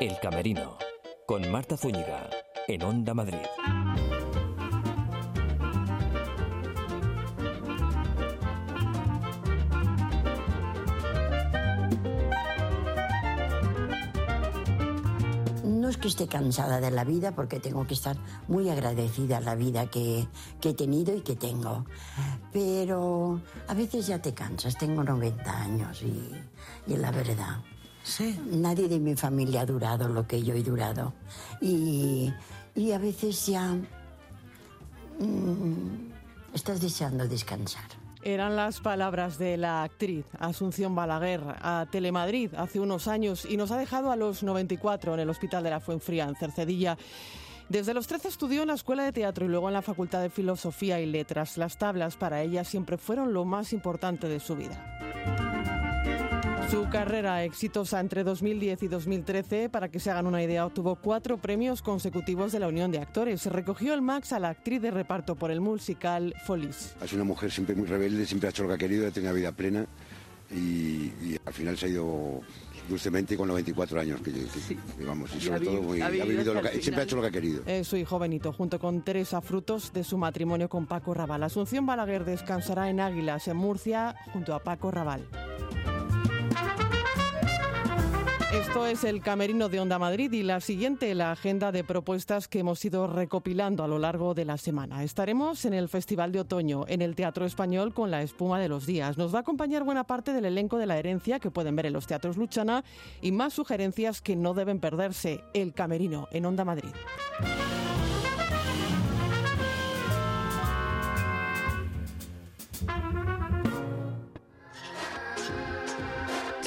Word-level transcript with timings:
El 0.00 0.16
Camerino, 0.20 0.78
con 1.26 1.50
Marta 1.50 1.76
Zúñiga, 1.76 2.30
en 2.68 2.84
Onda 2.84 3.14
Madrid. 3.14 3.38
No 15.64 15.88
es 15.88 15.96
que 15.96 16.06
esté 16.06 16.28
cansada 16.28 16.80
de 16.80 16.92
la 16.92 17.02
vida, 17.02 17.34
porque 17.34 17.58
tengo 17.58 17.84
que 17.84 17.94
estar 17.94 18.16
muy 18.46 18.70
agradecida 18.70 19.38
a 19.38 19.40
la 19.40 19.56
vida 19.56 19.86
que, 19.86 20.28
que 20.60 20.68
he 20.68 20.74
tenido 20.74 21.12
y 21.16 21.22
que 21.22 21.34
tengo. 21.34 21.86
Pero 22.52 23.40
a 23.66 23.74
veces 23.74 24.06
ya 24.06 24.22
te 24.22 24.32
cansas. 24.32 24.78
Tengo 24.78 25.02
90 25.02 25.60
años 25.60 26.02
y, 26.02 26.30
y 26.86 26.96
la 26.96 27.10
verdad. 27.10 27.64
Sí. 28.08 28.40
Nadie 28.50 28.88
de 28.88 28.98
mi 28.98 29.14
familia 29.14 29.60
ha 29.60 29.66
durado 29.66 30.08
lo 30.08 30.26
que 30.26 30.42
yo 30.42 30.54
he 30.54 30.62
durado. 30.62 31.12
Y, 31.60 32.32
y 32.74 32.92
a 32.92 32.98
veces 32.98 33.46
ya 33.46 33.74
mm, 35.18 36.10
estás 36.54 36.80
deseando 36.80 37.28
descansar. 37.28 37.84
Eran 38.22 38.56
las 38.56 38.80
palabras 38.80 39.38
de 39.38 39.58
la 39.58 39.82
actriz 39.82 40.24
Asunción 40.40 40.94
Balaguer 40.94 41.40
a 41.60 41.86
Telemadrid 41.90 42.54
hace 42.54 42.80
unos 42.80 43.08
años 43.08 43.44
y 43.44 43.56
nos 43.56 43.70
ha 43.70 43.78
dejado 43.78 44.10
a 44.10 44.16
los 44.16 44.42
94 44.42 45.14
en 45.14 45.20
el 45.20 45.30
Hospital 45.30 45.62
de 45.62 45.70
la 45.70 45.80
Fuenfría, 45.80 46.24
en 46.24 46.34
Cercedilla. 46.34 46.96
Desde 47.68 47.92
los 47.92 48.06
13 48.06 48.28
estudió 48.28 48.62
en 48.62 48.68
la 48.68 48.74
Escuela 48.74 49.04
de 49.04 49.12
Teatro 49.12 49.44
y 49.44 49.48
luego 49.48 49.68
en 49.68 49.74
la 49.74 49.82
Facultad 49.82 50.22
de 50.22 50.30
Filosofía 50.30 50.98
y 51.00 51.06
Letras. 51.06 51.58
Las 51.58 51.76
tablas 51.76 52.16
para 52.16 52.40
ella 52.42 52.64
siempre 52.64 52.96
fueron 52.96 53.34
lo 53.34 53.44
más 53.44 53.74
importante 53.74 54.28
de 54.28 54.40
su 54.40 54.56
vida. 54.56 55.47
Su 56.70 56.86
carrera 56.90 57.44
exitosa 57.44 57.98
entre 57.98 58.24
2010 58.24 58.82
y 58.82 58.88
2013, 58.88 59.68
para 59.70 59.88
que 59.88 59.98
se 60.00 60.10
hagan 60.10 60.26
una 60.26 60.42
idea, 60.42 60.66
obtuvo 60.66 60.96
cuatro 60.96 61.38
premios 61.38 61.80
consecutivos 61.80 62.52
de 62.52 62.58
la 62.60 62.68
Unión 62.68 62.90
de 62.92 62.98
Actores. 62.98 63.40
Se 63.40 63.48
recogió 63.48 63.94
el 63.94 64.02
Max 64.02 64.32
a 64.34 64.38
la 64.38 64.50
actriz 64.50 64.82
de 64.82 64.90
reparto 64.90 65.34
por 65.34 65.50
el 65.50 65.60
musical 65.62 66.34
Folies. 66.44 66.94
Ha 67.00 67.06
sido 67.06 67.22
una 67.22 67.28
mujer 67.28 67.50
siempre 67.50 67.74
muy 67.74 67.86
rebelde, 67.86 68.26
siempre 68.26 68.48
ha 68.48 68.50
hecho 68.50 68.62
lo 68.64 68.68
que 68.68 68.74
ha 68.74 68.78
querido, 68.78 69.08
ha 69.08 69.10
tenido 69.10 69.32
una 69.32 69.38
vida 69.38 69.52
plena 69.52 69.86
y, 70.50 70.56
y 71.22 71.38
al 71.44 71.52
final 71.54 71.76
se 71.78 71.86
ha 71.86 71.88
ido 71.88 72.40
dulcemente 72.86 73.36
con 73.36 73.48
los 73.48 73.54
24 73.54 74.00
años 74.00 74.20
que, 74.20 74.30
que- 74.32 74.46
que 74.98 75.04
vamos, 75.04 75.30
y 75.34 75.38
Y 75.38 75.40
sobre 75.40 75.56
ha 75.56 75.58
vi- 75.58 75.66
todo 75.66 75.82
muy- 75.82 76.00
ha 76.02 76.06
ha 76.06 76.10
vivido 76.10 76.26
vivido 76.28 76.54
lo 76.54 76.62
que- 76.62 76.82
siempre 76.82 77.00
ha 77.00 77.04
hecho 77.04 77.16
lo 77.16 77.22
que 77.22 77.28
ha 77.28 77.32
querido. 77.32 77.62
Es 77.66 77.86
su 77.88 77.96
hijo 77.96 78.18
Benito, 78.18 78.52
junto 78.52 78.78
con 78.78 79.02
Teresa 79.02 79.40
Frutos 79.40 79.92
de 79.94 80.04
su 80.04 80.18
matrimonio 80.18 80.68
con 80.68 80.86
Paco 80.86 81.14
Raval. 81.14 81.42
Asunción 81.44 81.86
Balaguer 81.86 82.24
descansará 82.26 82.90
en 82.90 83.00
Águilas, 83.00 83.48
en 83.48 83.56
Murcia, 83.56 84.16
junto 84.34 84.54
a 84.54 84.62
Paco 84.62 84.90
Raval. 84.90 85.26
Esto 88.52 88.86
es 88.86 89.04
el 89.04 89.20
Camerino 89.20 89.68
de 89.68 89.78
Onda 89.78 89.98
Madrid 89.98 90.32
y 90.32 90.42
la 90.42 90.60
siguiente, 90.60 91.14
la 91.14 91.32
agenda 91.32 91.70
de 91.70 91.84
propuestas 91.84 92.48
que 92.48 92.60
hemos 92.60 92.82
ido 92.82 93.06
recopilando 93.06 93.84
a 93.84 93.88
lo 93.88 93.98
largo 93.98 94.32
de 94.32 94.46
la 94.46 94.56
semana. 94.56 95.04
Estaremos 95.04 95.66
en 95.66 95.74
el 95.74 95.90
Festival 95.90 96.32
de 96.32 96.40
Otoño, 96.40 96.86
en 96.88 97.02
el 97.02 97.14
Teatro 97.14 97.44
Español 97.44 97.92
con 97.92 98.10
la 98.10 98.22
espuma 98.22 98.58
de 98.58 98.70
los 98.70 98.86
días. 98.86 99.18
Nos 99.18 99.34
va 99.34 99.38
a 99.38 99.42
acompañar 99.42 99.84
buena 99.84 100.04
parte 100.04 100.32
del 100.32 100.46
elenco 100.46 100.78
de 100.78 100.86
la 100.86 100.98
herencia 100.98 101.40
que 101.40 101.50
pueden 101.50 101.76
ver 101.76 101.86
en 101.86 101.92
los 101.92 102.06
teatros 102.06 102.38
Luchana 102.38 102.84
y 103.20 103.32
más 103.32 103.52
sugerencias 103.52 104.22
que 104.22 104.34
no 104.34 104.54
deben 104.54 104.80
perderse. 104.80 105.44
El 105.52 105.74
Camerino 105.74 106.26
en 106.32 106.46
Onda 106.46 106.64
Madrid. 106.64 106.94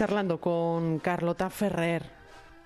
Charlando 0.01 0.41
con 0.41 0.97
Carlota 0.97 1.51
Ferrer, 1.51 2.01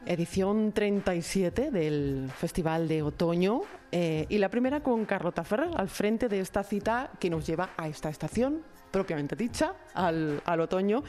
edición 0.06 0.72
37 0.72 1.70
del 1.70 2.32
Festival 2.34 2.88
de 2.88 3.02
Otoño, 3.02 3.64
eh, 3.92 4.26
y 4.30 4.38
la 4.38 4.48
primera 4.48 4.82
con 4.82 5.04
Carlota 5.04 5.44
Ferrer 5.44 5.68
al 5.76 5.90
frente 5.90 6.30
de 6.30 6.40
esta 6.40 6.64
cita 6.64 7.12
que 7.20 7.30
nos 7.30 7.46
lleva 7.46 7.72
a 7.76 7.90
esta 7.90 8.08
estación 8.08 8.62
propiamente 8.96 9.36
dicha, 9.36 9.74
al, 9.94 10.42
al 10.46 10.62
otoño, 10.62 11.04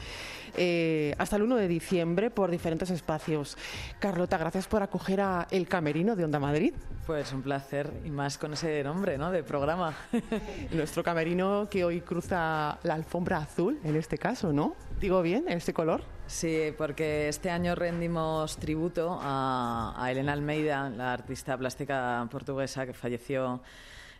eh, 0.57 1.15
hasta 1.17 1.37
el 1.37 1.43
1 1.43 1.55
de 1.55 1.69
diciembre 1.69 2.29
por 2.29 2.51
diferentes 2.51 2.89
espacios. 2.89 3.57
Carlota, 3.97 4.37
gracias 4.37 4.67
por 4.67 4.83
acoger 4.83 5.21
a 5.21 5.47
El 5.51 5.69
Camerino 5.69 6.17
de 6.17 6.25
Onda 6.25 6.37
Madrid. 6.37 6.73
Pues 7.05 7.31
un 7.31 7.43
placer 7.43 7.89
y 8.03 8.09
más 8.09 8.37
con 8.37 8.51
ese 8.51 8.83
nombre, 8.83 9.17
¿no? 9.17 9.31
De 9.31 9.41
programa. 9.41 9.95
Nuestro 10.73 11.01
camerino 11.01 11.69
que 11.71 11.85
hoy 11.85 12.01
cruza 12.01 12.77
la 12.83 12.93
alfombra 12.93 13.37
azul, 13.37 13.79
en 13.85 13.95
este 13.95 14.17
caso, 14.17 14.51
¿no? 14.51 14.75
Digo 14.99 15.21
bien, 15.21 15.45
este 15.47 15.71
color. 15.71 16.03
Sí, 16.27 16.73
porque 16.77 17.29
este 17.29 17.49
año 17.49 17.73
rendimos 17.73 18.57
tributo 18.57 19.17
a, 19.21 19.93
a 19.97 20.11
Elena 20.11 20.33
Almeida, 20.33 20.89
la 20.89 21.13
artista 21.13 21.57
plástica 21.57 22.27
portuguesa 22.29 22.85
que 22.85 22.91
falleció 22.91 23.61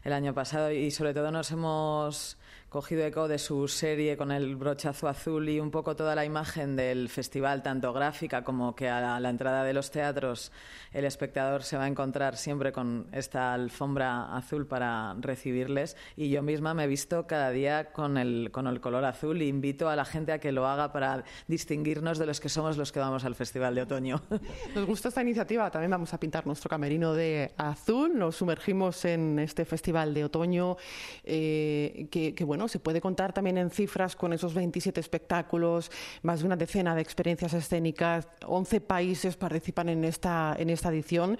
el 0.05 0.13
año 0.13 0.33
pasado 0.33 0.71
y 0.71 0.89
sobre 0.89 1.13
todo 1.13 1.31
nos 1.31 1.51
hemos 1.51 2.37
cogido 2.69 3.05
eco 3.05 3.27
de 3.27 3.39
su 3.39 3.67
serie 3.67 4.17
con 4.17 4.31
el 4.31 4.55
brochazo 4.55 5.07
azul 5.07 5.47
y 5.49 5.59
un 5.59 5.71
poco 5.71 5.95
toda 5.95 6.15
la 6.15 6.25
imagen 6.25 6.75
del 6.75 7.09
festival, 7.09 7.63
tanto 7.63 7.93
gráfica 7.93 8.43
como 8.43 8.75
que 8.75 8.89
a 8.89 9.19
la, 9.19 9.29
entrada 9.29 9.63
de 9.63 9.73
los 9.73 9.89
teatros 9.91 10.51
el 10.91 11.05
espectador 11.05 11.63
se 11.63 11.77
va 11.77 11.85
a 11.85 11.87
encontrar 11.87 12.37
siempre 12.37 12.71
con 12.71 13.07
esta 13.11 13.53
alfombra 13.53 14.35
azul 14.35 14.67
para 14.67 15.15
recibirles. 15.19 15.95
Y 16.15 16.29
yo 16.29 16.41
misma 16.41 16.73
me 16.73 16.83
he 16.83 16.87
visto 16.87 17.27
cada 17.27 17.51
día 17.51 17.91
con 17.91 18.17
el, 18.17 18.49
con 18.51 18.67
el 18.67 18.81
color 18.81 19.05
azul 19.05 19.41
e 19.41 19.45
invito 19.45 19.89
a 19.89 19.95
la 19.95 20.05
gente 20.05 20.31
a 20.31 20.39
que 20.39 20.51
lo 20.51 20.67
haga 20.67 20.91
para 20.91 21.23
distinguirnos 21.47 22.17
de 22.17 22.25
los 22.25 22.39
que 22.39 22.49
somos 22.49 22.77
los 22.77 22.91
que 22.91 22.99
vamos 22.99 23.25
al 23.25 23.35
festival 23.35 23.75
de 23.75 23.83
otoño. 23.83 24.21
Nos 24.75 24.85
gusta 24.85 25.09
esta 25.09 25.21
iniciativa, 25.21 25.69
también 25.71 25.91
vamos 25.91 26.13
a 26.13 26.19
pintar 26.19 26.45
nuestro 26.45 26.69
camerino 26.69 27.13
de 27.13 27.51
azul, 27.57 28.17
nos 28.17 28.35
sumergimos 28.35 29.05
en 29.05 29.39
este 29.39 29.65
festival 29.65 30.13
de 30.13 30.25
otoño 30.25 30.77
eh, 31.23 32.07
que, 32.11 32.36
que, 32.37 32.45
bueno, 32.45 32.67
se 32.67 32.79
puede 32.79 33.01
contar 33.01 33.33
también 33.33 33.57
en 33.57 33.71
cifras 33.71 34.15
con 34.15 34.31
esos 34.31 34.53
27 34.53 35.01
espectáculos, 35.01 35.91
más 36.21 36.39
de 36.39 36.45
una 36.45 36.55
decena 36.55 36.93
de 36.93 37.01
experiencias 37.01 37.53
escénicas, 37.53 38.27
11 38.45 38.79
países 38.79 39.35
participan 39.35 39.89
en 39.89 40.03
esta, 40.05 40.55
en 40.57 40.69
esta 40.69 40.89
edición. 40.89 41.39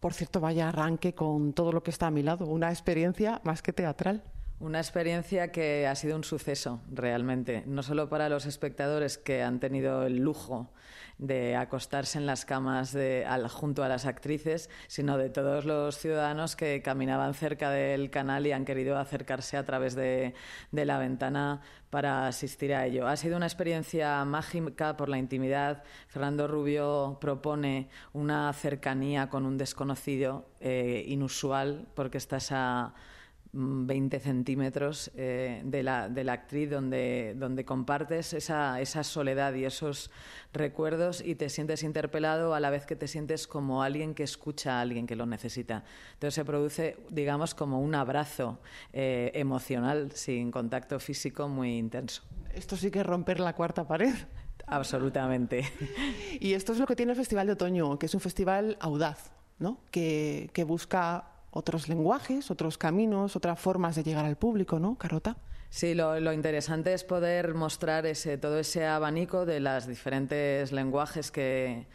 Por 0.00 0.12
cierto, 0.12 0.40
vaya 0.40 0.68
arranque 0.68 1.14
con 1.14 1.52
todo 1.52 1.70
lo 1.70 1.82
que 1.84 1.92
está 1.92 2.08
a 2.08 2.10
mi 2.10 2.24
lado, 2.24 2.46
una 2.46 2.68
experiencia 2.68 3.40
más 3.44 3.62
que 3.62 3.72
teatral. 3.72 4.24
Una 4.58 4.80
experiencia 4.80 5.52
que 5.52 5.86
ha 5.86 5.94
sido 5.94 6.16
un 6.16 6.24
suceso 6.24 6.80
realmente, 6.90 7.62
no 7.66 7.84
solo 7.84 8.08
para 8.08 8.28
los 8.28 8.44
espectadores 8.44 9.18
que 9.18 9.44
han 9.44 9.60
tenido 9.60 10.02
el 10.02 10.16
lujo 10.16 10.72
de 11.18 11.56
acostarse 11.56 12.18
en 12.18 12.26
las 12.26 12.44
camas 12.44 12.92
de, 12.92 13.26
junto 13.50 13.82
a 13.82 13.88
las 13.88 14.06
actrices, 14.06 14.70
sino 14.86 15.18
de 15.18 15.30
todos 15.30 15.64
los 15.64 15.98
ciudadanos 15.98 16.56
que 16.56 16.80
caminaban 16.82 17.34
cerca 17.34 17.70
del 17.70 18.10
canal 18.10 18.46
y 18.46 18.52
han 18.52 18.64
querido 18.64 18.98
acercarse 18.98 19.56
a 19.56 19.64
través 19.64 19.94
de, 19.94 20.34
de 20.70 20.84
la 20.84 20.98
ventana 20.98 21.60
para 21.90 22.26
asistir 22.26 22.74
a 22.74 22.86
ello. 22.86 23.08
Ha 23.08 23.16
sido 23.16 23.36
una 23.36 23.46
experiencia 23.46 24.24
mágica 24.24 24.96
por 24.96 25.08
la 25.08 25.18
intimidad. 25.18 25.82
Fernando 26.06 26.46
Rubio 26.46 27.18
propone 27.20 27.88
una 28.12 28.52
cercanía 28.52 29.28
con 29.28 29.46
un 29.46 29.58
desconocido 29.58 30.48
eh, 30.60 31.04
inusual 31.08 31.88
porque 31.94 32.18
estás 32.18 32.52
a 32.52 32.94
20 33.52 34.20
centímetros 34.20 35.10
eh, 35.16 35.62
de, 35.64 35.82
la, 35.82 36.08
de, 36.08 36.24
la, 36.24 36.34
actriz 36.34 36.70
donde, 36.70 37.34
donde 37.36 37.64
compartes 37.64 38.32
esa, 38.34 38.80
esa, 38.80 39.02
soledad 39.02 39.54
y 39.54 39.64
esos 39.64 40.10
recuerdos 40.52 41.22
y 41.24 41.34
te 41.34 41.48
sientes 41.48 41.82
interpelado 41.82 42.54
a 42.54 42.60
la 42.60 42.70
vez 42.70 42.84
que 42.84 42.96
te 42.96 43.08
sientes 43.08 43.46
como 43.46 43.82
alguien 43.82 44.14
que 44.14 44.22
escucha 44.22 44.78
a 44.78 44.80
alguien 44.82 45.06
que 45.06 45.16
lo 45.16 45.26
necesita. 45.26 45.84
Entonces 46.14 46.34
se 46.34 46.44
produce, 46.44 46.96
digamos, 47.10 47.54
como 47.54 47.80
un 47.80 47.94
abrazo 47.94 48.58
eh, 48.92 49.30
emocional 49.34 50.12
sin 50.12 50.50
contacto 50.50 51.00
físico 51.00 51.48
muy 51.48 51.78
intenso. 51.78 52.22
Esto 52.54 52.76
sí 52.76 52.90
que 52.90 53.00
es 53.00 53.06
romper 53.06 53.40
la 53.40 53.54
cuarta 53.54 53.86
pared. 53.86 54.14
Absolutamente. 54.66 55.64
Y 56.40 56.52
esto 56.52 56.72
es 56.72 56.78
lo 56.78 56.86
que 56.86 56.94
tiene 56.94 57.12
el 57.12 57.16
Festival 57.16 57.46
de 57.46 57.54
Otoño, 57.54 57.98
que 57.98 58.06
es 58.06 58.14
un 58.14 58.20
festival 58.20 58.76
audaz, 58.80 59.32
¿no? 59.58 59.80
que, 59.90 60.50
que 60.52 60.62
busca 60.62 61.37
otros 61.50 61.88
lenguajes, 61.88 62.50
otros 62.50 62.78
caminos, 62.78 63.36
otras 63.36 63.58
formas 63.58 63.96
de 63.96 64.02
llegar 64.02 64.24
al 64.24 64.36
público, 64.36 64.78
¿no, 64.78 64.96
Carota? 64.96 65.36
Sí, 65.70 65.94
lo, 65.94 66.32
interesante 66.32 66.94
es 66.94 67.04
poder 67.04 67.54
mostrar 67.54 68.06
ese, 68.06 68.38
todo 68.38 68.58
ese 68.58 68.86
abanico 68.86 69.44
de 69.44 69.60
los 69.60 69.86
diferentes 69.86 70.72
lenguajes 70.72 71.30
que, 71.30 71.86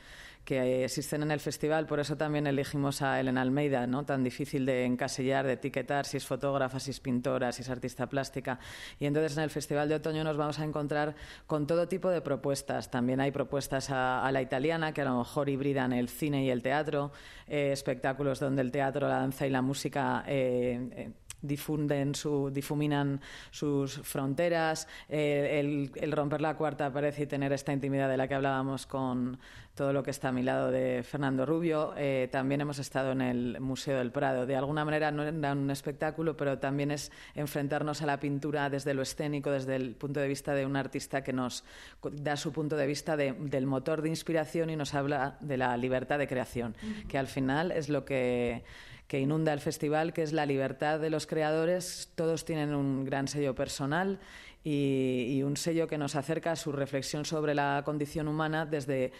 que, 0.43 0.83
existen 0.83 1.23
en 1.23 1.31
el 1.31 1.39
festival. 1.39 1.85
Por 1.85 1.99
eso 1.99 2.15
también 2.15 2.47
elegimos 2.47 3.01
a 3.01 3.19
Elena 3.19 3.41
Almeida, 3.41 3.87
¿no? 3.87 4.05
tan 4.05 4.23
difícil 4.23 4.65
de 4.65 4.85
encasillar, 4.85 5.45
de 5.45 5.53
etiquetar, 5.53 6.05
si 6.05 6.17
es 6.17 6.25
fotógrafa, 6.25 6.79
si 6.79 6.91
es 6.91 6.99
pintora, 6.99 7.51
si 7.51 7.61
es 7.61 7.69
artista 7.69 8.07
plástica. 8.07 8.59
Y 8.99 9.05
entonces 9.05 9.37
en 9.37 9.43
el 9.43 9.49
Festival 9.49 9.89
de 9.89 9.95
Otoño 9.95 10.23
nos 10.23 10.37
vamos 10.37 10.59
a 10.59 10.63
encontrar 10.63 11.15
con 11.47 11.67
todo 11.67 11.87
tipo 11.87 12.09
de 12.09 12.21
propuestas. 12.21 12.91
También 12.91 13.19
hay 13.19 13.31
propuestas 13.31 13.89
a, 13.89 14.29
la 14.31 14.41
italiana, 14.41 14.93
que 14.93 15.01
a 15.01 15.05
lo 15.05 15.17
mejor 15.17 15.49
hibridan 15.49 15.93
el 15.93 16.09
cine 16.09 16.43
y 16.43 16.49
el 16.49 16.61
teatro, 16.61 17.11
eh, 17.47 17.71
espectáculos 17.71 18.39
donde 18.39 18.61
el 18.61 18.71
teatro, 18.71 19.07
la 19.07 19.19
danza 19.19 19.47
y 19.47 19.49
la 19.49 19.61
música... 19.61 20.23
Eh, 20.27 21.11
difunden 21.43 22.15
su, 22.15 22.49
difuminan 22.51 23.21
sus 23.51 23.93
fronteras, 24.01 24.87
eh, 25.09 25.59
el, 25.59 25.91
el, 25.95 26.11
romper 26.11 26.41
la 26.41 26.55
cuarta 26.55 26.91
pared 26.91 27.13
y 27.15 27.27
tener 27.27 27.53
esta 27.53 27.71
intimidad 27.71 28.09
de 28.09 28.17
la 28.17 28.27
que 28.27 28.33
hablábamos 28.33 28.87
con 28.87 29.37
todo 29.75 29.91
lo 29.91 30.03
que 30.03 30.11
está 30.11 30.29
a 30.29 30.31
mi 30.31 30.43
lado 30.43 30.71
de 30.71 31.03
Fernando 31.03 31.45
Rubio. 31.45 31.93
Eh, 31.97 32.29
también 32.31 32.61
hemos 32.61 32.77
estado 32.77 33.11
en 33.11 33.21
el 33.21 33.59
Museo 33.59 33.97
del 33.97 34.11
Prado. 34.11 34.45
De 34.45 34.55
alguna 34.55 34.85
manera 34.85 35.11
no 35.11 35.23
era 35.23 35.53
un 35.53 35.71
espectáculo, 35.71 36.37
pero 36.37 36.59
también 36.59 36.91
es 36.91 37.11
enfrentarnos 37.33 38.01
a 38.01 38.05
la 38.05 38.19
pintura 38.19 38.69
desde 38.69 38.93
lo 38.93 39.01
escénico, 39.01 39.49
desde 39.49 39.75
el 39.75 39.95
punto 39.95 40.19
de 40.19 40.27
vista 40.27 40.53
de 40.53 40.65
un 40.65 40.75
artista 40.75 41.23
que 41.23 41.33
nos 41.33 41.63
da 42.11 42.37
su 42.37 42.51
punto 42.51 42.77
de 42.77 42.85
vista 42.85 43.17
del 43.17 43.65
motor 43.65 44.01
de 44.01 44.09
inspiración 44.09 44.69
y 44.69 44.75
nos 44.75 44.93
habla 44.93 45.37
de 45.41 45.57
la 45.57 45.75
libertad 45.75 46.19
de 46.19 46.27
creación, 46.27 46.75
que 47.07 47.17
al 47.17 47.27
final 47.27 47.71
es 47.71 47.89
lo 47.89 48.05
que 48.05 48.63
que 49.07 49.19
inunda 49.19 49.53
el 49.53 49.59
festival, 49.59 50.13
que 50.13 50.23
es 50.23 50.33
la 50.33 50.45
libertad 50.45 50.99
de 50.99 51.09
los 51.09 51.27
creadores. 51.27 52.09
Todos 52.15 52.45
tienen 52.45 52.73
un 52.73 53.05
gran 53.05 53.27
sello 53.27 53.55
personal 53.55 54.19
y, 54.63 55.41
un 55.43 55.57
sello 55.57 55.87
que 55.87 55.97
nos 55.97 56.15
acerca 56.15 56.51
a 56.51 56.55
su 56.55 56.71
reflexión 56.71 57.25
sobre 57.25 57.53
la 57.53 57.81
condición 57.85 58.27
humana 58.27 58.65
desde 58.65 59.11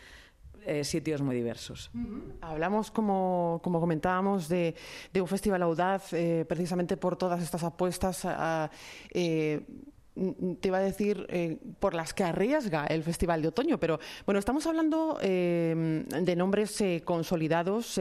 eh, 0.65 0.83
sitios 0.83 1.21
muy 1.21 1.35
diversos. 1.35 1.91
Hablamos, 2.41 2.91
como, 2.91 3.59
comentábamos, 3.61 4.47
de, 4.47 4.75
un 5.19 5.27
festival 5.27 5.61
audaz 5.63 6.13
eh, 6.13 6.45
precisamente 6.47 6.95
por 6.95 7.17
todas 7.17 7.41
estas 7.41 7.63
apuestas 7.63 8.23
a, 8.25 8.71
eh, 9.11 9.61
te 10.15 10.67
iba 10.67 10.77
a 10.77 10.81
decir 10.81 11.25
eh, 11.29 11.57
por 11.79 11.95
las 11.95 12.13
que 12.13 12.23
arriesga 12.23 12.85
el 12.85 13.03
Festival 13.03 13.41
de 13.41 13.47
Otoño, 13.47 13.79
pero 13.79 13.99
bueno, 14.25 14.37
estamos 14.37 14.65
hablando 14.67 15.17
eh, 15.21 16.05
de 16.07 16.35
nombres 16.35 16.79
eh, 16.81 17.01
consolidados, 17.03 17.99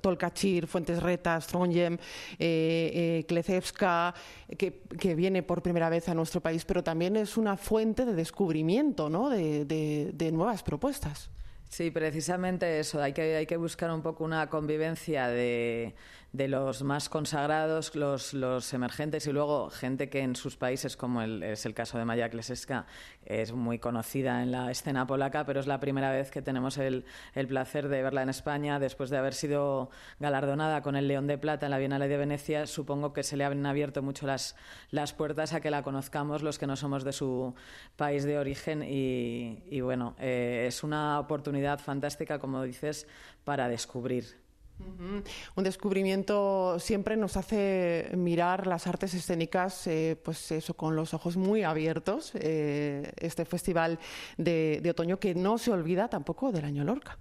Tolkachir, 0.00 0.66
Fuentes 0.66 1.02
Retas, 1.02 1.46
Trondheim, 1.46 1.96
Klezewska, 2.38 4.14
que, 4.58 5.14
viene 5.14 5.42
por 5.42 5.62
primera 5.62 5.88
vez 5.88 6.08
a 6.08 6.14
nuestro 6.14 6.40
país, 6.40 6.64
pero 6.64 6.82
también 6.82 7.16
es 7.16 7.36
una 7.36 7.56
fuente 7.56 8.04
de 8.04 8.14
descubrimiento 8.14 9.08
¿no? 9.08 9.30
de 9.30 10.30
nuevas 10.32 10.62
propuestas. 10.62 11.30
Sí, 11.68 11.90
precisamente 11.90 12.78
eso. 12.78 13.02
Hay 13.02 13.12
que 13.12 13.56
buscar 13.56 13.90
un 13.90 14.02
poco 14.02 14.24
una 14.24 14.48
convivencia 14.48 15.28
de, 15.28 15.94
de 16.34 16.48
los 16.48 16.82
más 16.82 17.08
consagrados, 17.08 17.94
los, 17.94 18.34
los, 18.34 18.74
emergentes 18.74 19.24
y 19.28 19.32
luego 19.32 19.70
gente 19.70 20.08
que 20.08 20.18
en 20.18 20.34
sus 20.34 20.56
países, 20.56 20.96
como 20.96 21.22
el, 21.22 21.44
es 21.44 21.64
el 21.64 21.74
caso 21.74 21.96
de 21.96 22.04
Maya 22.04 22.28
Kleseska, 22.28 22.86
es 23.24 23.52
muy 23.52 23.78
conocida 23.78 24.42
en 24.42 24.50
la 24.50 24.68
escena 24.72 25.06
polaca, 25.06 25.46
pero 25.46 25.60
es 25.60 25.68
la 25.68 25.78
primera 25.78 26.10
vez 26.10 26.32
que 26.32 26.42
tenemos 26.42 26.76
el, 26.76 27.04
el, 27.36 27.46
placer 27.46 27.86
de 27.86 28.02
verla 28.02 28.22
en 28.22 28.30
España 28.30 28.80
después 28.80 29.10
de 29.10 29.18
haber 29.18 29.32
sido 29.32 29.90
galardonada 30.18 30.82
con 30.82 30.96
el 30.96 31.06
León 31.06 31.28
de 31.28 31.38
Plata 31.38 31.66
en 31.66 31.70
la 31.70 31.78
Bienal 31.78 32.00
de 32.00 32.16
Venecia. 32.16 32.66
Supongo 32.66 33.12
que 33.12 33.22
se 33.22 33.36
le 33.36 33.44
han 33.44 33.64
abierto 33.64 34.02
mucho 34.02 34.26
las, 34.26 34.56
las 34.90 35.12
puertas 35.12 35.52
a 35.52 35.60
que 35.60 35.70
la 35.70 35.84
conozcamos 35.84 36.42
los 36.42 36.58
que 36.58 36.66
no 36.66 36.74
somos 36.74 37.04
de 37.04 37.12
su 37.12 37.54
país 37.94 38.24
de 38.24 38.38
origen 38.38 38.82
y, 38.82 39.62
y 39.70 39.82
bueno, 39.82 40.16
eh, 40.18 40.64
es 40.66 40.82
una 40.82 41.20
oportunidad 41.20 41.78
fantástica, 41.78 42.40
como 42.40 42.64
dices, 42.64 43.06
para 43.44 43.68
descubrir. 43.68 44.43
Un 44.78 45.64
descubrimiento 45.64 46.78
siempre 46.80 47.16
nos 47.16 47.36
hace 47.36 48.10
mirar 48.16 48.66
las 48.66 48.86
artes 48.86 49.14
escénicas, 49.14 49.86
eh, 49.86 50.18
pues 50.22 50.52
con 50.76 50.96
los 50.96 51.14
ojos 51.14 51.36
muy 51.36 51.62
abiertos. 51.62 52.32
Eh, 52.34 53.12
este 53.18 53.44
festival 53.44 53.98
de, 54.36 54.82
otoño 54.90 55.18
que 55.18 55.34
no 55.34 55.58
se 55.58 55.70
olvida 55.70 56.08
tampoco 56.08 56.50
del 56.50 56.64
año 56.64 56.84
Lorca. 56.84 57.18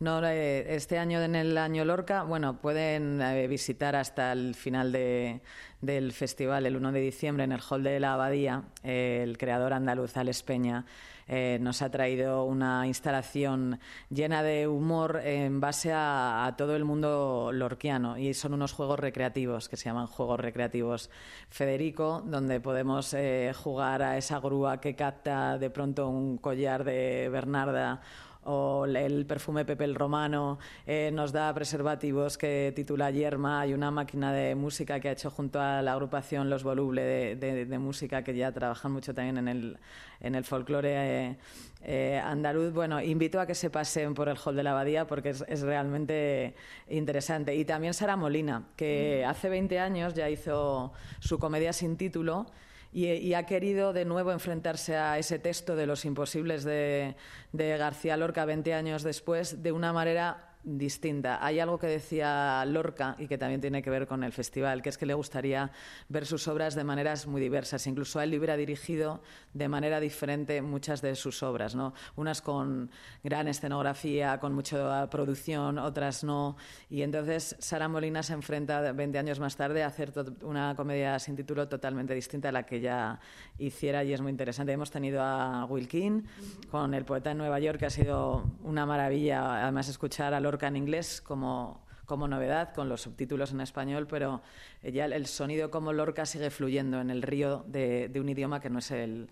No, 0.00 0.24
eh, 0.24 0.74
este 0.74 0.98
año 0.98 1.20
en 1.22 1.34
el 1.34 1.56
año 1.58 1.84
Lorca, 1.84 2.22
bueno, 2.22 2.60
pueden 2.60 3.20
visitar 3.48 3.96
hasta 3.96 4.32
el 4.32 4.54
final 4.54 4.92
del 4.92 6.12
festival, 6.12 6.66
el 6.66 6.76
1 6.76 6.92
de 6.92 7.00
diciembre, 7.00 7.44
en 7.44 7.52
el 7.52 7.60
Hall 7.68 7.82
de 7.82 7.98
la 8.00 8.14
Abadía, 8.14 8.64
el 8.82 9.38
creador 9.38 9.72
andaluz 9.72 10.16
Alex 10.16 10.42
Peña 10.42 10.84
eh, 11.28 11.58
nos 11.60 11.82
ha 11.82 11.90
traído 11.90 12.44
una 12.44 12.86
instalación 12.86 13.78
llena 14.10 14.42
de 14.42 14.66
humor 14.66 15.20
en 15.22 15.60
base 15.60 15.92
a, 15.94 16.54
todo 16.56 16.74
el 16.74 16.84
mundo 16.84 17.50
lorquiano. 17.52 18.16
Y 18.16 18.34
son 18.34 18.54
unos 18.54 18.72
juegos 18.72 18.98
recreativos 18.98 19.68
que 19.68 19.76
se 19.76 19.84
llaman 19.84 20.06
Juegos 20.06 20.40
Recreativos 20.40 21.10
Federico, 21.50 22.22
donde 22.24 22.60
podemos 22.60 23.12
eh, 23.14 23.52
jugar 23.54 24.02
a 24.02 24.16
esa 24.16 24.40
grúa 24.40 24.80
que 24.80 24.96
capta 24.96 25.58
de 25.58 25.70
pronto 25.70 26.08
un 26.08 26.38
collar 26.38 26.84
de 26.84 27.28
Bernarda 27.30 28.00
o 28.50 28.86
el 28.86 29.26
perfume 29.26 29.66
Pepe 29.66 29.84
el 29.84 29.94
Romano, 29.94 30.58
eh, 30.86 31.10
nos 31.12 31.32
da 31.32 31.52
preservativos 31.52 32.38
que 32.38 32.72
titula 32.74 33.10
Yerma, 33.10 33.60
hay 33.60 33.74
una 33.74 33.90
máquina 33.90 34.32
de 34.32 34.54
música 34.54 35.00
que 35.00 35.10
ha 35.10 35.12
hecho 35.12 35.30
junto 35.30 35.60
a 35.60 35.82
la 35.82 35.92
agrupación 35.92 36.48
Los 36.48 36.62
Voluble 36.64 37.36
de, 37.36 37.78
música 37.78 38.24
que 38.24 38.34
ya 38.34 38.50
trabajan 38.50 38.92
mucho 38.92 39.12
también 39.12 39.36
en 39.36 39.48
el, 39.48 39.78
en 40.20 40.34
el 40.34 40.44
folclore 40.44 40.94
eh, 40.94 41.36
eh, 41.82 42.22
andaluz. 42.24 42.72
Bueno, 42.72 43.02
invito 43.02 43.38
a 43.38 43.46
que 43.46 43.54
se 43.54 43.68
pasen 43.68 44.14
por 44.14 44.30
el 44.30 44.38
Hall 44.42 44.56
de 44.56 44.62
la 44.62 44.70
Abadía 44.70 45.06
porque 45.06 45.30
es, 45.30 45.60
realmente 45.60 46.54
interesante. 46.88 47.54
Y 47.54 47.66
también 47.66 47.92
Sara 47.92 48.16
Molina, 48.16 48.64
que 48.76 49.24
mm. 49.26 49.28
hace 49.28 49.50
20 49.50 49.78
años 49.78 50.14
ya 50.14 50.30
hizo 50.30 50.92
su 51.20 51.38
comedia 51.38 51.74
sin 51.74 51.98
título 51.98 52.46
y, 52.92 53.34
ha 53.34 53.44
querido 53.44 53.92
de 53.92 54.04
nuevo 54.04 54.32
enfrentarse 54.32 54.96
a 54.96 55.18
ese 55.18 55.38
texto 55.38 55.76
de 55.76 55.86
los 55.86 56.04
imposibles 56.04 56.64
de, 56.64 57.16
de 57.52 57.76
García 57.76 58.16
Lorca 58.16 58.44
20 58.44 58.72
años 58.74 59.02
después 59.02 59.62
de 59.62 59.72
una 59.72 59.92
manera 59.92 60.56
distinta. 60.76 61.44
Hay 61.44 61.60
algo 61.60 61.78
que 61.78 61.86
decía 61.86 62.64
Lorca 62.66 63.16
y 63.18 63.26
que 63.26 63.38
también 63.38 63.60
tiene 63.60 63.82
que 63.82 63.90
ver 63.90 64.06
con 64.06 64.22
el 64.22 64.32
festival, 64.32 64.82
que 64.82 64.90
es 64.90 64.98
que 64.98 65.06
le 65.06 65.14
gustaría 65.14 65.70
ver 66.08 66.26
sus 66.26 66.46
obras 66.48 66.74
de 66.74 66.84
maneras 66.84 67.26
muy 67.26 67.40
diversas. 67.40 67.86
Incluso 67.86 68.20
él 68.20 68.30
le 68.30 68.38
hubiera 68.38 68.56
dirigido 68.56 69.22
de 69.54 69.68
manera 69.68 70.00
diferente 70.00 70.60
muchas 70.60 71.00
de 71.00 71.14
sus 71.14 71.42
obras, 71.42 71.74
¿no? 71.74 71.94
Unas 72.16 72.42
con 72.42 72.90
gran 73.24 73.48
escenografía, 73.48 74.38
con 74.38 74.54
mucha 74.54 75.08
producción, 75.08 75.78
otras 75.78 76.24
no. 76.24 76.56
Y 76.90 77.02
entonces 77.02 77.56
Sara 77.58 77.88
Molina 77.88 78.22
se 78.22 78.34
enfrenta 78.34 78.92
20 78.92 79.18
años 79.18 79.40
más 79.40 79.56
tarde 79.56 79.82
a 79.82 79.86
hacer 79.86 80.12
una 80.42 80.74
comedia 80.76 81.18
sin 81.18 81.36
título 81.36 81.68
totalmente 81.68 82.14
distinta 82.14 82.50
a 82.50 82.52
la 82.52 82.64
que 82.64 82.80
ya 82.80 83.20
hiciera 83.58 84.04
y 84.04 84.12
es 84.12 84.20
muy 84.20 84.30
interesante. 84.30 84.72
Hemos 84.72 84.90
tenido 84.90 85.22
a 85.22 85.64
Wilkin 85.64 86.26
con 86.70 86.92
El 86.92 87.04
poeta 87.04 87.30
en 87.30 87.38
Nueva 87.38 87.58
York, 87.58 87.78
que 87.78 87.86
ha 87.86 87.90
sido 87.90 88.44
una 88.64 88.84
maravilla, 88.84 89.62
además 89.62 89.88
escuchar 89.88 90.34
a 90.34 90.40
Lorca 90.40 90.57
en 90.66 90.76
inglés 90.76 91.20
como, 91.20 91.86
como 92.08 92.26
novedad, 92.26 92.72
con 92.74 92.88
los 92.88 93.02
subtítulos 93.02 93.52
en 93.52 93.60
español, 93.60 94.06
pero 94.08 94.40
ya 94.82 95.04
el 95.04 95.26
sonido 95.26 95.70
como 95.70 95.92
Lorca 95.92 96.24
sigue 96.24 96.48
fluyendo 96.50 97.00
en 97.00 97.10
el 97.10 97.20
río 97.20 97.64
de, 97.68 98.10
un 98.18 98.28
idioma 98.30 98.60
que 98.60 98.70
no 98.70 98.78
es 98.78 98.90
el, 98.90 99.28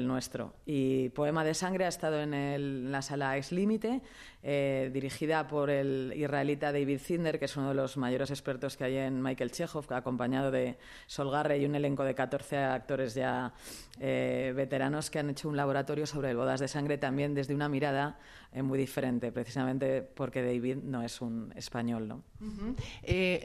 nuestro. 0.00 0.52
Y 0.66 1.10
Poema 1.10 1.44
de 1.44 1.54
Sangre 1.54 1.84
ha 1.84 1.88
estado 1.88 2.20
en, 2.20 2.90
la 2.90 3.02
sala 3.02 3.36
Ex 3.38 3.52
Límite, 3.52 4.02
eh, 4.42 4.90
dirigida 4.92 5.46
por 5.46 5.70
el 5.70 6.12
israelita 6.14 6.72
David 6.72 6.98
Zinder, 6.98 7.38
que 7.38 7.44
es 7.44 7.56
uno 7.56 7.68
de 7.68 7.74
los 7.74 7.96
mayores 7.96 8.30
expertos 8.30 8.76
que 8.76 8.84
hay 8.84 8.96
en 8.96 9.22
Michael 9.22 9.52
Chekhov, 9.52 9.86
acompañado 9.94 10.50
de 10.50 10.76
Sol 11.06 11.30
Garre 11.30 11.58
y 11.58 11.64
un 11.66 11.76
elenco 11.76 12.02
de 12.02 12.14
14 12.14 12.56
actores 12.58 13.14
ya 13.14 13.52
eh, 14.00 14.52
veteranos 14.56 15.08
que 15.08 15.20
han 15.20 15.30
hecho 15.30 15.48
un 15.48 15.56
laboratorio 15.56 16.04
sobre 16.04 16.34
bodas 16.34 16.58
de 16.58 16.68
sangre 16.68 16.98
también 16.98 17.34
desde 17.34 17.54
una 17.54 17.68
mirada 17.68 18.18
eh, 18.50 18.62
muy 18.62 18.78
diferente, 18.78 19.30
precisamente 19.30 20.00
porque 20.02 20.42
David 20.42 20.78
no 20.82 21.02
es 21.02 21.20
un 21.20 21.52
español. 21.54 22.08
¿no? 22.08 22.22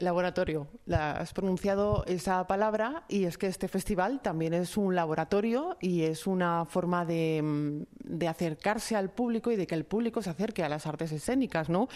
laboratorio, 0.00 0.66
las 0.86 1.34
pronunciado 1.34 2.04
esa 2.06 2.46
palabra 2.46 3.04
y 3.08 3.24
es 3.24 3.36
que 3.36 3.46
este 3.46 3.68
festival 3.68 4.22
también 4.22 4.54
es 4.54 4.78
un 4.78 4.94
laboratorio 4.94 5.76
y 5.80 6.02
es 6.02 6.26
una 6.26 6.64
forma 6.64 7.04
de, 7.04 7.42
mm, 7.42 8.26
acercarse 8.26 8.96
al 8.96 9.10
público 9.10 9.50
y 9.50 9.56
de 9.56 9.66
que 9.66 9.74
el 9.74 9.84
público 9.84 10.22
se 10.22 10.30
acerque 10.30 10.62
a 10.62 10.70
las 10.70 10.86
artes 10.86 11.12
escénicas, 11.12 11.68
¿no? 11.68 11.88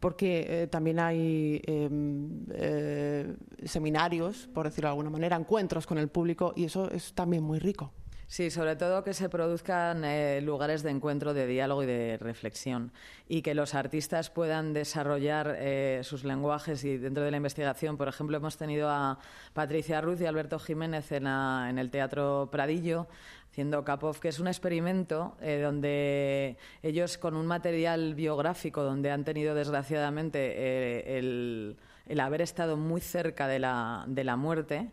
Porque 0.00 0.46
eh, 0.48 0.66
también 0.66 1.00
hay 1.00 1.60
em, 1.66 2.46
eh, 2.54 3.36
seminarios, 3.64 4.48
por 4.54 4.64
decirlo 4.66 4.88
de 4.88 4.92
alguna 4.92 5.10
manera, 5.10 5.36
encuentros 5.36 5.86
con 5.86 5.98
el 5.98 6.08
público 6.08 6.54
y 6.56 6.64
eso 6.64 6.90
es 6.90 7.12
también 7.12 7.42
muy 7.42 7.58
rico. 7.58 7.92
Sí, 8.26 8.50
sobre 8.50 8.74
todo 8.74 9.04
que 9.04 9.12
se 9.12 9.28
produzcan 9.28 10.02
eh, 10.04 10.40
lugares 10.40 10.82
de 10.82 10.90
encuentro, 10.90 11.34
de 11.34 11.46
diálogo 11.46 11.82
y 11.82 11.86
de 11.86 12.16
reflexión 12.18 12.90
y 13.28 13.42
que 13.42 13.54
los 13.54 13.74
artistas 13.74 14.30
puedan 14.30 14.72
desarrollar 14.72 15.56
eh, 15.58 16.00
sus 16.02 16.24
lenguajes. 16.24 16.84
Y 16.84 16.96
dentro 16.96 17.22
de 17.22 17.30
la 17.30 17.36
investigación, 17.36 17.96
por 17.96 18.08
ejemplo, 18.08 18.36
hemos 18.36 18.56
tenido 18.56 18.88
a 18.88 19.18
Patricia 19.52 20.00
Ruz 20.00 20.20
y 20.20 20.26
Alberto 20.26 20.58
Jiménez 20.58 21.12
en, 21.12 21.26
el 21.26 21.90
Teatro 21.90 22.48
Pradillo 22.50 23.06
haciendo 23.50 23.84
Capov, 23.84 24.18
que 24.18 24.28
es 24.28 24.40
un 24.40 24.48
experimento 24.48 25.36
eh, 25.40 25.60
donde 25.62 26.56
ellos 26.82 27.18
con 27.18 27.36
un 27.36 27.46
material 27.46 28.14
biográfico 28.14 28.82
donde 28.82 29.12
han 29.12 29.24
tenido 29.24 29.54
desgraciadamente 29.54 31.18
el, 31.18 31.76
el 32.06 32.20
haber 32.20 32.40
estado 32.40 32.76
muy 32.76 33.00
cerca 33.00 33.46
de 33.46 33.60
la, 33.60 34.04
de 34.08 34.24
la 34.24 34.36
muerte, 34.36 34.90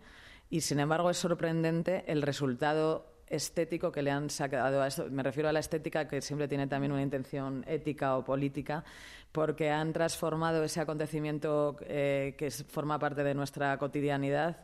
y 0.52 0.62
sin 0.62 0.80
embargo 0.80 1.10
es 1.10 1.18
sorprendente 1.18 2.04
el 2.06 2.22
resultado 2.22 3.11
estético 3.32 3.92
que 3.92 4.02
le 4.02 4.12
han 4.12 4.30
sacado 4.30 4.82
a 4.82 4.88
esto. 4.88 5.08
Me 5.10 5.24
refiero 5.24 5.50
a 5.50 5.54
la 5.54 5.60
estética 5.60 6.08
que 6.08 6.22
siempre 6.22 6.48
tiene 6.48 6.68
también 6.68 6.92
una 6.92 7.02
intención 7.02 7.64
ética 7.68 8.18
o 8.18 8.24
política, 8.24 8.84
porque 9.32 9.70
han 9.70 9.94
transformado 9.94 10.64
ese 10.64 10.82
acontecimiento 10.82 11.78
eh, 11.82 12.36
que 12.38 12.52
forma 12.52 13.00
parte 13.00 13.24
de 13.24 13.34
nuestra 13.34 13.78
cotidianidad 13.78 14.58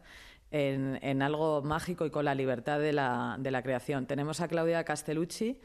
en, 0.51 1.21
algo 1.21 1.61
mágico 1.61 2.05
y 2.05 2.09
con 2.09 2.25
la 2.25 2.35
libertad 2.35 2.79
de 2.79 2.93
la, 2.93 3.35
de 3.39 3.51
la 3.51 3.61
creación. 3.61 4.05
Tenemos 4.05 4.41
a 4.41 4.47
Claudia 4.47 4.83
Castellucci, 4.83 5.59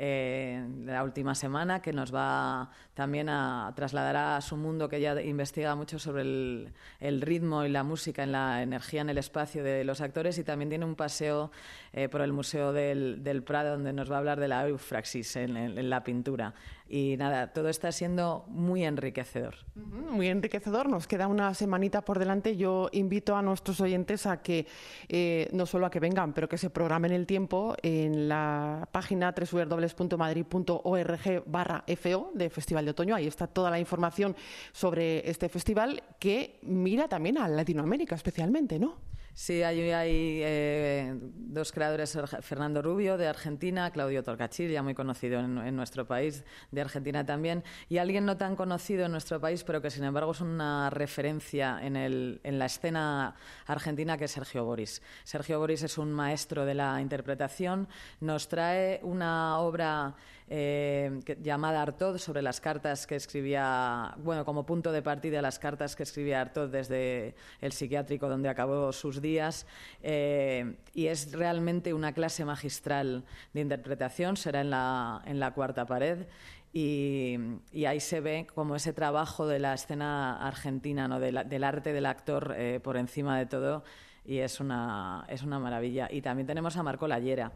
eh, 0.00 0.64
la 0.84 1.02
última 1.02 1.34
semana, 1.34 1.82
que 1.82 1.92
nos 1.92 2.14
va 2.14 2.70
también 2.94 3.28
a 3.28 3.72
trasladar 3.74 4.16
a 4.16 4.40
su 4.40 4.56
mundo, 4.56 4.88
que 4.88 4.98
ella 4.98 5.20
investiga 5.20 5.74
mucho 5.74 5.98
sobre 5.98 6.22
el, 6.22 7.20
ritmo 7.20 7.64
y 7.64 7.68
la 7.68 7.82
música 7.82 8.22
en 8.22 8.30
la 8.30 8.62
energía 8.62 9.00
en 9.00 9.10
el 9.10 9.18
espacio 9.18 9.64
de 9.64 9.82
los 9.82 10.00
actores 10.00 10.38
y 10.38 10.44
también 10.44 10.68
tiene 10.68 10.84
un 10.84 10.94
paseo 10.94 11.50
eh, 11.92 12.08
por 12.08 12.20
el 12.20 12.32
Museo 12.32 12.72
del, 12.72 13.42
Prado 13.44 13.72
donde 13.72 13.92
nos 13.92 14.08
va 14.08 14.14
a 14.14 14.18
hablar 14.20 14.38
de 14.38 14.46
la 14.46 14.68
eufraxis 14.68 15.34
en 15.34 15.90
la 15.90 16.04
pintura. 16.04 16.54
Y 16.90 17.16
nada, 17.18 17.52
todo 17.52 17.68
está 17.68 17.92
siendo 17.92 18.46
muy 18.48 18.82
enriquecedor. 18.84 19.56
Muy 19.74 20.28
enriquecedor. 20.28 20.88
Nos 20.88 21.06
queda 21.06 21.26
una 21.26 21.52
semanita 21.52 22.00
por 22.02 22.18
delante. 22.18 22.56
Yo 22.56 22.88
invito 22.92 23.36
a 23.36 23.42
nuestros 23.42 23.78
oyentes 23.82 24.24
a 24.24 24.40
que 24.40 24.66
eh, 25.08 25.50
no 25.52 25.66
solo 25.66 25.84
a 25.84 25.90
que 25.90 26.00
vengan, 26.00 26.32
pero 26.32 26.48
que 26.48 26.56
se 26.56 26.70
programen 26.70 27.12
el 27.12 27.26
tiempo 27.26 27.76
en 27.82 28.26
la 28.28 28.88
página 28.90 29.34
www.madrid.org 29.52 31.42
barra 31.44 31.84
FO 32.00 32.30
de 32.34 32.48
Festival 32.48 32.86
de 32.86 32.90
Otoño. 32.92 33.14
Ahí 33.14 33.26
está 33.26 33.46
toda 33.46 33.70
la 33.70 33.78
información 33.78 34.34
sobre 34.72 35.28
este 35.28 35.50
festival 35.50 36.02
que 36.18 36.58
mira 36.62 37.06
también 37.06 37.36
a 37.36 37.48
Latinoamérica 37.48 38.14
especialmente, 38.14 38.78
¿no? 38.78 38.96
Sí, 39.38 39.62
hay, 39.62 39.92
hay 39.92 40.40
eh, 40.42 41.14
dos 41.16 41.70
creadores, 41.70 42.18
Fernando 42.40 42.82
Rubio 42.82 43.16
de 43.16 43.28
Argentina, 43.28 43.88
Claudio 43.92 44.24
Torcachir, 44.24 44.68
ya 44.68 44.82
muy 44.82 44.94
conocido 44.94 45.38
en, 45.38 45.76
nuestro 45.76 46.08
país, 46.08 46.44
de 46.72 46.80
Argentina 46.80 47.24
también, 47.24 47.62
y 47.88 47.98
alguien 47.98 48.26
no 48.26 48.36
tan 48.36 48.56
conocido 48.56 49.06
en 49.06 49.12
nuestro 49.12 49.40
país, 49.40 49.62
pero 49.62 49.80
que 49.80 49.90
sin 49.90 50.02
embargo 50.02 50.32
es 50.32 50.40
una 50.40 50.90
referencia 50.90 51.78
en, 51.80 51.94
el, 51.94 52.40
en 52.42 52.58
la 52.58 52.66
escena 52.66 53.36
argentina, 53.66 54.18
que 54.18 54.24
es 54.24 54.32
Sergio 54.32 54.64
Boris. 54.64 55.02
Sergio 55.22 55.60
Boris 55.60 55.84
es 55.84 55.98
un 55.98 56.12
maestro 56.12 56.66
de 56.66 56.74
la 56.74 57.00
interpretación, 57.00 57.86
nos 58.18 58.48
trae 58.48 58.98
una 59.04 59.60
obra 59.60 60.16
eh, 60.50 61.20
llamada 61.42 61.82
Artaud 61.82 62.18
sobre 62.18 62.42
las 62.42 62.60
cartas 62.60 63.06
que 63.06 63.16
escribía, 63.16 64.14
bueno, 64.18 64.44
como 64.44 64.64
punto 64.64 64.92
de 64.92 65.02
partida 65.02 65.42
las 65.42 65.58
cartas 65.58 65.94
que 65.94 66.04
escribía 66.04 66.40
Artaud 66.40 66.70
desde 66.70 67.34
el 67.60 67.72
psiquiátrico 67.72 68.28
donde 68.28 68.48
acabó 68.48 68.92
sus 68.92 69.20
días. 69.20 69.66
Eh, 70.02 70.76
y 70.94 71.06
es 71.06 71.32
realmente 71.32 71.92
una 71.92 72.12
clase 72.12 72.44
magistral 72.44 73.24
de 73.52 73.60
interpretación, 73.60 74.36
será 74.36 74.60
en 74.62 74.70
la, 74.70 75.22
en 75.26 75.38
la 75.38 75.52
cuarta 75.52 75.86
pared. 75.86 76.26
Y, 76.72 77.38
ahí 77.86 78.00
se 78.00 78.20
ve 78.20 78.46
como 78.54 78.76
ese 78.76 78.92
trabajo 78.92 79.46
de 79.46 79.58
la 79.58 79.74
escena 79.74 80.46
argentina, 80.46 81.08
¿no? 81.08 81.18
del 81.18 81.64
arte 81.64 81.92
del 81.92 82.06
actor 82.06 82.54
eh, 82.56 82.80
por 82.82 82.96
encima 82.96 83.38
de 83.38 83.46
todo 83.46 83.84
y 84.28 84.40
es 84.40 84.60
una, 84.60 85.24
es 85.30 85.42
una 85.42 85.58
maravilla. 85.58 86.06
Y 86.12 86.20
también 86.20 86.46
tenemos 86.46 86.76
a 86.76 86.82
Marco 86.82 87.08
Lallera. 87.08 87.50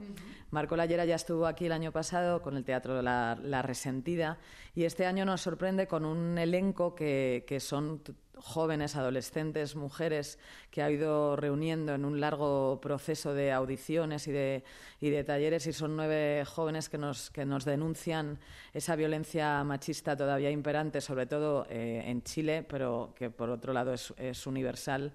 Marco 0.51 0.75
Lallera 0.75 1.05
ya 1.05 1.17
estuvo 1.17 1.47
aquí 1.47 1.67
el 1.67 1.73
año 1.73 1.93
pasado 1.93 2.41
con 2.41 2.57
el 2.57 2.65
teatro 2.65 3.03
La, 3.03 3.39
la 3.43 3.61
Resentida 3.61 4.39
y 4.75 4.85
este 4.85 5.05
año 5.05 5.27
nos 5.27 5.43
sorprende 5.43 5.87
con 5.87 6.07
un 6.07 6.39
elenco 6.39 6.95
que, 6.95 7.45
que 7.47 7.61
son 7.61 8.01
jóvenes, 8.37 8.97
adolescentes, 8.97 9.77
mujeres 9.77 10.39
que 10.71 10.83
ha 10.83 10.91
ido 10.91 11.37
reuniendo 11.37 11.95
en 11.95 12.07
un 12.07 12.21
largo 12.21 12.81
proceso 12.81 13.35
de 13.35 13.53
audiciones 13.53 14.27
y 14.27 14.33
de, 14.33 14.65
y 14.99 15.11
de 15.11 15.25
talleres 15.25 15.67
y 15.67 15.73
son 15.73 15.95
nueve 15.95 16.45
jóvenes 16.47 16.89
que 16.89 16.99
nos, 16.99 17.31
que 17.31 17.45
nos 17.45 17.67
denuncian 17.67 18.39
esa 18.73 18.97
violencia 18.97 19.63
machista 19.63 20.17
todavía 20.17 20.51
imperante, 20.51 21.03
sobre 21.03 21.27
todo 21.27 21.67
eh, 21.69 22.03
en 22.07 22.23
Chile, 22.23 22.65
pero 22.67 23.13
que 23.15 23.29
por 23.29 23.51
otro 23.51 23.73
lado 23.75 23.93
es, 23.93 24.13
es 24.17 24.47
universal 24.47 25.13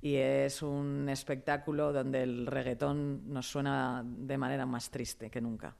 y 0.00 0.14
es 0.16 0.62
un 0.62 1.08
espectáculo 1.08 1.92
donde 1.92 2.22
el 2.22 2.46
reggaetón 2.46 3.32
nos 3.32 3.50
suena 3.50 4.04
de 4.04 4.38
manera 4.38 4.64
más 4.64 4.90
triste 4.90 5.28
que 5.28 5.40
nunca. 5.40 5.74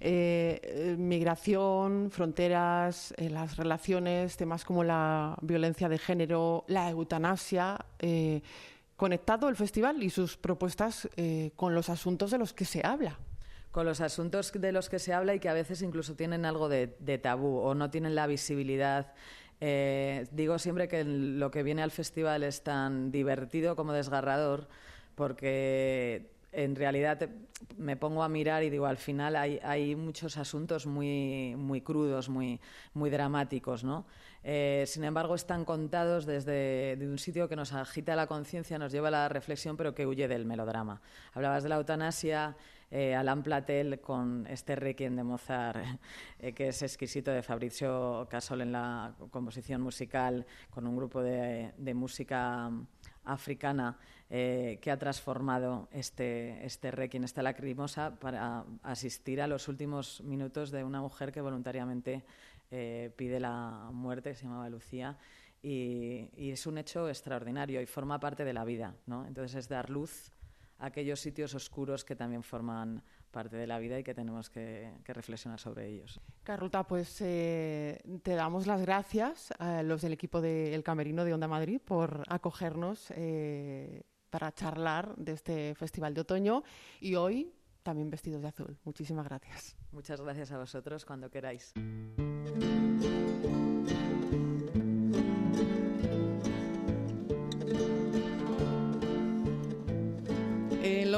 Eh, 0.00 0.60
eh, 0.62 0.96
migración, 0.98 2.10
fronteras, 2.10 3.14
eh, 3.16 3.30
las 3.30 3.56
relaciones, 3.56 4.36
temas 4.36 4.64
como 4.64 4.82
la 4.82 5.38
violencia 5.42 5.88
de 5.88 5.98
género, 5.98 6.64
la 6.66 6.90
eutanasia. 6.90 7.78
conectado 8.96 9.48
el 9.48 9.56
festival 9.56 10.02
y 10.02 10.10
sus 10.10 10.36
propuestas 10.36 11.08
con 11.56 11.74
los 11.74 11.88
asuntos 11.90 12.30
de 12.30 12.38
los 12.38 12.52
que 12.52 12.64
se 12.64 12.80
habla 12.84 13.18
con 13.70 13.86
los 13.86 14.00
asuntos 14.00 14.52
de 14.52 14.70
los 14.70 14.88
que 14.88 15.00
se 15.00 15.12
habla 15.12 15.34
y 15.34 15.40
que 15.40 15.48
a 15.48 15.52
veces 15.52 15.82
incluso 15.82 16.14
tienen 16.14 16.44
algo 16.44 16.68
de 16.68 17.18
tabú 17.20 17.58
o 17.58 17.74
no 17.74 17.90
tienen 17.90 18.14
la 18.14 18.28
visibilidad 18.28 19.12
eh, 19.66 20.26
digo 20.30 20.58
siempre 20.58 20.88
que 20.88 21.04
lo 21.04 21.50
que 21.50 21.62
viene 21.62 21.82
al 21.82 21.90
festival 21.90 22.42
es 22.42 22.62
tan 22.62 23.10
divertido 23.10 23.76
como 23.76 23.94
desgarrador, 23.94 24.68
porque 25.14 26.28
en 26.52 26.76
realidad 26.76 27.30
me 27.78 27.96
pongo 27.96 28.22
a 28.22 28.28
mirar 28.28 28.62
y 28.62 28.68
digo, 28.68 28.84
al 28.84 28.98
final 28.98 29.36
hay, 29.36 29.96
muchos 29.96 30.36
asuntos 30.36 30.84
muy, 30.84 31.54
muy 31.56 31.80
crudos, 31.80 32.28
muy, 32.28 32.60
muy 32.92 33.08
dramáticos, 33.08 33.84
¿no? 33.84 34.04
Eh, 34.42 34.84
sin 34.86 35.04
embargo, 35.04 35.34
están 35.34 35.64
contados 35.64 36.26
desde 36.26 36.98
un 37.00 37.16
sitio 37.16 37.48
que 37.48 37.56
nos 37.56 37.72
agita 37.72 38.14
la 38.14 38.26
conciencia, 38.26 38.78
nos 38.78 38.92
lleva 38.92 39.08
a 39.08 39.12
la 39.12 39.28
reflexión, 39.30 39.78
pero 39.78 39.94
que 39.94 40.06
huye 40.06 40.28
del 40.28 40.44
melodrama. 40.44 41.00
Hablabas 41.32 41.62
de 41.62 41.70
la 41.70 41.76
eutanasia, 41.76 42.54
eh, 42.90 43.14
Alain 43.14 43.42
Platel 43.42 44.00
con 44.00 44.46
este 44.46 44.76
Requiem 44.76 45.16
de 45.16 45.24
Mozart, 45.24 45.80
eh, 46.38 46.52
que 46.52 46.68
es 46.68 46.82
exquisito, 46.82 47.30
de 47.30 47.42
Fabrizio 47.42 48.26
Casol 48.30 48.62
en 48.62 48.72
la 48.72 49.14
composición 49.30 49.80
musical, 49.80 50.46
con 50.70 50.86
un 50.86 50.96
grupo 50.96 51.22
de, 51.22 51.72
música 51.94 52.70
africana 53.24 53.98
eh, 54.28 54.78
que 54.80 54.90
ha 54.90 54.98
transformado 54.98 55.88
este, 55.92 56.64
este 56.64 56.90
requiem, 56.90 57.24
esta 57.24 57.42
lacrimosa, 57.42 58.18
para 58.18 58.64
asistir 58.82 59.40
a 59.40 59.46
los 59.46 59.68
últimos 59.68 60.20
minutos 60.22 60.70
de 60.70 60.84
una 60.84 61.00
mujer 61.00 61.32
que 61.32 61.40
voluntariamente 61.40 62.24
pide 63.16 63.38
la 63.38 63.88
muerte, 63.92 64.34
se 64.34 64.44
llamaba 64.44 64.68
Lucía, 64.68 65.16
y, 65.62 66.28
y, 66.36 66.50
es 66.50 66.66
un 66.66 66.76
hecho 66.76 67.08
extraordinario 67.08 67.80
y 67.80 67.86
forma 67.86 68.18
parte 68.18 68.44
de 68.44 68.52
la 68.52 68.64
vida. 68.64 68.96
¿no? 69.06 69.24
Entonces 69.26 69.54
es 69.54 69.68
dar 69.68 69.90
luz 69.90 70.33
aquellos 70.78 71.20
sitios 71.20 71.54
oscuros 71.54 72.04
que 72.04 72.16
también 72.16 72.42
forman 72.42 73.02
parte 73.30 73.56
de 73.56 73.66
la 73.66 73.78
vida 73.78 73.98
y 73.98 74.04
que 74.04 74.14
tenemos 74.14 74.50
que, 74.50 74.92
reflexionar 75.04 75.58
sobre 75.58 75.88
ellos. 75.88 76.20
Carlota, 76.42 76.84
pues 76.86 77.20
eh, 77.20 78.00
te 78.22 78.34
damos 78.34 78.66
las 78.66 78.80
gracias 78.80 79.52
a 79.58 79.82
los 79.82 80.02
del 80.02 80.12
equipo 80.12 80.40
del 80.40 80.82
Camerino 80.82 81.24
de 81.24 81.34
Onda 81.34 81.48
Madrid 81.48 81.80
por 81.84 82.22
acogernos 82.28 83.12
eh, 83.16 84.02
para 84.30 84.52
charlar 84.52 85.14
de 85.16 85.32
este 85.32 85.74
Festival 85.74 86.14
de 86.14 86.20
Otoño 86.22 86.62
y 87.00 87.14
hoy 87.16 87.52
también 87.82 88.10
vestidos 88.10 88.42
de 88.42 88.48
azul. 88.48 88.78
Muchísimas 88.84 89.26
gracias. 89.26 89.76
Muchas 89.92 90.20
gracias 90.20 90.50
a 90.52 90.58
vosotros 90.58 91.04
cuando 91.04 91.30
queráis. 91.30 91.72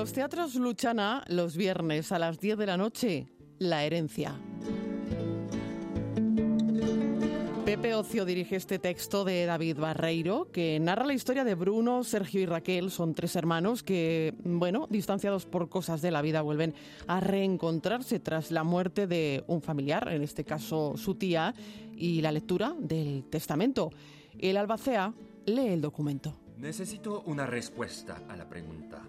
Los 0.06 0.12
teatros 0.12 0.54
Luchana, 0.54 1.25
los 1.26 1.56
viernes 1.56 2.12
a 2.12 2.20
las 2.20 2.38
10 2.38 2.58
de 2.58 2.66
la 2.66 2.76
noche, 2.76 3.26
La 3.58 3.82
herencia. 3.82 4.36
Pepe 7.64 7.92
Ocio 7.92 8.25
dirige 8.25 8.54
este 8.54 8.78
texto 8.78 9.25
de 9.25 9.46
David 9.46 9.78
Barreiro, 9.80 10.52
que 10.52 10.78
narra 10.78 11.06
la 11.06 11.12
historia 11.12 11.42
de 11.42 11.56
Bruno, 11.56 12.04
Sergio 12.04 12.40
y 12.40 12.46
Raquel. 12.46 12.92
Son 12.92 13.14
tres 13.14 13.34
hermanos 13.34 13.82
que, 13.82 14.32
bueno, 14.44 14.86
distanciados 14.88 15.44
por 15.44 15.68
cosas 15.68 16.02
de 16.02 16.12
la 16.12 16.22
vida, 16.22 16.40
vuelven 16.40 16.75
a 17.08 17.18
reencontrarse 17.18 18.20
tras 18.20 18.52
la 18.52 18.62
muerte 18.62 19.08
de 19.08 19.42
un 19.48 19.60
familiar, 19.60 20.06
en 20.12 20.22
este 20.22 20.44
caso 20.44 20.96
su 20.96 21.16
tía, 21.16 21.52
y 21.96 22.20
la 22.20 22.30
lectura 22.30 22.76
del 22.78 23.25
testamento. 23.25 23.90
El 24.38 24.56
albacea 24.56 25.12
lee 25.46 25.66
el 25.66 25.80
documento. 25.80 26.32
Necesito 26.58 27.22
una 27.22 27.44
respuesta 27.44 28.22
a 28.28 28.36
la 28.36 28.48
pregunta. 28.48 29.02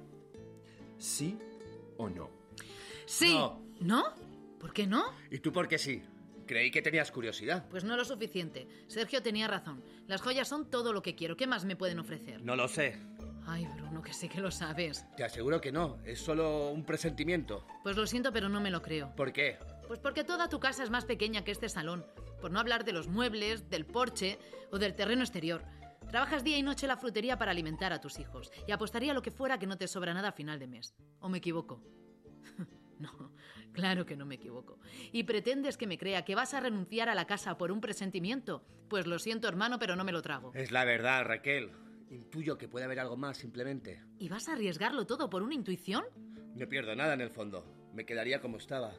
¿Sí 0.98 1.38
o 1.98 2.10
no? 2.10 2.30
Sí. 3.06 3.38
No. 3.80 4.04
¿Por 4.60 4.74
qué 4.74 4.88
no? 4.88 5.06
¿Y 5.30 5.40
tú 5.40 5.52
por 5.52 5.68
qué 5.68 5.78
sí? 5.78 6.02
Creí 6.46 6.72
que 6.72 6.82
tenías 6.82 7.12
curiosidad. 7.12 7.68
Pues 7.70 7.84
no 7.84 7.96
lo 7.96 8.06
suficiente. 8.06 8.68
Sergio 8.88 9.22
tenía 9.22 9.48
razón. 9.48 9.84
Las 10.08 10.22
joyas 10.22 10.48
son 10.48 10.70
todo 10.70 10.94
lo 10.94 11.02
que 11.02 11.16
quiero. 11.16 11.36
¿Qué 11.36 11.46
más 11.46 11.66
me 11.66 11.76
pueden 11.76 12.00
ofrecer? 12.00 12.42
No 12.42 12.56
lo 12.56 12.68
sé. 12.68 12.98
Ay, 13.46 13.68
Bruno, 13.76 14.02
que 14.02 14.14
sé 14.14 14.28
que 14.28 14.42
lo 14.42 14.52
sabes. 14.52 15.06
Te 15.16 15.24
aseguro 15.24 15.62
que 15.62 15.72
no. 15.72 15.98
Es 16.06 16.20
solo 16.20 16.72
un 16.72 16.86
presentimiento. 16.86 17.66
Pues 17.84 17.96
lo 17.96 18.08
siento, 18.08 18.32
pero 18.34 18.50
no 18.50 18.60
me 18.60 18.72
lo 18.72 18.82
creo. 18.82 19.14
¿Por 19.16 19.32
qué? 19.32 19.58
Pues 19.88 20.00
porque 20.00 20.24
toda 20.24 20.50
tu 20.50 20.60
casa 20.60 20.84
es 20.84 20.90
más 20.90 21.06
pequeña 21.06 21.44
que 21.44 21.52
este 21.52 21.70
salón. 21.70 22.06
Por 22.42 22.52
no 22.52 22.60
hablar 22.60 22.84
de 22.84 22.94
los 22.94 23.08
muebles, 23.08 23.70
del 23.70 23.86
porche 23.86 24.38
o 24.72 24.80
del 24.80 24.96
terreno 24.96 25.22
exterior. 25.22 25.64
Trabajas 26.10 26.44
día 26.44 26.58
y 26.58 26.64
noche 26.64 26.86
en 26.86 26.90
la 26.90 26.98
frutería 26.98 27.38
para 27.38 27.52
alimentar 27.52 27.92
a 27.92 28.00
tus 28.00 28.18
hijos 28.18 28.50
y 28.66 28.72
apostaría 28.72 29.14
lo 29.14 29.22
que 29.22 29.32
fuera 29.32 29.60
que 29.60 29.68
no 29.68 29.78
te 29.78 29.88
sobra 29.88 30.14
nada 30.14 30.30
a 30.30 30.32
final 30.32 30.58
de 30.58 30.68
mes. 30.68 30.96
¿O 31.20 31.28
me 31.28 31.40
equivoco? 31.40 31.84
no, 33.00 33.34
claro 33.74 34.06
que 34.06 34.16
no 34.16 34.26
me 34.26 34.36
equivoco. 34.36 34.80
¿Y 35.12 35.24
pretendes 35.24 35.76
que 35.76 35.86
me 35.86 35.98
crea 35.98 36.24
que 36.24 36.36
vas 36.36 36.54
a 36.54 36.62
renunciar 36.62 37.10
a 37.10 37.16
la 37.16 37.28
casa 37.28 37.58
por 37.58 37.74
un 37.74 37.82
presentimiento? 37.82 38.64
Pues 38.90 39.06
lo 39.06 39.20
siento, 39.20 39.50
hermano, 39.50 39.80
pero 39.80 39.98
no 39.98 40.06
me 40.06 40.14
lo 40.14 40.22
trago. 40.22 40.54
Es 40.56 40.72
la 40.72 40.86
verdad, 40.86 41.26
Raquel. 41.26 41.72
Intuyo 42.10 42.58
que 42.58 42.70
puede 42.70 42.86
haber 42.86 43.02
algo 43.02 43.18
más, 43.18 43.38
simplemente. 43.38 44.02
¿Y 44.18 44.30
vas 44.30 44.48
a 44.48 44.54
arriesgarlo 44.54 45.06
todo 45.06 45.30
por 45.30 45.44
una 45.44 45.56
intuición? 45.56 46.06
No 46.56 46.70
pierdo 46.70 46.96
nada 46.96 47.16
en 47.16 47.22
el 47.22 47.32
fondo. 47.32 47.66
Me 47.94 48.06
quedaría 48.06 48.40
como 48.40 48.58
estaba. 48.58 48.94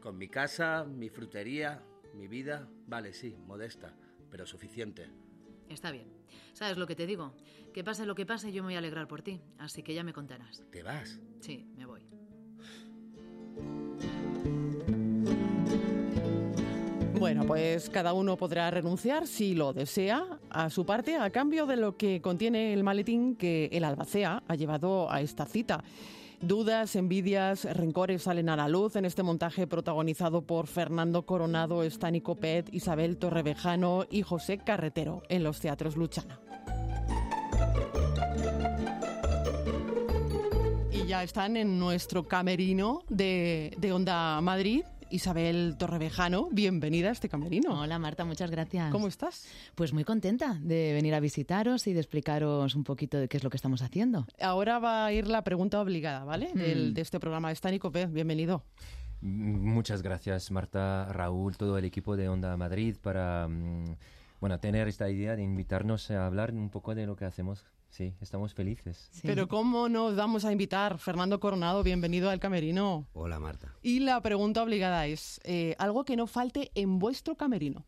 Con 0.00 0.16
mi 0.16 0.28
casa, 0.28 0.84
mi 0.84 1.08
frutería, 1.08 1.82
mi 2.14 2.28
vida. 2.28 2.68
Vale, 2.86 3.12
sí, 3.14 3.36
modesta, 3.46 3.96
pero 4.30 4.46
suficiente. 4.46 5.10
Está 5.68 5.90
bien. 5.90 6.06
¿Sabes 6.52 6.76
lo 6.76 6.86
que 6.86 6.94
te 6.94 7.06
digo? 7.06 7.34
Que 7.72 7.82
pase 7.82 8.06
lo 8.06 8.14
que 8.14 8.26
pase, 8.26 8.52
yo 8.52 8.62
me 8.62 8.68
voy 8.68 8.74
a 8.74 8.78
alegrar 8.78 9.08
por 9.08 9.22
ti. 9.22 9.40
Así 9.58 9.82
que 9.82 9.94
ya 9.94 10.04
me 10.04 10.12
contarás. 10.12 10.62
¿Te 10.70 10.82
vas? 10.82 11.18
Sí, 11.40 11.66
me 11.76 11.86
voy. 11.86 12.02
Bueno, 17.18 17.46
pues 17.46 17.88
cada 17.88 18.14
uno 18.14 18.36
podrá 18.36 18.68
renunciar, 18.72 19.28
si 19.28 19.54
lo 19.54 19.72
desea, 19.72 20.40
a 20.50 20.68
su 20.70 20.84
parte 20.84 21.16
a 21.16 21.30
cambio 21.30 21.66
de 21.66 21.76
lo 21.76 21.96
que 21.96 22.20
contiene 22.20 22.72
el 22.72 22.82
maletín 22.82 23.36
que 23.36 23.70
el 23.72 23.84
albacea 23.84 24.42
ha 24.48 24.54
llevado 24.56 25.08
a 25.08 25.20
esta 25.20 25.46
cita. 25.46 25.84
Dudas, 26.42 26.96
envidias, 26.96 27.64
rencores 27.64 28.24
salen 28.24 28.48
a 28.48 28.56
la 28.56 28.66
luz 28.66 28.96
en 28.96 29.04
este 29.04 29.22
montaje 29.22 29.68
protagonizado 29.68 30.42
por 30.42 30.66
Fernando 30.66 31.24
Coronado, 31.24 31.84
Stani 31.84 32.20
Copet, 32.20 32.68
Isabel 32.74 33.16
Torrevejano 33.16 34.06
y 34.10 34.22
José 34.22 34.58
Carretero 34.58 35.22
en 35.28 35.44
los 35.44 35.60
teatros 35.60 35.96
Luchana. 35.96 36.40
Y 40.90 41.06
ya 41.06 41.22
están 41.22 41.56
en 41.56 41.78
nuestro 41.78 42.26
camerino 42.26 43.04
de, 43.08 43.76
de 43.78 43.92
Onda 43.92 44.40
Madrid. 44.40 44.82
Isabel 45.12 45.76
Torrevejano, 45.78 46.48
bienvenida 46.50 47.10
a 47.10 47.12
este 47.12 47.28
camerino. 47.28 47.78
Hola 47.80 47.98
Marta, 47.98 48.24
muchas 48.24 48.50
gracias. 48.50 48.90
¿Cómo 48.90 49.08
estás? 49.08 49.46
Pues 49.74 49.92
muy 49.92 50.04
contenta 50.04 50.58
de 50.62 50.94
venir 50.94 51.14
a 51.14 51.20
visitaros 51.20 51.86
y 51.86 51.92
de 51.92 52.00
explicaros 52.00 52.74
un 52.74 52.82
poquito 52.82 53.18
de 53.18 53.28
qué 53.28 53.36
es 53.36 53.44
lo 53.44 53.50
que 53.50 53.56
estamos 53.58 53.82
haciendo. 53.82 54.26
Ahora 54.40 54.78
va 54.78 55.04
a 55.04 55.12
ir 55.12 55.26
la 55.28 55.44
pregunta 55.44 55.80
obligada, 55.82 56.24
¿vale? 56.24 56.50
Mm. 56.54 56.58
Del- 56.58 56.94
de 56.94 57.00
este 57.02 57.20
programa. 57.20 57.50
Stani 57.54 57.78
Copet, 57.78 58.10
bienvenido. 58.10 58.64
Muchas 59.20 60.00
gracias, 60.02 60.50
Marta, 60.50 61.06
Raúl, 61.12 61.56
todo 61.58 61.76
el 61.76 61.84
equipo 61.84 62.16
de 62.16 62.30
Onda 62.30 62.56
Madrid 62.56 62.96
para 63.00 63.46
mm, 63.48 63.96
bueno, 64.40 64.58
tener 64.60 64.88
esta 64.88 65.10
idea 65.10 65.36
de 65.36 65.42
invitarnos 65.42 66.10
a 66.10 66.26
hablar 66.26 66.52
un 66.52 66.70
poco 66.70 66.94
de 66.94 67.06
lo 67.06 67.16
que 67.16 67.26
hacemos. 67.26 67.64
Sí, 67.92 68.14
estamos 68.22 68.54
felices. 68.54 69.10
Pero 69.22 69.48
¿cómo 69.48 69.86
nos 69.90 70.16
vamos 70.16 70.46
a 70.46 70.50
invitar? 70.50 70.96
Fernando 70.96 71.38
Coronado, 71.38 71.82
bienvenido 71.82 72.30
al 72.30 72.40
camerino. 72.40 73.06
Hola 73.12 73.38
Marta. 73.38 73.76
Y 73.82 74.00
la 74.00 74.18
pregunta 74.22 74.62
obligada 74.62 75.06
es, 75.06 75.42
eh, 75.44 75.76
¿algo 75.78 76.02
que 76.06 76.16
no 76.16 76.26
falte 76.26 76.70
en 76.74 76.98
vuestro 76.98 77.36
camerino? 77.36 77.84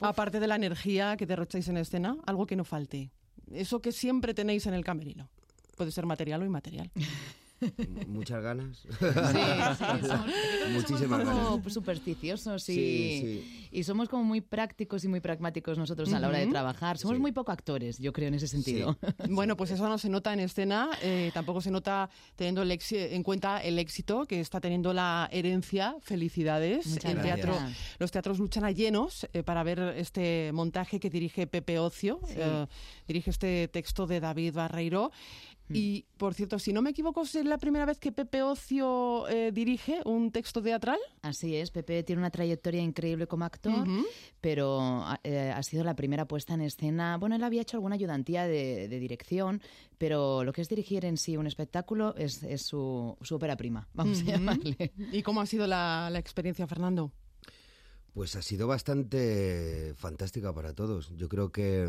Aparte 0.00 0.40
de 0.40 0.48
la 0.48 0.56
energía 0.56 1.16
que 1.16 1.24
derrocháis 1.24 1.68
en 1.68 1.76
escena, 1.76 2.16
algo 2.26 2.46
que 2.46 2.56
no 2.56 2.64
falte. 2.64 3.12
Eso 3.52 3.80
que 3.80 3.92
siempre 3.92 4.34
tenéis 4.34 4.66
en 4.66 4.74
el 4.74 4.82
camerino. 4.82 5.30
Puede 5.76 5.92
ser 5.92 6.04
material 6.04 6.42
o 6.42 6.44
inmaterial. 6.44 6.90
Muchas 8.08 8.42
ganas. 8.42 8.78
Sí, 8.78 8.86
sí, 8.88 10.06
somos, 10.06 10.26
Muchísimas 10.72 11.20
somos 11.22 11.34
como 11.34 11.56
ganas. 11.58 11.72
supersticiosos 11.72 12.68
y, 12.68 12.74
Sí, 12.74 13.68
y 13.72 13.84
somos 13.84 14.08
como 14.08 14.24
muy 14.24 14.40
prácticos 14.40 15.04
y 15.04 15.08
muy 15.08 15.20
pragmáticos 15.20 15.78
nosotros 15.78 16.12
a 16.12 16.20
la 16.20 16.28
hora 16.28 16.38
de 16.38 16.46
trabajar. 16.46 16.98
Somos 16.98 17.18
muy 17.18 17.32
poco 17.32 17.52
actores, 17.52 17.98
yo 17.98 18.12
creo, 18.12 18.28
en 18.28 18.34
ese 18.34 18.48
sentido. 18.48 18.98
Bueno, 19.28 19.56
pues 19.56 19.70
eso 19.70 19.88
no 19.88 19.98
se 19.98 20.08
nota 20.08 20.32
en 20.32 20.40
escena, 20.40 20.88
eh, 21.02 21.30
tampoco 21.34 21.60
se 21.60 21.70
nota 21.70 22.08
teniendo 22.36 22.62
el 22.62 22.70
en 22.92 23.22
cuenta 23.22 23.58
el 23.62 23.78
éxito 23.78 24.24
que 24.26 24.40
está 24.40 24.60
teniendo 24.60 24.92
la 24.92 25.28
herencia. 25.32 25.96
Felicidades. 26.00 26.86
Muchas 26.86 27.04
el 27.04 27.14
gracias. 27.18 27.36
teatro, 27.40 27.58
los 27.98 28.10
teatros 28.10 28.38
luchan 28.38 28.64
a 28.64 28.70
llenos 28.70 29.26
eh, 29.32 29.42
para 29.42 29.62
ver 29.62 29.80
este 29.96 30.50
montaje 30.52 30.98
que 31.00 31.10
dirige 31.10 31.46
Pepe 31.46 31.78
Ocio, 31.78 32.20
Sí. 32.26 32.34
eh, 32.36 32.66
dirige 33.06 33.30
este 33.30 33.68
texto 33.68 34.06
de 34.06 34.20
David 34.20 34.54
Barreiro. 34.54 35.10
Y, 35.72 36.06
por 36.16 36.34
cierto, 36.34 36.58
si 36.58 36.72
no 36.72 36.82
me 36.82 36.90
equivoco, 36.90 37.22
es 37.22 37.34
la 37.44 37.58
primera 37.58 37.84
vez 37.84 37.98
que 37.98 38.12
Pepe 38.12 38.42
Ocio 38.42 39.28
eh, 39.28 39.52
dirige 39.52 40.00
un 40.04 40.32
texto 40.32 40.62
teatral. 40.62 40.98
Así 41.22 41.56
es, 41.56 41.70
Pepe 41.70 42.02
tiene 42.02 42.20
una 42.20 42.30
trayectoria 42.30 42.80
increíble 42.80 43.26
como 43.26 43.44
actor, 43.44 43.86
pero 44.40 45.04
eh, 45.22 45.52
ha 45.54 45.62
sido 45.62 45.84
la 45.84 45.94
primera 45.94 46.26
puesta 46.26 46.54
en 46.54 46.62
escena. 46.62 47.16
Bueno, 47.18 47.36
él 47.36 47.44
había 47.44 47.62
hecho 47.62 47.76
alguna 47.76 47.94
ayudantía 47.94 48.44
de, 48.44 48.88
de 48.88 48.98
dirección, 48.98 49.62
pero 49.98 50.44
lo 50.44 50.52
que 50.52 50.62
es 50.62 50.68
dirigir 50.68 51.04
en 51.04 51.16
sí 51.16 51.36
un 51.36 51.46
espectáculo 51.46 52.14
es, 52.16 52.42
es 52.42 52.62
su, 52.62 53.16
su 53.20 53.34
ópera 53.36 53.56
prima, 53.56 53.88
vamos 53.94 54.20
a 54.22 54.24
llamarle. 54.24 54.92
¿Y 55.12 55.22
cómo 55.22 55.40
ha 55.40 55.46
sido 55.46 55.66
la, 55.66 56.08
la 56.10 56.18
experiencia, 56.18 56.66
Fernando? 56.66 57.12
Pues 58.12 58.34
ha 58.34 58.42
sido 58.42 58.66
bastante 58.66 59.94
fantástica 59.96 60.52
para 60.52 60.74
todos. 60.74 61.16
Yo 61.16 61.28
creo 61.28 61.52
que 61.52 61.88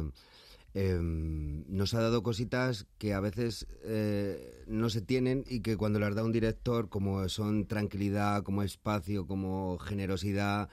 eh, 0.73 0.97
nos 1.01 1.93
ha 1.93 2.01
dado 2.01 2.23
cositas 2.23 2.87
que 2.97 3.13
a 3.13 3.19
veces 3.19 3.67
eh, 3.83 4.63
no 4.67 4.89
se 4.89 5.01
tienen 5.01 5.43
y 5.47 5.61
que 5.61 5.77
cuando 5.77 5.99
las 5.99 6.15
da 6.15 6.23
un 6.23 6.31
director, 6.31 6.89
como 6.89 7.27
son 7.29 7.65
tranquilidad, 7.67 8.43
como 8.43 8.63
espacio, 8.63 9.27
como 9.27 9.77
generosidad, 9.79 10.69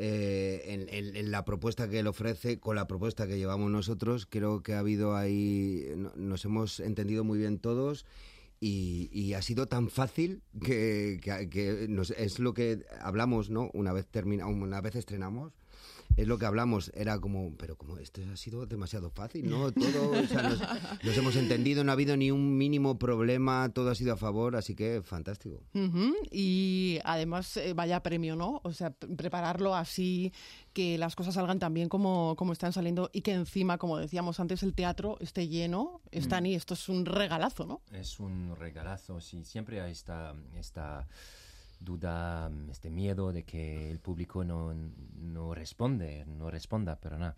eh, 0.00 0.86
en, 0.94 1.30
la 1.30 1.44
propuesta 1.44 1.88
que 1.88 1.98
él 1.98 2.06
ofrece, 2.06 2.60
con 2.60 2.76
la 2.76 2.86
propuesta 2.86 3.26
que 3.26 3.36
llevamos 3.38 3.70
nosotros, 3.70 4.26
creo 4.30 4.62
que 4.62 4.74
ha 4.74 4.78
habido 4.78 5.16
ahí, 5.16 5.86
no- 5.96 6.12
nos 6.14 6.44
hemos 6.44 6.78
entendido 6.80 7.24
muy 7.24 7.38
bien 7.38 7.58
todos. 7.58 8.06
Y, 8.60 9.34
ha 9.34 9.42
sido 9.42 9.68
tan 9.68 9.88
fácil 9.88 10.42
que, 10.64 11.20
que- 11.22 11.48
que 11.48 11.86
nos- 11.88 12.10
es 12.10 12.38
lo 12.40 12.54
que 12.54 12.84
hablamos, 13.00 13.50
¿no? 13.50 13.70
Una 13.72 13.92
vez 13.92 14.06
termina, 14.08 14.46
una 14.46 14.80
vez 14.80 14.96
estrenamos, 14.96 15.52
es 16.18 16.26
lo 16.26 16.36
que 16.36 16.46
hablamos. 16.46 16.90
Era 16.94 17.20
como, 17.20 17.54
pero 17.56 17.76
como 17.76 17.96
esto 17.98 18.20
ha 18.32 18.36
sido 18.36 18.66
demasiado 18.66 19.10
fácil, 19.10 19.48
¿no? 19.48 19.70
Todo, 19.72 20.10
o 20.10 20.26
sea, 20.26 20.42
nos, 20.42 20.60
nos 21.04 21.16
hemos 21.16 21.36
entendido, 21.36 21.84
no 21.84 21.92
ha 21.92 21.94
habido 21.94 22.16
ni 22.16 22.32
un 22.32 22.58
mínimo 22.58 22.98
problema, 22.98 23.70
todo 23.72 23.90
ha 23.90 23.94
sido 23.94 24.14
a 24.14 24.16
favor, 24.16 24.56
así 24.56 24.74
que 24.74 25.00
fantástico. 25.02 25.62
Y 26.32 26.98
además, 27.04 27.56
eh, 27.56 27.72
vaya 27.72 28.02
premio, 28.02 28.34
¿no? 28.34 28.60
O 28.64 28.72
sea, 28.72 28.90
prepararlo 28.90 29.76
así, 29.76 30.32
que 30.72 30.98
las 30.98 31.14
cosas 31.14 31.34
salgan 31.34 31.60
tan 31.60 31.72
bien 31.72 31.88
como, 31.88 32.34
como 32.36 32.52
están 32.52 32.72
saliendo 32.72 33.10
y 33.12 33.22
que 33.22 33.32
encima, 33.32 33.78
como 33.78 33.96
decíamos 33.96 34.40
antes, 34.40 34.64
el 34.64 34.74
teatro 34.74 35.18
esté 35.20 35.46
lleno. 35.46 36.00
Están 36.10 36.46
y 36.46 36.54
esto 36.54 36.74
es 36.74 36.88
un 36.88 37.06
regalazo, 37.06 37.64
¿no? 37.64 37.82
Es 37.92 38.18
un 38.18 38.56
regalazo, 38.56 39.20
sí, 39.20 39.44
siempre 39.44 39.80
hay 39.80 39.92
esta, 39.92 40.34
esta 40.56 41.06
duda, 41.80 42.50
este 42.70 42.90
miedo 42.90 43.32
de 43.32 43.44
que 43.44 43.90
el 43.90 43.98
público 43.98 44.44
no, 44.44 44.74
no 45.14 45.54
responde, 45.54 46.24
no 46.26 46.50
responda, 46.50 46.96
pero 47.00 47.18
nada. 47.18 47.36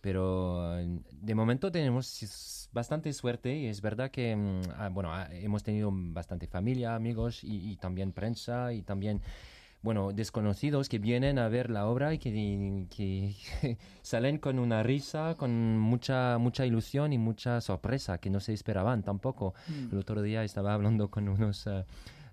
Pero 0.00 0.78
eh, 0.78 1.00
de 1.10 1.34
momento 1.34 1.70
tenemos 1.70 2.68
bastante 2.72 3.12
suerte 3.12 3.54
y 3.54 3.66
es 3.66 3.82
verdad 3.82 4.10
que, 4.10 4.34
mm, 4.34 4.60
ah, 4.78 4.88
bueno, 4.90 5.12
ah, 5.12 5.28
hemos 5.32 5.62
tenido 5.62 5.90
bastante 5.92 6.46
familia, 6.46 6.94
amigos 6.94 7.44
y, 7.44 7.70
y 7.70 7.76
también 7.76 8.12
prensa 8.12 8.72
y 8.72 8.82
también, 8.82 9.20
bueno, 9.82 10.12
desconocidos 10.12 10.88
que 10.88 10.98
vienen 10.98 11.38
a 11.38 11.48
ver 11.48 11.68
la 11.68 11.86
obra 11.86 12.14
y 12.14 12.18
que, 12.18 12.86
que 12.94 13.76
salen 14.02 14.38
con 14.38 14.58
una 14.58 14.82
risa, 14.82 15.34
con 15.36 15.78
mucha, 15.78 16.38
mucha 16.38 16.64
ilusión 16.64 17.12
y 17.12 17.18
mucha 17.18 17.60
sorpresa 17.60 18.18
que 18.18 18.30
no 18.30 18.40
se 18.40 18.54
esperaban 18.54 19.02
tampoco. 19.02 19.54
Mm. 19.68 19.92
El 19.92 19.98
otro 19.98 20.22
día 20.22 20.44
estaba 20.44 20.72
hablando 20.72 21.10
con 21.10 21.28
unos... 21.28 21.66
eh, 21.66 21.84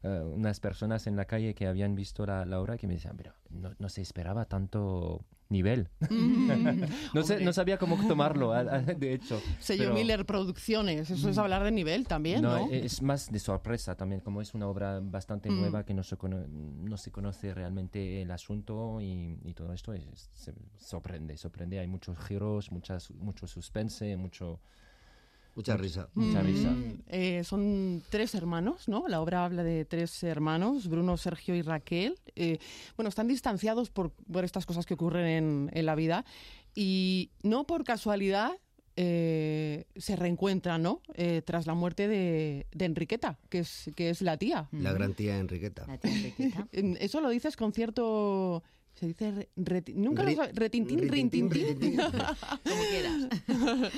eh, 0.03 0.21
unas 0.33 0.59
personas 0.59 1.07
en 1.07 1.15
la 1.15 1.25
calle 1.25 1.53
que 1.55 1.67
habían 1.67 1.95
visto 1.95 2.25
la, 2.25 2.45
la 2.45 2.59
obra 2.59 2.77
que 2.77 2.87
me 2.87 2.93
decían, 2.95 3.15
pero 3.17 3.33
no, 3.49 3.73
no 3.79 3.89
se 3.89 4.01
esperaba 4.01 4.45
tanto 4.45 5.23
nivel. 5.49 5.87
no, 7.13 7.23
sé, 7.23 7.39
no 7.43 7.53
sabía 7.53 7.77
cómo 7.77 7.97
tomarlo, 8.07 8.51
de 8.53 9.13
hecho. 9.13 9.41
Sello 9.59 9.83
pero- 9.83 9.93
Miller 9.95 10.25
Producciones, 10.25 11.09
eso 11.09 11.29
es 11.29 11.37
hablar 11.37 11.63
de 11.63 11.71
nivel 11.71 12.05
también, 12.07 12.41
¿no? 12.41 12.67
no, 12.67 12.71
e- 12.71 12.85
es 12.85 13.01
más 13.01 13.31
de 13.31 13.39
sorpresa 13.39 13.95
también, 13.95 14.21
como 14.21 14.41
es 14.41 14.53
una 14.53 14.67
obra 14.67 14.99
bastante 15.01 15.49
Mm. 15.49 15.59
nueva 15.59 15.85
que 15.85 15.93
no 15.93 16.03
se, 16.03 16.17
cono- 16.17 16.45
no 16.47 16.97
se 16.97 17.11
conoce 17.11 17.53
realmente 17.53 18.21
el 18.21 18.31
asunto 18.31 18.99
y, 19.01 19.39
y 19.43 19.53
todo 19.53 19.71
esto 19.73 19.93
es- 19.93 20.29
se 20.33 20.53
sorprende, 20.77 21.37
sorprende. 21.37 21.79
Hay 21.79 21.87
muchos 21.87 22.17
giros, 22.19 22.71
muchas, 22.71 23.11
mucho 23.11 23.47
suspense, 23.47 24.17
mucho... 24.17 24.59
Mucha 25.57 25.75
risa. 25.75 26.07
Mucha 26.13 26.41
risa. 26.43 26.69
Mm, 26.69 26.93
eh, 27.07 27.43
son 27.43 28.03
tres 28.09 28.35
hermanos, 28.35 28.87
¿no? 28.87 29.07
La 29.07 29.21
obra 29.21 29.43
habla 29.43 29.63
de 29.63 29.85
tres 29.85 30.21
hermanos, 30.23 30.87
Bruno, 30.87 31.17
Sergio 31.17 31.55
y 31.55 31.63
Raquel. 31.63 32.15
Eh, 32.35 32.59
bueno, 32.95 33.09
están 33.09 33.27
distanciados 33.27 33.89
por, 33.89 34.11
por 34.11 34.45
estas 34.45 34.67
cosas 34.67 34.85
que 34.85 34.93
ocurren 34.93 35.25
en, 35.25 35.69
en 35.73 35.85
la 35.87 35.95
vida 35.95 36.25
y 36.75 37.31
no 37.41 37.65
por 37.65 37.83
casualidad 37.83 38.51
eh, 38.97 39.85
se 39.95 40.15
reencuentran, 40.15 40.83
¿no? 40.83 41.01
Eh, 41.15 41.41
tras 41.43 41.65
la 41.65 41.73
muerte 41.73 42.07
de, 42.07 42.67
de 42.71 42.85
Enriqueta, 42.85 43.39
que 43.49 43.59
es, 43.59 43.89
que 43.95 44.11
es 44.11 44.21
la 44.21 44.37
tía. 44.37 44.69
La 44.71 44.93
gran 44.93 45.13
tía 45.15 45.39
Enriqueta. 45.39 45.85
La 45.87 45.97
tía 45.97 46.11
Enriqueta. 46.13 46.67
En- 46.71 46.97
Eso 47.01 47.19
lo 47.19 47.29
dices 47.29 47.57
con 47.57 47.73
cierto... 47.73 48.63
Se 48.93 49.05
dice 49.05 49.31
re- 49.31 49.49
reti- 49.57 49.93
nunca 49.93 50.23
lo 50.23 50.29
Ri- 50.31 50.35
sab- 50.37 50.53
retintín, 50.53 51.07
rintintín. 51.07 51.97
Como 51.97 52.83
quieras. 52.89 53.27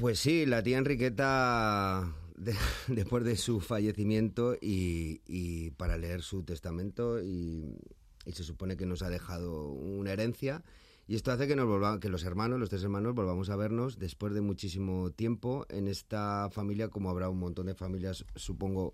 Pues 0.00 0.18
sí, 0.18 0.46
la 0.46 0.62
tía 0.62 0.78
Enriqueta, 0.78 2.14
de- 2.36 2.54
después 2.88 3.24
de 3.24 3.36
su 3.36 3.60
fallecimiento 3.60 4.56
y, 4.60 5.70
para 5.76 5.98
leer 5.98 6.22
su 6.22 6.42
testamento, 6.42 7.20
y, 7.22 7.76
y 8.24 8.32
se 8.32 8.44
supone 8.44 8.76
que 8.76 8.86
nos 8.86 9.02
ha 9.02 9.10
dejado 9.10 9.66
una 9.68 10.12
herencia, 10.12 10.62
Y 11.06 11.16
esto 11.16 11.32
hace 11.32 11.48
que, 11.48 11.56
nos 11.56 11.66
volva, 11.66 11.98
que 11.98 12.08
los 12.08 12.22
hermanos, 12.24 12.60
los 12.60 12.70
tres 12.70 12.84
hermanos, 12.84 13.14
volvamos 13.16 13.50
a 13.50 13.56
vernos 13.56 13.98
después 13.98 14.32
de 14.32 14.40
muchísimo 14.42 15.10
tiempo 15.10 15.66
en 15.68 15.88
esta 15.88 16.48
familia, 16.52 16.88
como 16.88 17.10
habrá 17.10 17.28
un 17.28 17.38
montón 17.40 17.66
de 17.66 17.74
familias, 17.74 18.24
supongo, 18.36 18.92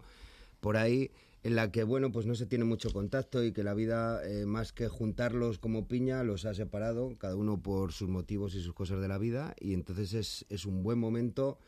por 0.61 0.77
ahí, 0.79 1.11
en 1.47 1.55
la 1.55 1.71
que, 1.71 1.85
bueno, 1.85 2.11
pues 2.11 2.27
no 2.27 2.35
se 2.35 2.45
tiene 2.45 2.65
mucho 2.65 2.93
contacto 2.93 3.45
y 3.45 3.53
que 3.53 3.63
la 3.63 3.73
vida, 3.73 4.21
eh, 4.29 4.47
más 4.47 4.73
que 4.73 4.89
juntarlos 4.89 5.61
como 5.61 5.87
piña, 5.87 6.25
los 6.25 6.45
ha 6.45 6.55
separado, 6.55 7.17
cada 7.19 7.37
uno 7.37 7.63
por 7.63 7.93
sus 7.93 8.09
motivos 8.09 8.57
y 8.57 8.63
sus 8.63 8.75
cosas 8.75 9.01
de 9.01 9.07
la 9.07 9.17
vida, 9.17 9.55
y 9.61 9.73
entonces 9.73 10.13
es, 10.13 10.45
es 10.49 10.67
un 10.67 10.83
buen 10.83 10.99
momento 10.99 11.61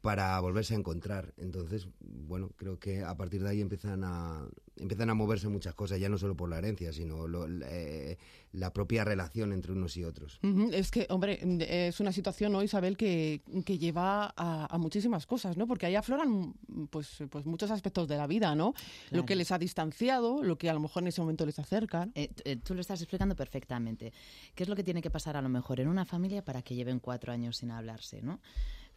para 0.00 0.38
volverse 0.40 0.74
a 0.74 0.78
encontrar. 0.78 1.34
Entonces, 1.36 1.88
bueno, 2.00 2.50
creo 2.56 2.78
que 2.78 3.02
a 3.02 3.16
partir 3.16 3.42
de 3.42 3.50
ahí 3.50 3.60
empiezan 3.60 4.02
a, 4.04 4.46
empiezan 4.76 5.10
a 5.10 5.14
moverse 5.14 5.48
muchas 5.48 5.74
cosas, 5.74 6.00
ya 6.00 6.08
no 6.08 6.16
solo 6.16 6.36
por 6.36 6.48
la 6.48 6.58
herencia, 6.58 6.92
sino 6.92 7.28
lo, 7.28 7.46
eh, 7.46 8.16
la 8.52 8.72
propia 8.72 9.04
relación 9.04 9.52
entre 9.52 9.72
unos 9.72 9.96
y 9.96 10.04
otros. 10.04 10.40
Es 10.72 10.90
que, 10.90 11.06
hombre, 11.10 11.38
es 11.68 12.00
una 12.00 12.12
situación, 12.12 12.52
¿no, 12.52 12.62
Isabel, 12.62 12.96
que, 12.96 13.42
que 13.64 13.78
lleva 13.78 14.32
a, 14.36 14.78
muchísimas 14.78 15.26
cosas, 15.26 15.56
¿no? 15.58 15.66
Porque 15.66 15.86
ahí 15.86 15.96
afloran 15.96 16.54
pues, 16.88 17.22
pues 17.28 17.44
muchos 17.44 17.70
aspectos 17.70 18.08
de 18.08 18.16
la 18.16 18.26
vida, 18.26 18.54
¿no? 18.54 18.72
Lo 19.10 19.26
que 19.26 19.36
les 19.36 19.52
ha 19.52 19.58
distanciado, 19.58 20.42
lo 20.42 20.56
que 20.56 20.70
a 20.70 20.74
lo 20.74 20.80
mejor 20.80 21.02
en 21.02 21.08
ese 21.08 21.20
momento 21.20 21.44
les 21.44 21.58
acerca. 21.58 22.08
Eh, 22.14 22.30
eh, 22.44 22.56
tú 22.56 22.74
lo 22.74 22.80
estás 22.80 23.00
explicando 23.02 23.36
perfectamente. 23.36 24.12
¿Qué 24.54 24.62
es 24.62 24.68
lo 24.68 24.76
que 24.76 24.84
tiene 24.84 25.02
que 25.02 25.10
pasar 25.10 25.36
a 25.36 25.42
lo 25.42 25.50
mejor 25.50 25.80
en 25.80 25.88
una 25.88 26.06
familia 26.06 26.42
para 26.42 26.62
que 26.62 26.74
lleven 26.74 27.00
cuatro 27.00 27.32
años 27.32 27.58
sin 27.58 27.70
hablarse, 27.70 28.22
¿no? 28.22 28.40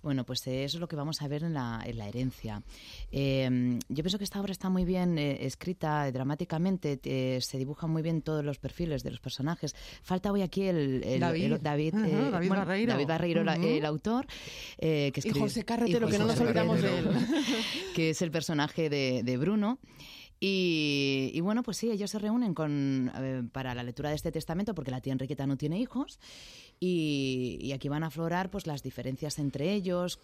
Bueno, 0.04 0.26
pues 0.26 0.46
eso 0.46 0.78
es 0.78 0.82
lo 0.82 0.88
que 0.90 0.98
vamos 0.98 1.22
a 1.22 1.28
ver 1.30 1.44
en 1.44 1.54
la, 1.54 1.82
en 1.86 1.98
la 1.98 2.10
herencia. 2.10 2.62
Em, 3.10 3.80
yo 3.88 4.04
pienso 4.04 4.18
que 4.18 4.26
esta 4.26 4.42
obra 4.42 4.52
está 4.52 4.70
muy 4.70 4.84
bien 4.84 5.18
eh, 5.18 5.46
escrita 5.46 6.12
dramáticamente, 6.12 7.00
se 7.42 7.58
dibujan 7.58 7.90
muy 7.90 8.02
bien 8.02 8.22
todos 8.22 8.44
los 8.44 8.60
perfiles 8.60 9.02
de 9.04 9.12
los 9.12 9.22
personajes. 9.22 9.74
Falta 10.04 10.32
hoy 10.32 10.42
aquí 10.42 10.64
el, 10.64 11.20
David, 11.22 11.56
David, 11.62 11.96
eh, 11.96 12.30
Barreiro, 12.50 12.92
David 12.92 13.08
Barreiro 13.08 13.42
el 13.42 13.86
autor. 13.86 14.28
Eh, 14.78 15.12
que 15.14 15.22
escribe, 15.22 15.40
y 15.40 15.42
José 15.42 15.64
Carretero, 15.64 16.08
que 16.10 16.20
no 16.20 16.26
nos 16.26 16.40
olvidamos 16.40 16.82
de 16.82 17.00
él. 17.00 17.08
que 17.96 18.10
es 18.10 18.22
el 18.22 18.32
personaje 18.32 18.90
de, 18.90 19.24
de 19.24 19.38
Bruno. 19.38 19.80
Y, 20.46 21.40
bueno, 21.40 21.64
pues 21.64 21.78
sí, 21.78 21.90
ellos 21.90 22.12
se 22.12 22.20
reúnen 22.20 22.54
con, 22.54 23.50
para 23.54 23.74
la 23.74 23.82
lectura 23.82 24.10
de 24.10 24.16
este 24.16 24.30
testamento 24.30 24.76
porque 24.76 24.92
la 24.92 25.00
tía 25.00 25.14
Enriqueta 25.14 25.48
no 25.48 25.56
tiene 25.56 25.80
hijos 25.80 26.20
y, 26.82 27.72
aquí 27.74 27.88
van 27.88 28.04
a 28.04 28.08
aflorar 28.08 28.52
pues 28.52 28.68
las 28.68 28.84
diferencias 28.84 29.40
entre 29.40 29.72
ellos, 29.72 30.20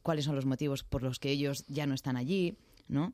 cuáles 0.00 0.24
son 0.24 0.36
los 0.36 0.46
motivos 0.46 0.84
por 0.84 1.02
los 1.02 1.18
que 1.18 1.30
ellos 1.32 1.66
ya 1.68 1.86
no 1.86 1.92
están 1.92 2.16
allí, 2.16 2.56
¿no? 2.88 3.12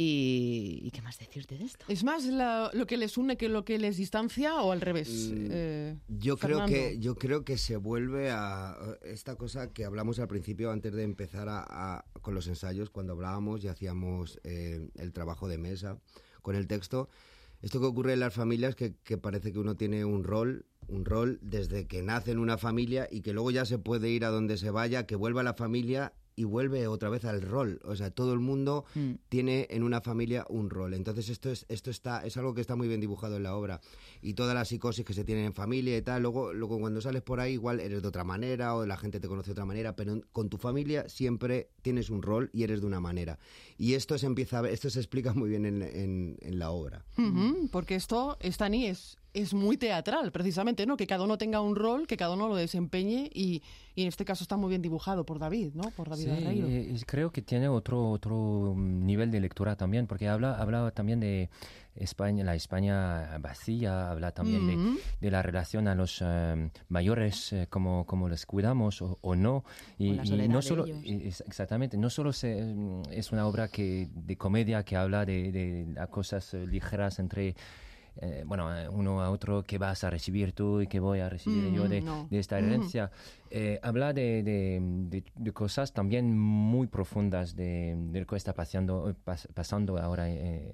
Y, 0.00 0.92
qué 0.92 1.02
más 1.02 1.18
decirte 1.18 1.58
de 1.58 1.64
esto? 1.64 1.84
¿Es 1.88 2.04
más 2.04 2.24
lo 2.24 2.86
que 2.86 2.96
les 2.96 3.18
une 3.18 3.36
que 3.36 3.48
lo 3.48 3.64
que 3.64 3.80
les 3.80 3.96
distancia 3.96 4.62
o 4.62 4.70
al 4.70 4.80
revés? 4.80 5.32
Mm, 5.34 5.48
eh, 5.50 5.96
yo, 6.06 6.36
creo 6.36 6.66
que, 6.66 7.00
yo 7.00 7.16
creo 7.16 7.44
que 7.44 7.58
se 7.58 7.76
vuelve 7.76 8.30
a 8.30 8.76
esta 9.02 9.34
cosa 9.34 9.72
que 9.72 9.84
hablamos 9.84 10.20
al 10.20 10.28
principio 10.28 10.70
antes 10.70 10.92
de 10.92 11.02
empezar 11.02 11.48
a, 11.50 12.04
con 12.22 12.36
los 12.36 12.46
ensayos, 12.46 12.90
cuando 12.90 13.14
hablábamos 13.14 13.64
y 13.64 13.68
hacíamos 13.68 14.38
eh, 14.44 14.88
el 14.94 15.12
trabajo 15.12 15.48
de 15.48 15.58
mesa 15.58 15.98
con 16.42 16.54
el 16.54 16.68
texto. 16.68 17.08
Esto 17.60 17.80
que 17.80 17.86
ocurre 17.86 18.12
en 18.12 18.20
las 18.20 18.34
familias 18.34 18.76
que, 18.76 18.94
que 19.02 19.18
parece 19.18 19.52
que 19.52 19.58
uno 19.58 19.74
tiene 19.76 20.04
un 20.04 20.22
rol 20.22 20.64
un 20.86 21.04
rol 21.04 21.38
desde 21.42 21.86
que 21.86 22.02
nace 22.02 22.30
en 22.30 22.38
una 22.38 22.56
familia 22.56 23.08
y 23.10 23.20
que 23.20 23.34
luego 23.34 23.50
ya 23.50 23.66
se 23.66 23.78
puede 23.78 24.08
ir 24.08 24.24
a 24.24 24.30
donde 24.30 24.56
se 24.56 24.70
vaya, 24.70 25.06
que 25.06 25.16
vuelva 25.16 25.42
a 25.42 25.44
la 25.44 25.52
familia 25.52 26.14
y 26.38 26.44
vuelve 26.44 26.86
otra 26.86 27.08
vez 27.08 27.24
al 27.24 27.42
rol. 27.42 27.80
O 27.84 27.96
sea, 27.96 28.12
todo 28.12 28.32
el 28.32 28.38
mundo 28.38 28.84
mm. 28.94 29.14
tiene 29.28 29.66
en 29.70 29.82
una 29.82 30.00
familia 30.00 30.46
un 30.48 30.70
rol. 30.70 30.94
Entonces 30.94 31.30
esto 31.30 31.50
es 31.50 31.66
esto 31.68 31.90
está 31.90 32.24
es 32.24 32.36
algo 32.36 32.54
que 32.54 32.60
está 32.60 32.76
muy 32.76 32.86
bien 32.86 33.00
dibujado 33.00 33.36
en 33.36 33.42
la 33.42 33.56
obra 33.56 33.80
y 34.22 34.34
toda 34.34 34.54
la 34.54 34.64
psicosis 34.64 35.04
que 35.04 35.14
se 35.14 35.24
tiene 35.24 35.44
en 35.44 35.52
familia 35.52 35.96
y 35.96 36.02
tal. 36.02 36.22
Luego 36.22 36.52
luego 36.52 36.78
cuando 36.78 37.00
sales 37.00 37.22
por 37.22 37.40
ahí 37.40 37.54
igual 37.54 37.80
eres 37.80 38.02
de 38.02 38.08
otra 38.08 38.22
manera 38.22 38.76
o 38.76 38.86
la 38.86 38.96
gente 38.96 39.18
te 39.18 39.26
conoce 39.26 39.48
de 39.48 39.52
otra 39.52 39.64
manera, 39.64 39.96
pero 39.96 40.20
con 40.32 40.48
tu 40.48 40.58
familia 40.58 41.08
siempre 41.08 41.70
tienes 41.82 42.08
un 42.08 42.22
rol 42.22 42.50
y 42.52 42.62
eres 42.62 42.82
de 42.82 42.86
una 42.86 43.00
manera. 43.00 43.40
Y 43.76 43.94
esto 43.94 44.16
se 44.16 44.26
empieza 44.26 44.68
esto 44.70 44.90
se 44.90 45.00
explica 45.00 45.34
muy 45.34 45.50
bien 45.50 45.66
en, 45.66 45.82
en, 46.40 46.58
la 46.58 46.70
obra. 46.70 47.04
porque 47.72 47.96
esto 47.96 48.38
Stani 48.40 48.86
es 48.86 49.17
es 49.42 49.54
muy 49.54 49.76
teatral, 49.76 50.32
precisamente, 50.32 50.86
¿no? 50.86 50.96
Que 50.96 51.06
cada 51.06 51.24
uno 51.24 51.38
tenga 51.38 51.60
un 51.60 51.76
rol, 51.76 52.06
que 52.06 52.16
cada 52.16 52.34
uno 52.34 52.48
lo 52.48 52.56
desempeñe 52.56 53.30
y, 53.32 53.62
y 53.94 54.02
en 54.02 54.08
este 54.08 54.24
caso 54.24 54.44
está 54.44 54.56
muy 54.56 54.68
bien 54.68 54.82
dibujado 54.82 55.24
por 55.24 55.38
David, 55.38 55.70
¿no? 55.74 55.90
Por 55.90 56.08
David 56.08 56.24
sí, 56.24 56.30
eh, 56.30 56.96
creo 57.06 57.30
que 57.30 57.42
tiene 57.42 57.68
otro 57.68 58.10
otro 58.10 58.74
nivel 58.76 59.30
de 59.30 59.40
lectura 59.40 59.76
también, 59.76 60.06
porque 60.06 60.28
habla 60.28 60.56
habla 60.56 60.90
también 60.90 61.20
de 61.20 61.50
España, 61.94 62.44
la 62.44 62.54
España 62.54 63.38
vacía, 63.38 64.10
habla 64.10 64.32
también 64.32 64.98
de, 65.20 65.30
la 65.30 65.42
relación 65.42 65.88
a 65.88 65.94
los 65.94 66.22
eh, 66.24 66.70
mayores, 66.88 67.52
eh, 67.52 67.66
como, 67.68 68.06
como 68.06 68.28
les 68.28 68.46
cuidamos 68.46 69.02
o, 69.02 69.34
no. 69.34 69.64
Y, 69.98 70.12
no 70.12 70.62
solo, 70.62 70.84
exactamente, 70.86 71.96
no 71.96 72.08
solo 72.08 72.32
se, 72.32 72.74
es 73.10 73.32
una 73.32 73.46
obra 73.46 73.68
que, 73.68 74.08
de 74.14 74.36
comedia 74.36 74.84
que 74.84 74.96
habla 74.96 75.24
de, 75.24 75.50
de 75.50 76.06
cosas 76.10 76.54
ligeras 76.54 77.18
entre 77.18 77.56
eh, 78.20 78.42
bueno, 78.44 78.76
eh, 78.76 78.88
uno 78.88 79.22
a 79.22 79.30
otro 79.30 79.62
que 79.62 79.78
vas 79.78 80.02
a 80.02 80.10
recibir 80.10 80.52
tú 80.52 80.80
y 80.80 80.88
que 80.88 80.98
voy 80.98 81.20
a 81.20 81.28
recibir 81.28 81.72
yo 81.72 81.88
de, 81.88 82.00
mm, 82.00 82.26
esta 82.32 82.60
mm. 82.60 82.64
herencia. 82.64 83.12
Eh, 83.50 83.78
habla 83.80 84.12
de, 84.12 84.42
de, 84.42 85.52
cosas 85.52 85.92
también 85.92 86.36
muy 86.36 86.88
profundas 86.88 87.54
de, 87.54 87.96
lo 88.12 88.26
que 88.26 88.36
está 88.36 88.52
pasando, 88.54 89.14
pasando 89.54 89.98
ahora 89.98 90.28
en 90.28 90.66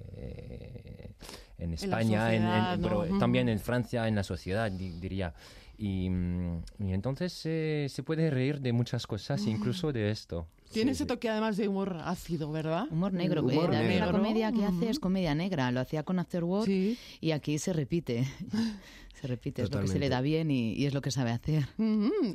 España, 1.57 2.33
en 2.33 3.19
también 3.19 3.47
en 3.47 3.59
Francia, 3.59 4.07
en 4.07 4.15
la 4.15 4.23
sociedad, 4.23 4.71
diría. 4.71 5.35
Y, 5.77 6.09
mm, 6.09 6.63
y 6.79 6.93
entonces 6.93 7.31
se 7.31 8.03
puede 8.03 8.31
reír 8.31 8.59
de 8.59 8.73
muchas 8.73 9.05
cosas, 9.05 9.45
incluso 9.45 9.93
de 9.93 10.09
esto. 10.09 10.47
Tiene 10.71 10.91
ese 10.91 11.05
toque 11.05 11.29
además 11.29 11.57
de 11.57 11.67
humor 11.67 11.97
ácido, 12.03 12.51
¿verdad? 12.51 12.87
Humor 12.91 13.13
negro. 13.13 13.41
Humor 13.41 13.71
La 13.73 14.11
comedia 14.11 14.51
que 14.51 14.65
hace 14.65 14.89
es 14.89 14.99
comedia 14.99 15.33
negra. 15.35 15.71
Lo 15.71 15.79
hacía 15.79 16.03
con 16.03 16.19
Afterworld 16.19 16.97
y 17.21 17.31
aquí 17.31 17.57
se 17.59 17.73
repite. 17.73 18.27
se 19.21 19.27
repite, 19.27 19.61
es 19.61 19.71
lo 19.71 19.81
que 19.81 19.87
se 19.87 19.99
le 19.99 20.09
da 20.09 20.21
bien 20.21 20.51
y, 20.51 20.85
es 20.85 20.93
lo 20.93 21.01
que 21.01 21.11
sabe 21.11 21.31
hacer. 21.31 21.67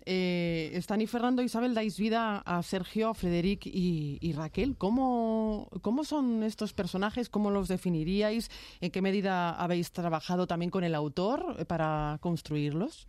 Eh, 0.07 0.71
están 0.75 1.01
y 1.01 1.07
Fernando 1.07 1.43
Isabel 1.43 1.75
dais 1.75 1.99
vida 1.99 2.39
a 2.39 2.63
Sergio, 2.63 3.11
a 3.11 3.15
Frederic 3.15 3.67
y, 3.67 4.33
Raquel. 4.33 4.77
¿Cómo, 4.77 5.69
¿Cómo 5.83 6.05
son 6.05 6.43
estos 6.43 6.73
personajes? 6.73 7.29
¿Cómo 7.29 7.51
los 7.51 7.69
definiríais? 7.69 8.51
¿En 8.81 8.91
qué 8.91 9.03
medida 9.03 9.51
habéis 9.51 9.93
trabajado 9.93 10.47
también 10.47 10.71
con 10.71 10.85
el 10.85 10.95
autor 10.95 11.67
para 11.67 12.19
construirlos? 12.21 13.07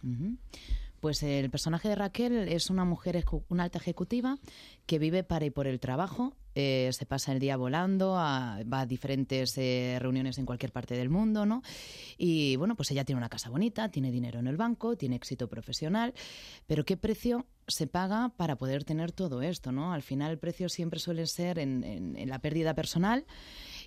Pues 1.01 1.23
el 1.23 1.49
personaje 1.49 1.89
de 1.89 1.95
Raquel 1.95 2.47
es 2.47 2.69
una 2.69 2.85
mujer, 2.85 3.25
una 3.49 3.63
alta 3.63 3.79
ejecutiva 3.79 4.37
que 4.85 4.99
vive 4.99 5.23
para 5.23 5.45
y 5.45 5.49
por 5.49 5.65
el 5.65 5.79
trabajo. 5.79 6.35
Eh, 6.53 6.89
se 6.91 7.07
pasa 7.07 7.31
el 7.31 7.39
día 7.39 7.57
volando, 7.57 8.11
va 8.11 8.59
a 8.71 8.85
diferentes 8.85 9.57
eh, 9.57 9.97
reuniones 9.99 10.37
en 10.37 10.45
cualquier 10.45 10.71
parte 10.71 10.95
del 10.95 11.09
mundo, 11.09 11.47
¿no? 11.47 11.63
Y 12.19 12.55
bueno, 12.57 12.75
pues 12.75 12.91
ella 12.91 13.03
tiene 13.03 13.17
una 13.17 13.29
casa 13.29 13.49
bonita, 13.49 13.89
tiene 13.89 14.11
dinero 14.11 14.39
en 14.39 14.47
el 14.47 14.57
banco, 14.57 14.95
tiene 14.95 15.15
éxito 15.15 15.49
profesional, 15.49 16.13
pero 16.67 16.85
¿qué 16.85 16.97
precio 16.97 17.47
se 17.67 17.87
paga 17.87 18.29
para 18.37 18.57
poder 18.57 18.83
tener 18.83 19.11
todo 19.11 19.41
esto, 19.41 19.71
¿no? 19.71 19.93
Al 19.93 20.03
final 20.03 20.31
el 20.31 20.37
precio 20.37 20.69
siempre 20.69 20.99
suele 20.99 21.25
ser 21.25 21.57
en 21.57 22.15
la 22.27 22.39
pérdida 22.39 22.75
personal 22.75 23.25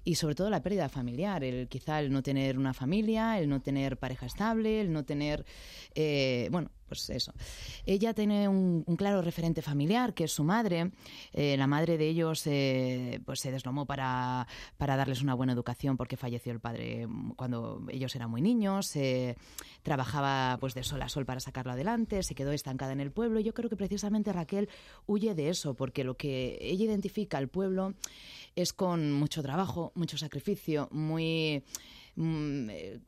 y 0.05 0.17
sobre 0.17 0.35
todo 0.35 0.51
la 0.51 0.63
pérdida 0.63 0.89
familiar, 0.89 1.43
el 1.43 1.67
quizá 1.67 1.99
el 2.01 2.13
no 2.13 2.23
tener 2.23 2.59
una 2.59 2.75
familia, 2.75 3.39
el 3.39 3.49
no 3.49 3.63
tener 3.63 3.97
pareja 3.97 4.27
estable, 4.27 4.83
el 4.83 4.93
no 4.93 5.05
tener, 5.05 5.47
eh, 5.95 6.49
bueno, 6.53 6.71
pues 6.87 7.09
eso. 7.09 7.33
Ella 7.87 8.13
tiene 8.13 8.47
un, 8.47 8.85
claro 8.99 9.23
referente 9.23 9.63
familiar, 9.63 10.13
que 10.13 10.25
es 10.25 10.33
su 10.33 10.45
madre. 10.45 10.93
Eh, 11.33 11.57
la 11.57 11.67
madre 11.67 11.97
de 11.97 12.07
ellos 12.07 12.47
eh, 12.47 13.21
pues 13.25 13.41
se 13.41 13.51
deslomó 13.51 13.87
para, 13.87 14.47
para, 14.77 14.97
darles 14.97 15.23
una 15.23 15.33
buena 15.33 15.55
educación 15.55 15.97
porque 15.97 16.19
falleció 16.19 16.53
el 16.53 16.61
padre 16.61 17.09
cuando 17.37 17.83
ellos 17.89 18.15
eran 18.15 18.31
muy 18.31 18.43
niños. 18.43 18.93
trabajaba 19.83 20.59
pues 20.61 20.75
de 20.75 20.85
sol 20.85 21.01
a 21.01 21.09
sol 21.09 21.25
para 21.25 21.41
sacarlo 21.41 21.73
adelante, 21.73 22.23
se 22.23 22.35
quedó 22.35 22.53
estancada 22.53 22.93
en 22.93 23.01
el 23.01 23.11
pueblo. 23.11 23.41
Yo 23.41 23.55
creo 23.55 23.71
que 23.71 23.77
precisamente 23.77 24.33
Raquel 24.33 24.69
huye 25.07 25.35
de 25.35 25.49
eso, 25.49 25.73
porque 25.75 26.05
lo 26.05 26.19
que 26.19 26.59
ella 26.61 26.85
identifica 26.85 27.39
al 27.39 27.49
pueblo 27.49 27.95
es 28.57 28.73
con 28.73 29.13
mucho 29.13 29.43
trabajo, 29.43 29.93
mucho 29.95 30.19
sacrificio, 30.19 30.89
muy 30.91 31.65
mm, 32.17 32.71
eh, 32.71 33.01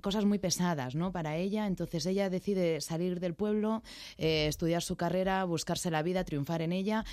cosas 0.00 0.24
muy 0.24 0.38
pesadas 0.38 0.94
¿no? 0.94 1.12
para 1.12 1.36
ella. 1.36 1.66
Entonces 1.66 2.06
ella 2.06 2.30
decide 2.30 2.80
salir 2.80 3.20
del 3.20 3.34
pueblo, 3.34 3.82
eh, 4.18 4.46
estudiar 4.48 4.82
su 4.82 4.96
carrera, 4.96 5.44
buscarse 5.44 5.90
la 5.90 6.02
vida, 6.02 6.24
triunfar 6.24 6.62
en 6.62 6.72
ella 6.72 7.04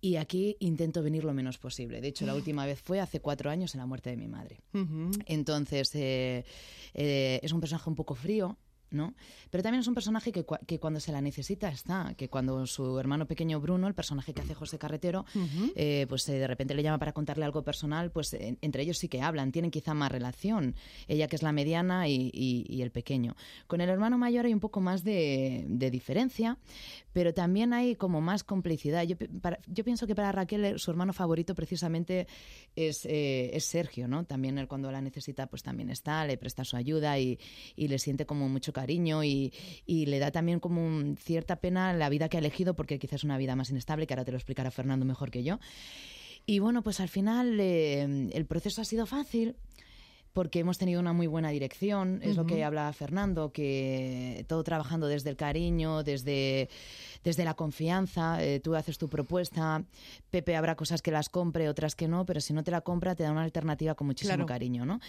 y 0.00 0.16
aquí 0.16 0.56
intento 0.60 1.02
venir 1.02 1.24
lo 1.24 1.34
menos 1.34 1.58
posible. 1.58 2.00
De 2.00 2.08
hecho, 2.08 2.26
la 2.26 2.34
última 2.34 2.66
vez 2.66 2.80
fue 2.80 3.00
hace 3.00 3.20
cuatro 3.20 3.50
años 3.50 3.74
en 3.74 3.80
la 3.80 3.86
muerte 3.86 4.10
de 4.10 4.16
mi 4.16 4.28
madre. 4.28 4.60
Entonces 5.26 5.90
eh, 5.94 6.44
es 6.94 7.52
un 7.52 7.60
personaje 7.60 7.88
un 7.90 7.96
poco 7.96 8.14
frío, 8.14 8.58
¿no? 8.90 9.14
Pero 9.50 9.62
también 9.62 9.80
es 9.80 9.88
un 9.88 9.94
personaje 9.94 10.32
que, 10.32 10.44
que, 10.66 10.78
cuando 10.78 11.00
se 11.00 11.12
la 11.12 11.20
necesita 11.20 11.68
está, 11.68 12.14
que 12.16 12.28
cuando 12.28 12.66
su 12.66 12.98
hermano 12.98 13.26
pequeño 13.26 13.60
Bruno, 13.60 13.88
el 13.88 13.94
personaje 13.94 14.32
que 14.32 14.42
hace 14.42 14.54
José 14.54 14.78
Carretero, 14.78 15.24
eh, 15.74 16.06
pues 16.08 16.28
eh, 16.28 16.34
de 16.34 16.46
repente 16.46 16.74
le 16.74 16.82
llama 16.82 16.98
para 16.98 17.12
contarle 17.12 17.44
algo 17.44 17.62
personal, 17.62 18.10
pues 18.10 18.34
entre 18.34 18.82
ellos 18.82 18.98
sí 18.98 19.08
que 19.08 19.22
hablan, 19.22 19.52
tienen 19.52 19.70
quizá 19.70 19.94
más 19.94 20.12
relación, 20.12 20.74
ella 21.08 21.26
que 21.28 21.36
es 21.36 21.42
la 21.42 21.52
mediana 21.52 22.08
y, 22.08 22.82
el 22.82 22.90
pequeño. 22.90 23.34
Con 23.66 23.80
el 23.80 23.88
hermano 23.88 24.18
mayor 24.18 24.46
hay 24.46 24.52
un 24.52 24.60
poco 24.60 24.80
más 24.80 25.02
de, 25.02 25.64
diferencia, 25.90 26.58
pero 27.12 27.32
también 27.32 27.72
hay 27.72 27.96
como 27.96 28.20
más 28.20 28.44
complicidad. 28.44 29.02
Yo, 29.04 29.16
yo, 29.66 29.84
pienso 29.84 30.06
que 30.06 30.14
para 30.14 30.30
Raquel 30.30 30.64
eh, 30.64 30.78
su 30.78 30.90
hermano 30.90 31.12
favorito 31.12 31.54
precisamente 31.54 32.26
es, 32.74 33.06
es 33.06 33.64
Sergio, 33.64 34.06
¿no? 34.06 34.24
También 34.24 34.58
él 34.58 34.68
cuando 34.68 34.90
la 34.90 35.00
necesita 35.00 35.46
pues 35.46 35.62
también 35.62 35.90
está, 35.90 36.24
le 36.26 36.36
presta 36.36 36.64
su 36.64 36.76
ayuda 36.76 37.18
y, 37.18 37.38
y 37.74 37.88
le 37.88 37.98
siente 37.98 38.26
como 38.26 38.48
mucho 38.48 38.72
cariño 38.76 39.24
y, 39.24 39.52
le 39.86 40.18
da 40.18 40.30
también 40.30 40.60
como 40.60 41.16
cierta 41.16 41.56
pena 41.56 41.92
la 41.94 42.08
vida 42.08 42.28
que 42.28 42.36
ha 42.36 42.40
elegido 42.40 42.74
porque 42.74 42.98
quizás 42.98 43.20
es 43.20 43.24
una 43.24 43.38
vida 43.38 43.56
más 43.56 43.70
inestable, 43.70 44.06
que 44.06 44.14
ahora 44.14 44.24
te 44.24 44.32
lo 44.32 44.36
explicará 44.36 44.70
Fernando 44.70 45.06
mejor 45.06 45.30
que 45.30 45.42
yo. 45.42 45.58
Y 46.44 46.58
bueno, 46.58 46.82
pues 46.82 47.00
al 47.00 47.08
final 47.08 47.58
eh, 47.58 48.28
el 48.32 48.46
proceso 48.46 48.82
ha 48.82 48.84
sido 48.84 49.06
fácil 49.06 49.56
porque 50.36 50.58
hemos 50.58 50.76
tenido 50.76 51.00
una 51.00 51.14
muy 51.14 51.26
buena 51.26 51.48
dirección, 51.48 52.20
es 52.22 52.36
lo 52.36 52.44
que 52.44 52.62
habla 52.62 52.92
Fernando, 52.92 53.52
que 53.52 54.44
todo 54.46 54.62
trabajando 54.64 55.06
desde 55.06 55.30
el 55.30 55.36
cariño, 55.36 56.02
desde, 56.02 56.68
desde 57.24 57.42
la 57.42 57.54
confianza, 57.54 58.44
eh, 58.44 58.60
tú 58.60 58.74
haces 58.74 58.98
tu 58.98 59.08
propuesta, 59.08 59.82
Pepe 60.28 60.54
habrá 60.54 60.76
cosas 60.76 61.00
que 61.00 61.10
las 61.10 61.30
compre, 61.30 61.70
otras 61.70 61.94
que 61.94 62.06
no, 62.06 62.26
pero 62.26 62.42
si 62.42 62.52
no 62.52 62.62
te 62.62 62.70
la 62.70 62.82
compra 62.82 63.14
te 63.14 63.22
da 63.22 63.32
una 63.32 63.44
alternativa 63.44 63.94
con 63.94 64.08
muchísimo 64.08 64.44
cariño, 64.44 64.84
¿no? 64.84 65.00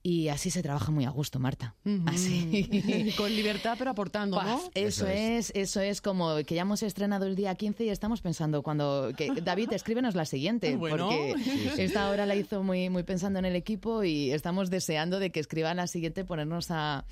Y 0.00 0.28
así 0.28 0.50
se 0.50 0.62
trabaja 0.62 0.92
muy 0.92 1.04
a 1.04 1.10
gusto, 1.10 1.40
Marta. 1.40 1.74
Así. 2.06 3.12
Con 3.16 3.34
libertad, 3.34 3.74
pero 3.76 3.90
aportando, 3.90 4.40
¿no? 4.40 4.60
Eso, 4.74 5.08
es. 5.08 5.50
eso 5.56 5.80
es 5.80 6.00
como 6.00 6.36
que 6.46 6.54
ya 6.54 6.62
hemos 6.62 6.84
estrenado 6.84 7.26
el 7.26 7.34
día 7.34 7.54
15 7.54 7.84
y 7.84 7.88
estamos 7.88 8.20
pensando 8.20 8.62
cuando... 8.62 9.10
Que, 9.16 9.28
David, 9.42 9.72
escríbenos 9.72 10.14
la 10.14 10.24
siguiente, 10.24 10.76
porque 10.78 11.34
esta 11.78 12.08
hora 12.10 12.26
la 12.26 12.36
hizo 12.36 12.62
muy, 12.62 12.90
muy 12.90 13.02
pensando 13.02 13.40
en 13.40 13.44
el 13.44 13.56
equipo 13.56 14.04
y 14.04 14.30
estamos 14.30 14.67
deseando 14.70 15.18
de 15.18 15.30
que 15.30 15.40
escriban 15.40 15.76
la 15.76 15.86
siguiente, 15.86 16.24
ponernos 16.24 16.70
a, 16.70 17.04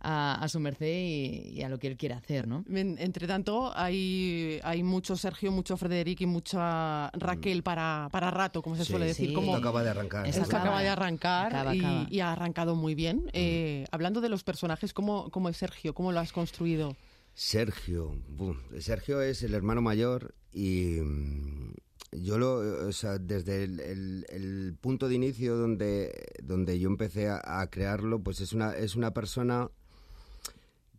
a, 0.00 0.46
su 0.48 0.60
merced 0.60 0.86
y, 0.86 1.62
a 1.62 1.68
lo 1.68 1.78
que 1.78 1.88
él 1.88 1.96
quiere 1.96 2.14
hacer, 2.14 2.46
¿no? 2.46 2.64
Entre 2.68 3.26
tanto, 3.26 3.72
hay, 3.74 4.60
hay 4.62 4.82
mucho 4.82 5.16
Sergio, 5.16 5.50
mucho 5.50 5.76
Frederic 5.76 6.20
y 6.20 6.26
mucha 6.26 7.10
Raquel 7.10 7.62
para, 7.62 8.08
para 8.12 8.30
rato, 8.30 8.62
como 8.62 8.76
se 8.76 8.84
suele 8.84 9.06
decir. 9.06 9.32
Como, 9.32 9.56
acaba 9.56 9.82
de 9.82 9.90
arrancar. 9.90 10.26
Esto 10.26 10.42
acaba 10.42 10.82
de 10.82 10.88
arrancar 10.88 11.74
y, 11.74 12.20
ha 12.20 12.32
arrancado 12.32 12.74
muy 12.74 12.94
bien. 12.94 13.30
Eh, 13.32 13.86
hablando 13.90 14.20
de 14.20 14.28
los 14.28 14.44
personajes, 14.44 14.92
¿cómo, 14.92 15.30
¿cómo 15.30 15.48
es 15.48 15.56
Sergio? 15.56 15.94
¿Cómo 15.94 16.12
lo 16.12 16.20
has 16.20 16.32
construido? 16.32 16.96
Sergio, 17.34 18.16
Sergio 18.78 19.20
es 19.20 19.42
el 19.42 19.54
hermano 19.54 19.82
mayor 19.82 20.34
y 20.52 21.00
mm, 21.00 21.74
yo 22.20 22.38
lo, 22.38 22.86
o 22.86 22.92
sea, 22.92 23.18
desde 23.18 23.64
el, 23.64 24.76
punto 24.80 25.08
de 25.08 25.14
inicio 25.14 25.56
donde, 25.56 26.26
donde 26.42 26.78
yo 26.78 26.88
empecé 26.88 27.28
a, 27.28 27.66
crearlo, 27.70 28.22
pues 28.22 28.40
es 28.40 28.52
una, 28.52 28.76
es 28.76 28.96
una 28.96 29.12
persona 29.12 29.70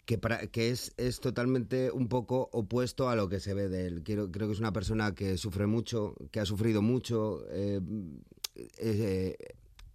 que, 0.05 0.19
que 0.51 0.69
es, 0.69 0.93
es 0.97 1.19
totalmente 1.19 1.91
un 1.91 2.07
poco 2.07 2.49
opuesto 2.51 3.09
a 3.09 3.15
lo 3.15 3.29
que 3.29 3.39
se 3.39 3.53
ve 3.53 3.69
de 3.69 3.87
él. 3.87 4.03
Quiero, 4.03 4.31
creo 4.31 4.47
que 4.47 4.53
es 4.53 4.59
una 4.59 4.73
persona 4.73 5.13
que 5.13 5.37
sufre 5.37 5.67
mucho, 5.67 6.15
que 6.31 6.39
ha 6.39 6.45
sufrido 6.45 6.81
mucho. 6.81 7.43
Eh, 7.49 7.79
eh, 8.77 9.35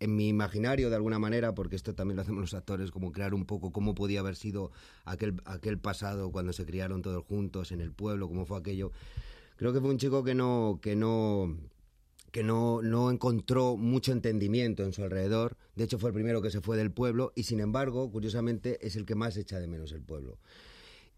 en 0.01 0.17
mi 0.17 0.29
imaginario 0.29 0.89
de 0.89 0.97
alguna 0.97 1.19
manera, 1.19 1.55
porque 1.55 1.77
esto 1.77 1.95
también 1.95 2.17
lo 2.17 2.23
hacemos 2.23 2.41
los 2.41 2.55
actores, 2.55 2.91
como 2.91 3.13
crear 3.13 3.35
un 3.35 3.45
poco 3.45 3.71
cómo 3.71 3.95
podía 3.95 4.21
haber 4.21 4.35
sido 4.35 4.73
aquel, 5.05 5.41
aquel 5.45 5.79
pasado 5.79 6.33
cuando 6.33 6.55
se 6.55 6.65
criaron 6.65 7.03
todos 7.03 7.23
juntos 7.23 7.71
en 7.71 7.83
el 7.83 7.93
pueblo, 7.93 8.27
cómo 8.27 8.47
fue 8.47 8.59
aquello. 8.59 8.93
Creo 9.61 9.75
que 9.75 9.81
fue 9.83 9.91
un 9.91 9.99
chico 9.99 10.25
que 10.25 10.35
no, 10.35 10.79
que 10.81 10.97
no, 10.97 11.55
que 12.33 12.43
no, 12.43 12.81
no 12.81 13.11
encontró 13.11 13.77
mucho 13.77 14.11
entendimiento 14.11 14.85
en 14.85 14.95
su 14.95 15.03
alrededor. 15.03 15.59
De 15.77 15.85
hecho, 15.85 15.99
fue 15.99 16.09
el 16.09 16.15
primero 16.15 16.41
que 16.41 16.51
se 16.51 16.63
fue 16.63 16.79
del 16.79 16.91
pueblo 16.91 17.35
y, 17.37 17.43
sin 17.43 17.61
embargo, 17.61 18.11
curiosamente, 18.11 18.79
es 18.87 18.97
el 18.97 19.05
que 19.05 19.17
más 19.17 19.37
echa 19.37 19.61
de 19.61 19.67
menos 19.67 19.93
el 19.93 20.01
pueblo. 20.01 20.39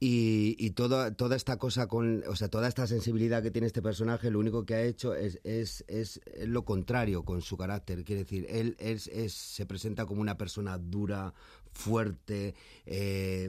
Y, 0.00 0.57
y 0.59 0.70
toda, 0.70 1.14
toda 1.14 1.37
esta 1.37 1.57
cosa, 1.57 1.87
con, 1.87 2.24
o 2.26 2.35
sea, 2.35 2.48
toda 2.48 2.66
esta 2.66 2.88
sensibilidad 2.88 3.44
que 3.44 3.52
tiene 3.52 3.68
este 3.68 3.81
personaje, 3.81 4.28
lo 4.28 4.40
único 4.40 4.66
que 4.66 4.74
ha 4.74 4.83
hecho 4.83 5.14
es, 5.14 5.38
es, 5.44 5.85
es, 5.87 6.20
lo 6.44 6.64
contrario 6.64 7.22
con 7.22 7.42
su 7.42 7.57
carácter. 7.57 8.02
Quiere 8.02 8.24
decir, 8.24 8.46
él 8.48 8.74
es, 8.81 9.09
se 9.33 9.66
presenta 9.66 10.05
como 10.05 10.20
una 10.20 10.37
persona 10.37 10.78
dura, 10.78 11.33
fuerte, 11.70 12.57
eh, 12.87 13.48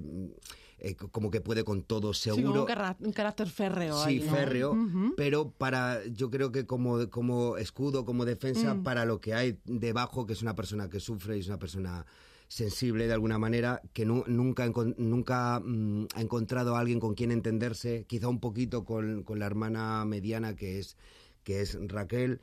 eh, 0.80 0.96
como 0.96 1.32
que 1.32 1.42
puede 1.42 1.64
con 1.64 1.84
todo 1.84 2.14
seguro. 2.14 2.66
Sí, 2.68 2.74
un, 3.04 3.14
carácter 3.14 3.48
férreo. 3.48 4.04
Sí, 4.04 4.20
férreo, 4.20 4.78
pero 5.16 5.52
para, 5.52 6.06
yo 6.08 6.30
creo 6.30 6.52
que 6.52 6.66
como, 6.66 7.10
como 7.10 7.58
escudo, 7.58 8.06
como 8.06 8.26
defensa, 8.26 8.74
mm. 8.74 8.84
para 8.84 9.06
lo 9.06 9.20
que 9.20 9.34
hay 9.34 9.60
debajo, 9.66 10.26
que 10.26 10.34
es 10.34 10.42
una 10.42 10.56
persona 10.56 10.90
que 10.90 11.00
sufre 11.00 11.38
y 11.38 11.42
es 11.42 11.48
una 11.48 11.60
persona 11.60 12.06
sensible 12.48 13.08
de 13.08 13.14
alguna 13.14 13.40
manera, 13.40 13.82
que 13.94 14.06
nunca, 14.06 14.70
nunca 14.98 15.60
mm, 15.60 16.08
ha 16.16 16.22
encontrado 16.22 16.76
a 16.76 16.80
alguien 16.80 17.00
con 17.00 17.16
quien 17.16 17.32
entenderse, 17.32 18.06
quizá 18.08 18.28
un 18.28 18.40
poquito 18.40 18.86
con, 18.86 19.24
con 19.24 19.40
la 19.40 19.46
hermana 19.46 20.06
mediana 20.06 20.56
que 20.56 20.80
es, 20.80 20.98
que 21.44 21.62
es 21.62 21.78
Raquel. 21.88 22.42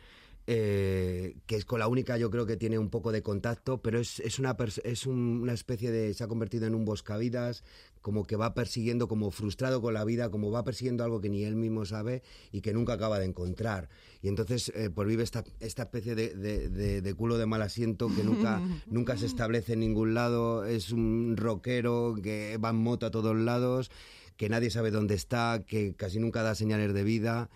Eh, 0.52 1.36
que 1.46 1.54
es 1.54 1.64
con 1.64 1.78
la 1.78 1.86
única 1.86 2.18
yo 2.18 2.28
creo 2.28 2.44
que 2.44 2.56
tiene 2.56 2.76
un 2.76 2.90
poco 2.90 3.12
de 3.12 3.22
contacto, 3.22 3.80
pero 3.82 4.00
es, 4.00 4.18
es, 4.18 4.40
una, 4.40 4.56
es 4.82 5.06
una 5.06 5.52
especie 5.52 5.92
de... 5.92 6.12
se 6.12 6.24
ha 6.24 6.26
convertido 6.26 6.66
en 6.66 6.74
un 6.74 6.84
buscavidas, 6.84 7.62
como 8.00 8.24
que 8.24 8.34
va 8.34 8.52
persiguiendo, 8.52 9.06
como 9.06 9.30
frustrado 9.30 9.80
con 9.80 9.94
la 9.94 10.04
vida, 10.04 10.28
como 10.28 10.50
va 10.50 10.64
persiguiendo 10.64 11.04
algo 11.04 11.20
que 11.20 11.28
ni 11.28 11.44
él 11.44 11.54
mismo 11.54 11.84
sabe 11.84 12.24
y 12.50 12.62
que 12.62 12.72
nunca 12.72 12.94
acaba 12.94 13.20
de 13.20 13.26
encontrar. 13.26 13.90
Y 14.22 14.26
entonces 14.26 14.72
eh, 14.74 14.90
pues 14.90 15.06
vive 15.06 15.22
esta, 15.22 15.44
esta 15.60 15.84
especie 15.84 16.16
de, 16.16 16.34
de, 16.34 17.00
de, 17.00 17.14
culo 17.14 17.38
de 17.38 17.46
mal 17.46 17.62
asiento 17.62 18.08
que 18.08 18.24
nunca, 18.24 18.60
nunca 18.88 19.16
se 19.16 19.26
establece 19.26 19.74
en 19.74 19.80
ningún 19.80 20.14
lado, 20.14 20.64
es 20.64 20.90
un 20.90 21.36
rockero 21.36 22.16
que 22.20 22.58
va 22.58 22.70
en 22.70 22.76
moto 22.82 23.06
a 23.06 23.12
todos 23.12 23.36
lados, 23.36 23.92
que 24.36 24.48
nadie 24.48 24.70
sabe 24.70 24.90
dónde 24.90 25.14
está, 25.14 25.62
que 25.64 25.94
casi 25.94 26.18
nunca 26.18 26.42
da 26.42 26.56
señales 26.56 26.92
de 26.92 27.04
vida 27.04 27.50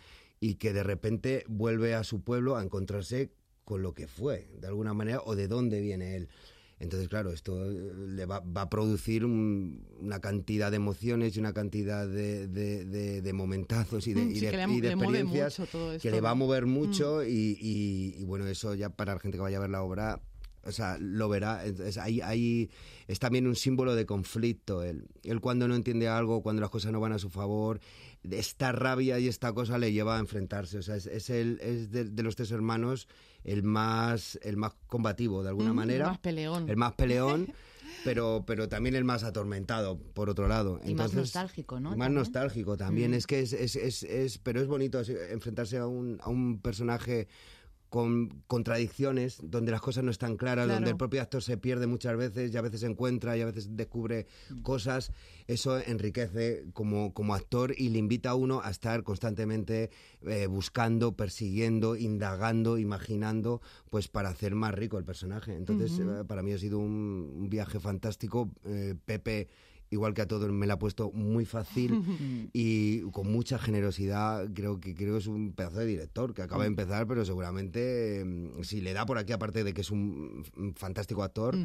y 0.45 0.57
que 0.57 0.75
de 0.75 0.83
repente 0.83 1.43
vuelve 1.49 1.95
a 1.95 2.05
su 2.05 2.21
pueblo 2.21 2.57
a 2.57 2.63
encontrarse 2.63 3.33
con 3.65 3.81
lo 3.81 3.95
que 3.95 4.07
fue, 4.07 4.47
de 4.61 4.67
alguna 4.67 4.93
manera, 4.93 5.23
o 5.25 5.35
de 5.35 5.49
dónde 5.49 5.81
viene 5.81 6.17
él. 6.17 6.29
Entonces, 6.81 7.09
claro, 7.09 7.33
esto 7.33 7.65
eh, 7.65 7.93
le 8.09 8.27
va, 8.27 8.43
a 8.57 8.69
producir 8.69 9.25
una 9.25 10.21
cantidad 10.21 10.71
de 10.71 10.77
emociones 10.77 11.35
y 11.35 11.41
una 11.41 11.55
cantidad 11.55 12.07
de, 12.07 12.47
de, 12.47 13.33
momentazos 13.33 14.07
y 14.07 14.13
de, 14.13 14.21
experiencias 14.21 15.63
que 16.03 16.11
le 16.11 16.21
va 16.21 16.33
a 16.33 16.35
mover 16.35 16.67
mucho 16.67 17.21
mm. 17.23 17.27
y, 17.27 18.23
bueno, 18.25 18.47
eso 18.47 18.75
ya 18.75 18.91
para 18.91 19.15
la 19.15 19.21
gente 19.21 19.39
que 19.39 19.43
vaya 19.43 19.57
a 19.57 19.61
ver 19.61 19.71
la 19.71 19.83
obra 19.83 20.21
o 20.67 20.73
sea, 20.73 20.99
lo 20.99 21.29
verá. 21.29 21.63
ahí, 22.01 22.21
ahí 22.21 22.71
es 23.07 23.19
también 23.19 23.47
un 23.47 23.57
símbolo 23.57 23.95
de 23.95 24.07
conflicto. 24.07 24.83
Él, 24.83 25.07
él 25.23 25.41
cuando 25.41 25.69
no 25.69 25.75
entiende 25.75 26.09
algo, 26.09 26.43
cuando 26.43 26.61
las 26.61 26.71
cosas 26.71 26.93
no 26.93 27.01
van 27.01 27.13
a 27.13 27.19
su 27.19 27.31
favor, 27.31 27.81
esta 28.31 28.73
rabia 28.73 29.19
y 29.19 29.29
esta 29.29 29.53
cosa 29.53 29.79
le 29.79 29.93
lleva 29.93 30.17
a 30.17 30.21
enfrentarse. 30.21 30.79
O 30.79 30.83
sea, 30.83 30.97
es, 30.97 31.31
el, 31.31 31.59
es 31.61 31.91
de, 31.91 32.23
los 32.23 32.37
tres 32.37 32.51
hermanos 32.51 33.09
el 33.45 33.63
más, 33.63 34.39
el 34.43 34.57
más 34.57 34.73
combativo, 34.87 35.43
de 35.43 35.51
alguna 35.51 35.73
manera. 35.73 36.05
El 36.05 36.11
más 36.11 36.19
peleón. 36.19 36.69
El 36.69 36.77
más 36.77 36.93
peleón. 36.95 37.53
pero, 38.05 38.45
pero 38.47 38.69
también 38.69 38.95
el 38.95 39.05
más 39.05 39.25
atormentado, 39.25 39.99
por 39.99 40.31
otro 40.31 40.49
lado. 40.49 40.81
Y 40.85 40.95
más 40.95 41.15
nostálgico, 41.15 41.81
¿no? 41.81 41.97
Más 41.97 42.11
nostálgico 42.11 42.77
también. 42.77 43.15
Es 43.15 43.27
que 43.27 43.41
es, 43.41 43.53
es, 43.53 43.77
es, 43.77 44.03
es, 44.03 44.39
pero 44.39 44.61
es 44.61 44.67
bonito 44.67 45.01
enfrentarse 45.31 45.79
a 45.79 45.87
un, 45.87 46.19
a 46.23 46.31
un 46.31 46.61
personaje 46.61 47.29
con 47.95 48.43
contradicciones, 48.49 49.39
donde 49.41 49.71
las 49.71 49.81
cosas 49.81 50.03
no 50.03 50.11
están 50.11 50.37
claras, 50.37 50.67
donde 50.67 50.91
el 50.91 50.97
propio 50.97 51.23
actor 51.23 51.45
se 51.45 51.57
pierde 51.57 51.87
muchas 51.87 52.17
veces 52.17 52.53
y 52.53 52.57
a 52.57 52.61
veces 52.61 52.81
se 52.81 52.89
encuentra 52.89 53.37
y 53.37 53.41
a 53.41 53.47
veces 53.47 53.77
descubre 53.77 54.27
mm. 54.51 54.63
cosas, 54.63 55.13
eso 55.47 55.79
enriquece 55.79 56.65
como, 56.73 57.15
como 57.15 57.37
actor 57.37 57.73
y 57.79 57.91
le 57.91 58.01
invita 58.01 58.31
a 58.31 58.35
uno 58.35 58.63
a 58.65 58.71
estar 58.71 59.05
constantemente 59.05 59.91
eh, 60.27 60.49
buscando, 60.49 61.13
persiguiendo, 61.15 61.95
indagando, 61.95 62.79
imaginando, 62.79 63.63
pues 63.91 64.09
para 64.09 64.31
hacer 64.31 64.57
más 64.57 64.75
rico 64.75 64.99
el 64.99 65.05
personaje. 65.05 65.55
Entonces, 65.55 65.97
eh, 66.01 66.25
para 66.27 66.43
mí 66.43 66.53
ha 66.53 66.59
sido 66.59 66.81
un, 66.81 67.47
viaje 67.49 67.79
fantástico. 67.79 68.51
Eh, 68.65 68.97
Pepe 69.05 69.47
igual 69.95 70.13
que 70.13 70.23
a 70.23 70.29
todos 70.29 70.51
me 70.53 70.67
la 70.67 70.75
ha 70.75 70.79
puesto 70.79 71.11
muy 71.13 71.45
fácil 71.45 72.03
y 72.53 73.01
con 73.13 73.33
mucha 73.33 73.59
generosidad. 73.59 74.49
Creo 74.53 74.81
que 74.81 74.95
creo 74.95 75.15
que 75.15 75.21
es 75.21 75.27
un 75.27 75.53
pedazo 75.53 75.79
de 75.79 75.87
director 75.87 76.35
que 76.35 76.43
acaba 76.43 76.65
de 76.65 76.69
empezar, 76.69 77.07
pero 77.07 77.25
seguramente 77.25 78.23
mm, 78.25 78.63
si 78.63 78.81
le 78.81 78.93
da 78.93 79.07
por 79.07 79.19
aquí, 79.19 79.33
aparte 79.33 79.65
de 79.65 79.73
que 79.73 79.81
es 79.81 79.91
un 79.91 80.45
fantástico 80.77 81.23
actor, 81.23 81.57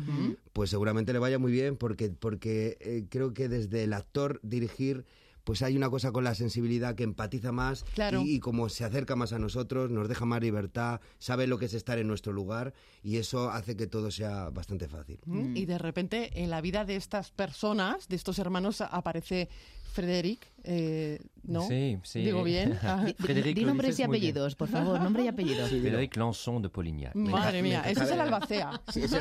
pues 0.54 0.70
seguramente 0.70 1.12
le 1.12 1.20
vaya 1.20 1.40
muy 1.40 1.52
bien 1.52 1.76
porque, 1.76 2.10
porque 2.10 2.78
eh, 2.80 3.06
creo 3.10 3.34
que 3.34 3.50
desde 3.50 3.84
el 3.84 3.94
actor 3.94 4.40
dirigir 4.44 5.06
pues 5.50 5.64
hay 5.64 5.76
una 5.76 5.90
cosa 5.90 6.12
con 6.12 6.24
la 6.24 6.36
sensibilidad 6.36 6.94
que 6.94 7.02
empatiza 7.02 7.52
más 7.52 7.84
Claro. 7.96 8.22
y, 8.22 8.36
y 8.36 8.40
como 8.40 8.70
se 8.70 8.86
acerca 8.86 9.16
más 9.16 9.34
a 9.34 9.40
nosotros, 9.40 9.90
nos 9.90 10.08
deja 10.08 10.24
más 10.24 10.42
libertad, 10.42 11.02
sabe 11.18 11.48
lo 11.48 11.58
que 11.58 11.66
es 11.66 11.74
estar 11.74 11.98
en 11.98 12.08
nuestro 12.08 12.32
lugar 12.34 12.76
y 13.02 13.18
eso 13.18 13.50
hace 13.50 13.76
que 13.76 13.88
todo 13.88 14.12
sea 14.12 14.52
bastante 14.52 14.88
fácil. 14.88 15.18
¿Mm? 15.26 15.58
Y 15.58 15.66
de 15.66 15.80
repente 15.80 16.44
en 16.44 16.52
la 16.52 16.62
vida 16.62 16.86
de 16.86 16.98
estas 16.98 17.32
personas, 17.32 18.08
de 18.10 18.16
estos 18.16 18.38
hermanos, 18.38 18.82
aparece 18.82 19.50
Frederic, 19.92 20.48
eh, 20.64 21.20
¿no? 21.44 21.68
Sí, 21.68 21.98
sí. 22.04 22.22
Digo 22.24 22.44
bien. 22.44 22.78
Ah, 22.84 23.04
Di- 23.06 23.14
Frédéric, 23.14 23.56
Di 23.56 23.66
nombres 23.66 23.98
y 24.00 24.04
apellidos, 24.04 24.56
por 24.56 24.68
favor, 24.70 25.00
nombre 25.02 25.24
y 25.24 25.28
apellidos. 25.28 25.70
Frédéric 25.70 26.16
Lançon 26.16 26.62
de 26.62 26.70
Polignac. 26.70 27.16
Madre 27.16 27.62
mía, 27.62 27.84
ese 27.88 28.04
es 28.04 28.12
el 28.12 28.22
albacea. 28.22 28.82
Sí, 28.94 29.02
Sí, 29.02 29.06
es 29.06 29.12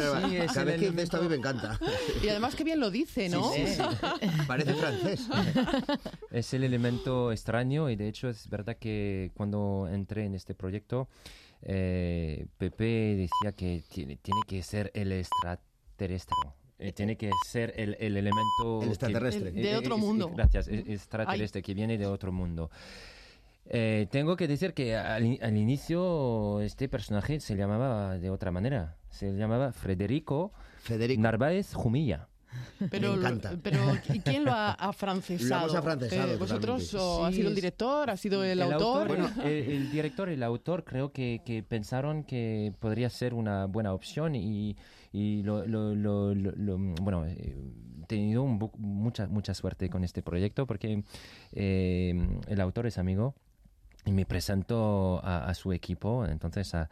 cada 0.53 0.61
el 0.63 0.67
vez 0.67 0.81
que 0.81 0.91
dice 0.91 1.03
esto 1.03 1.17
a 1.17 1.21
mí 1.23 1.29
me 1.29 1.37
encanta. 1.37 1.79
Y 2.23 2.29
además 2.29 2.55
qué 2.55 2.65
bien 2.65 2.81
lo 2.81 2.91
dice, 2.91 3.29
¿no? 3.29 3.51
Sí, 3.53 3.67
sí, 3.67 3.75
sí. 3.75 4.29
Parece 4.47 4.75
francés. 4.75 5.27
Es 6.31 6.53
el 6.55 6.63
elemento 6.65 7.33
extraño 7.33 7.89
y 7.91 7.97
de 7.97 8.09
hecho 8.09 8.29
es 8.29 8.49
verdad 8.49 8.77
que 8.77 9.31
cuando 9.35 9.89
entré 9.91 10.25
en 10.27 10.35
este 10.35 10.55
proyecto, 10.55 11.09
eh, 11.63 12.47
Pepe 12.59 12.85
decía 13.17 13.53
que 13.57 13.83
tiene, 13.89 14.17
tiene 14.17 14.41
que 14.47 14.63
ser 14.63 14.91
el 14.95 15.13
extraterrestre. 15.13 16.37
Eh, 16.79 16.93
tiene 16.93 17.17
que 17.17 17.31
ser 17.51 17.73
el, 17.77 17.97
el 18.01 18.17
elemento... 18.17 18.81
El 18.81 18.81
que- 18.81 18.89
extraterrestre. 18.91 19.49
El- 19.49 19.55
de 19.55 19.77
otro 19.77 19.97
es- 19.97 20.01
mundo. 20.01 20.31
Gracias, 20.35 20.69
es- 20.69 20.89
extraterrestre 20.89 21.63
que 21.63 21.75
viene 21.75 21.99
de 21.99 22.07
otro 22.07 22.33
mundo. 22.33 22.71
Eh, 23.71 24.07
tengo 24.11 24.37
que 24.37 24.49
decir 24.49 24.73
que 24.73 24.97
al, 24.97 25.39
al 25.43 25.57
inicio 25.57 26.61
este 26.63 26.89
personaje 26.89 27.39
se 27.41 27.55
llamaba 27.57 28.17
de 28.19 28.31
otra 28.31 28.51
manera. 28.51 28.97
Se 29.11 29.31
llamaba 29.35 29.73
Federico, 29.73 30.53
Federico. 30.79 31.21
Narváez 31.21 31.75
Jumilla. 31.75 32.29
Pero, 32.91 33.13
Me 33.13 33.19
encanta. 33.19 33.53
pero 33.63 33.79
¿y 34.13 34.21
quién 34.21 34.45
lo 34.45 34.53
ha 34.53 34.73
afrancesado? 34.79 35.73
Lo 35.73 35.79
afrancesado 35.79 36.33
Eh, 36.33 36.37
¿Vosotros 36.37 36.95
o 36.95 37.25
ha 37.25 37.31
Sí, 37.31 37.37
sido 37.37 37.49
el 37.49 37.55
director? 37.55 38.09
¿Ha 38.11 38.17
sido 38.17 38.45
el, 38.45 38.61
autor? 38.63 39.09
Bueno, 39.09 39.29
eh, 39.45 39.67
el 39.77 39.91
director 39.91 40.29
y 40.31 40.35
el 40.35 40.43
autor 40.43 40.85
creo 40.85 41.13
que, 41.13 41.41
que 41.45 41.63
pensaron 41.63 42.25
que 42.25 42.73
podría 42.79 43.11
ser 43.11 43.35
una 43.35 43.67
buena 43.67 43.93
opción 43.93 44.35
y, 44.37 44.77
y 45.13 45.43
lo, 45.43 45.67
lo- 45.67 45.95
lo- 45.95 46.35
lo- 46.35 46.53
lo- 46.53 46.79
bueno, 47.03 47.27
eh, 47.27 47.57
he 48.03 48.07
tenido 48.07 48.43
un 48.43 48.59
mucha, 48.79 49.27
mucha 49.27 49.55
suerte 49.55 49.91
con 49.91 50.05
este 50.05 50.23
proyecto 50.23 50.67
porque 50.67 51.03
eh, 51.53 52.15
el 52.47 52.61
autor 52.61 52.87
es 52.87 52.97
amigo 52.99 53.35
y 54.05 54.13
me 54.13 54.25
presentó 54.25 55.21
a, 55.25 55.47
a 55.49 55.55
su 55.55 55.73
equipo, 55.73 56.25
entonces 56.25 56.75
a, 56.75 56.89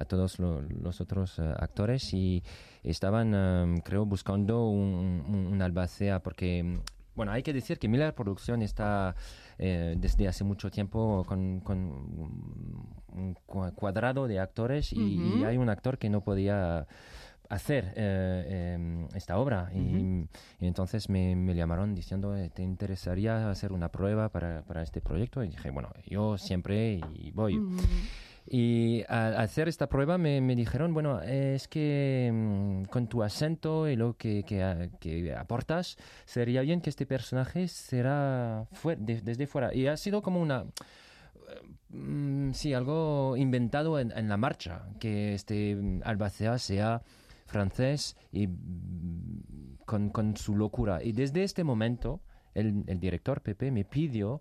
a 0.00 0.04
todos 0.06 0.38
lo- 0.38 0.62
los 0.62 1.00
otros 1.00 1.38
eh, 1.38 1.42
actores 1.58 2.12
y 2.14 2.42
estaban, 2.82 3.32
eh, 3.34 3.82
creo, 3.84 4.06
buscando 4.06 4.66
un, 4.68 5.22
un, 5.28 5.46
un 5.52 5.62
albacea 5.62 6.20
porque, 6.22 6.80
bueno, 7.14 7.32
hay 7.32 7.42
que 7.42 7.52
decir 7.52 7.78
que 7.78 7.86
Miller 7.88 8.14
Producción 8.14 8.62
está 8.62 9.14
eh, 9.58 9.94
desde 9.98 10.26
hace 10.26 10.42
mucho 10.42 10.70
tiempo 10.70 11.24
con, 11.26 11.60
con 11.60 11.78
un 13.12 13.34
cua- 13.46 13.74
cuadrado 13.74 14.26
de 14.26 14.38
actores 14.40 14.92
y, 14.92 14.96
hay 15.44 15.56
un 15.58 15.68
actor 15.68 15.98
que 15.98 16.08
no 16.08 16.22
podía 16.22 16.86
hacer 17.50 17.92
eh, 17.96 18.44
eh, 18.78 19.08
esta 19.14 19.36
obra. 19.38 19.70
Y, 19.74 20.24
y 20.60 20.66
entonces 20.68 21.08
me, 21.10 21.34
me 21.34 21.54
llamaron 21.54 21.94
diciendo 21.96 22.36
eh, 22.36 22.48
¿te 22.48 22.62
interesaría 22.62 23.50
hacer 23.50 23.72
una 23.72 23.88
prueba 23.90 24.28
para, 24.28 24.62
para 24.62 24.82
este 24.82 25.00
proyecto? 25.00 25.42
y 25.42 25.48
dije 25.48 25.70
bueno 25.70 25.90
yo 26.06 26.38
siempre 26.38 27.00
y 27.12 27.32
voy 27.32 27.60
y 28.46 29.04
al 29.08 29.36
hacer 29.36 29.68
esta 29.68 29.88
prueba 29.88 30.18
me, 30.18 30.40
me 30.40 30.56
dijeron, 30.56 30.92
bueno, 30.94 31.20
es 31.22 31.68
que 31.68 32.30
mm, 32.32 32.84
con 32.84 33.06
tu 33.08 33.22
acento 33.22 33.88
y 33.88 33.96
lo 33.96 34.16
que, 34.16 34.42
que, 34.44 34.90
que 35.00 35.34
aportas, 35.34 35.96
sería 36.24 36.62
bien 36.62 36.80
que 36.80 36.90
este 36.90 37.06
personaje 37.06 37.68
será 37.68 38.66
fue- 38.72 38.96
de- 38.96 39.20
desde 39.22 39.46
fuera. 39.46 39.74
Y 39.74 39.86
ha 39.86 39.96
sido 39.96 40.22
como 40.22 40.40
una... 40.40 40.64
mm, 41.90 42.52
sí, 42.52 42.74
algo 42.74 43.36
inventado 43.36 43.98
en, 43.98 44.12
en 44.16 44.28
la 44.28 44.36
marcha, 44.36 44.82
que 44.98 45.34
este 45.34 45.76
mm, 45.76 46.00
albacea 46.04 46.58
sea 46.58 47.02
francés 47.46 48.16
y 48.32 48.48
con, 49.86 50.10
con 50.10 50.36
su 50.36 50.56
locura. 50.56 51.02
Y 51.02 51.12
desde 51.12 51.42
este 51.42 51.64
momento, 51.64 52.20
el, 52.54 52.84
el 52.86 53.00
director 53.00 53.40
Pepe 53.42 53.70
me 53.70 53.84
pidió 53.84 54.40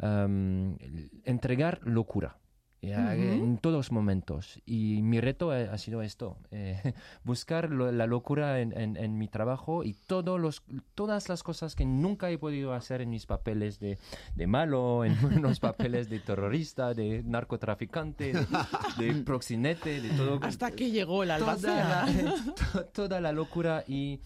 am, 0.00 0.76
entregar 1.24 1.80
locura. 1.84 2.38
Ya, 2.80 3.14
En 3.14 3.58
todos 3.58 3.90
momentos. 3.90 4.60
Y 4.64 5.02
mi 5.02 5.20
reto 5.20 5.50
ha, 5.50 5.56
ha 5.72 5.78
sido 5.78 6.00
esto, 6.02 6.36
eh, 6.52 6.80
buscar 7.24 7.70
lo- 7.70 7.90
la 7.90 8.06
locura 8.06 8.60
en, 8.60 8.72
en- 8.78 8.96
en 8.96 9.18
mi 9.18 9.26
trabajo 9.28 9.82
y 9.84 9.94
todos 10.06 10.40
los, 10.40 10.62
todas 10.94 11.28
las 11.28 11.42
cosas 11.42 11.74
que 11.74 11.84
nunca 11.84 12.30
he 12.30 12.38
podido 12.38 12.72
hacer 12.74 13.00
en 13.00 13.10
mis 13.10 13.26
papeles 13.26 13.80
de, 13.80 13.98
de 14.36 14.46
malo, 14.46 15.04
en 15.04 15.16
los 15.42 15.58
papeles 15.60 16.08
de 16.08 16.20
terrorista, 16.20 16.94
de 16.94 17.22
narcotraficante, 17.24 18.32
de, 18.32 18.46
de 19.04 19.12
proxenete, 19.24 20.00
de 20.00 20.10
todo. 20.10 20.38
Hasta 20.42 20.70
que 20.70 20.90
llegó 20.90 21.22
albacea. 21.22 22.06
la, 22.06 22.54
to- 22.72 22.84
toda 22.86 23.20
la 23.20 23.32
locura 23.32 23.82
y, 23.88 24.20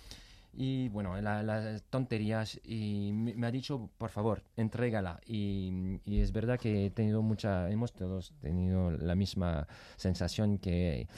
y 0.52 0.88
bueno, 0.90 1.20
la- 1.20 1.42
las 1.42 1.82
tonterías. 1.84 2.60
Y 2.64 3.10
me, 3.12 3.34
me 3.34 3.46
ha 3.46 3.50
dicho, 3.50 3.88
por 3.98 4.10
favor, 4.10 4.42
entrégala. 4.56 5.20
Y, 5.26 5.98
y 6.04 6.20
es 6.20 6.32
verdad 6.32 6.58
que 6.58 6.86
he 6.86 6.90
tenido 6.90 7.22
mucha, 7.22 7.70
hemos 7.70 7.92
todos 7.92 8.32
tenido 8.40 8.90
la 8.90 9.14
misma 9.14 9.66
sensación 9.96 10.58
que 10.58 11.08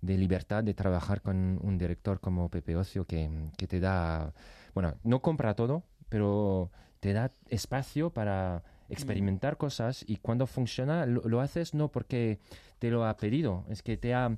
de 0.00 0.16
libertad 0.16 0.64
de 0.64 0.74
trabajar 0.74 1.20
con 1.20 1.58
un 1.62 1.76
director 1.78 2.20
como 2.20 2.48
Pepe 2.48 2.74
Ocio 2.76 3.04
que, 3.06 3.28
que 3.58 3.66
te 3.66 3.80
da, 3.80 4.32
bueno, 4.74 4.94
no 5.04 5.20
compra 5.20 5.54
todo, 5.54 5.82
pero 6.08 6.70
te 7.00 7.12
da 7.12 7.30
espacio 7.48 8.10
para 8.10 8.62
experimentar 8.88 9.56
cosas 9.56 10.04
y 10.08 10.16
cuando 10.16 10.46
funciona 10.46 11.06
lo, 11.06 11.20
lo 11.28 11.40
haces 11.40 11.74
no 11.74 11.88
porque 11.88 12.38
te 12.78 12.90
lo 12.90 13.04
ha 13.04 13.16
pedido, 13.18 13.64
es 13.68 13.82
que 13.82 13.96
te 13.98 14.14
ha 14.14 14.36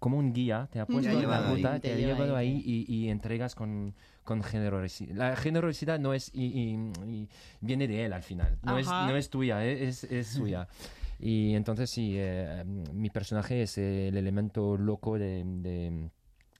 como 0.00 0.18
un 0.18 0.32
guía, 0.32 0.68
te 0.70 0.80
ha 0.80 0.86
puesto 0.86 1.10
en 1.10 1.28
la 1.28 1.38
ahí. 1.40 1.56
ruta, 1.56 1.72
Te 1.74 1.88
te 1.88 1.92
ha 1.94 1.96
lleva 1.96 2.12
llevado 2.14 2.36
ahí, 2.36 2.48
ahí 2.66 2.84
y, 2.88 2.94
y 2.94 3.08
entregas 3.10 3.54
con, 3.54 3.94
con 4.24 4.42
generosidad. 4.42 5.14
La 5.14 5.36
generosidad 5.36 5.98
no 5.98 6.12
es 6.14 6.30
y, 6.34 6.44
y- 6.44 6.92
y 7.06 7.28
viene 7.60 7.86
de 7.88 8.04
él 8.04 8.12
al 8.12 8.22
final, 8.22 8.58
no, 8.62 8.78
es, 8.78 8.86
no 9.08 9.16
es 9.16 9.30
tuya, 9.30 9.64
eh, 9.64 9.86
es, 9.88 10.04
es 10.04 10.26
suya. 10.28 10.68
Y 11.20 11.54
entonces 11.54 11.88
sí, 11.90 12.14
eh, 12.16 12.64
mi 12.92 13.08
personaje 13.08 13.62
es 13.62 13.78
el 13.78 14.16
elemento 14.16 14.76
loco 14.76 15.16
de, 15.16 15.42
de, 15.46 16.10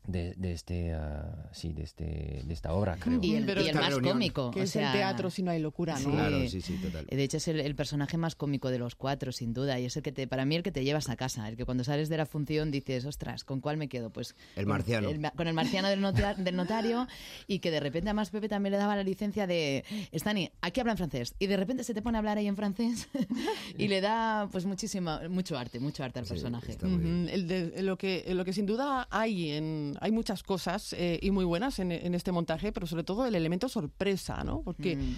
de- 0.06 0.34
de 0.36 0.52
este, 0.52 0.92
ah, 0.94 1.48
sí, 1.52 1.72
de, 1.72 1.82
este, 1.82 2.42
de 2.44 2.52
esta 2.54 2.72
obra, 2.74 2.96
creo. 2.98 3.18
Y 3.22 3.34
el, 3.36 3.46
Pero 3.46 3.60
y 3.60 3.64
el 3.64 3.70
esta 3.70 3.80
más 3.80 3.90
reunión, 3.90 4.12
cómico. 4.14 4.50
Que 4.50 4.60
o 4.60 4.62
es 4.64 4.76
el 4.76 4.90
teatro 4.92 5.30
si 5.30 5.42
no 5.42 5.50
hay 5.50 5.60
locura, 5.60 5.98
¿no? 5.98 6.10
Claro, 6.12 6.48
sí, 6.48 6.60
sí, 6.60 6.76
total. 6.76 7.06
De 7.06 7.22
hecho, 7.22 7.38
es 7.38 7.48
el, 7.48 7.60
el 7.60 7.74
personaje 7.74 8.16
más 8.18 8.34
cómico 8.34 8.70
de 8.70 8.78
los 8.78 8.94
cuatro, 8.94 9.32
sin 9.32 9.54
duda. 9.54 9.78
Y 9.80 9.86
es 9.86 9.96
el 9.96 10.02
que 10.02 10.12
te, 10.12 10.26
para 10.26 10.44
mí 10.44 10.56
el 10.56 10.62
que 10.62 10.72
te 10.72 10.84
llevas 10.84 11.08
a 11.08 11.16
casa. 11.16 11.48
El 11.48 11.56
que 11.56 11.64
cuando 11.64 11.84
sales 11.84 12.08
de 12.08 12.16
la 12.16 12.26
función 12.26 12.70
dices, 12.70 13.04
ostras, 13.06 13.44
¿con 13.44 13.60
cuál 13.60 13.76
me 13.76 13.88
quedo? 13.88 14.10
Pues 14.10 14.34
El 14.56 14.64
con 14.64 14.72
marciano. 14.72 15.08
el 15.08 15.20
con 15.34 15.48
el 15.48 15.54
marciano 15.54 15.88
del, 15.88 16.00
nota- 16.00 16.34
del 16.34 16.56
notario. 16.56 17.06
Y 17.46 17.60
que 17.60 17.70
de 17.70 17.80
repente, 17.80 18.08
además, 18.10 18.30
Pepe 18.30 18.48
también 18.48 18.72
le 18.72 18.78
daba 18.78 18.96
la 18.96 19.02
licencia 19.04 19.46
de, 19.46 19.84
Stani, 20.12 20.50
aquí 20.60 20.80
habla 20.80 20.92
en 20.92 20.98
francés. 20.98 21.34
Y 21.38 21.46
de 21.46 21.56
repente 21.56 21.82
se 21.84 21.94
te 21.94 22.02
pone 22.02 22.18
a 22.18 22.20
hablar 22.20 22.38
ahí 22.38 22.46
en 22.46 22.56
francés. 22.56 23.08
y 23.78 23.88
le 23.88 24.00
da, 24.00 24.48
pues, 24.52 24.66
muchísimo, 24.66 25.18
mucho 25.30 25.56
arte, 25.56 25.80
mucho 25.80 26.04
arte 26.04 26.18
al 26.18 26.26
Sí, 26.26 26.30
personaje. 26.30 26.76
el 26.82 27.48
de- 27.48 27.82
lo, 27.82 27.96
que, 27.96 28.24
lo 28.34 28.44
que 28.44 28.52
sin 28.52 28.66
duda 28.66 29.08
hay, 29.10 29.50
en, 29.52 29.93
hay 30.00 30.12
muchas 30.12 30.42
cosas 30.42 30.92
eh, 30.94 31.18
y 31.22 31.30
muy 31.30 31.44
buenas 31.44 31.78
en, 31.78 31.92
en 31.92 32.14
este 32.14 32.32
montaje, 32.32 32.72
pero 32.72 32.86
sobre 32.86 33.04
todo 33.04 33.26
el 33.26 33.34
elemento 33.34 33.68
sorpresa, 33.68 34.42
¿no? 34.44 34.62
Porque 34.62 34.96
Mm. 34.96 35.14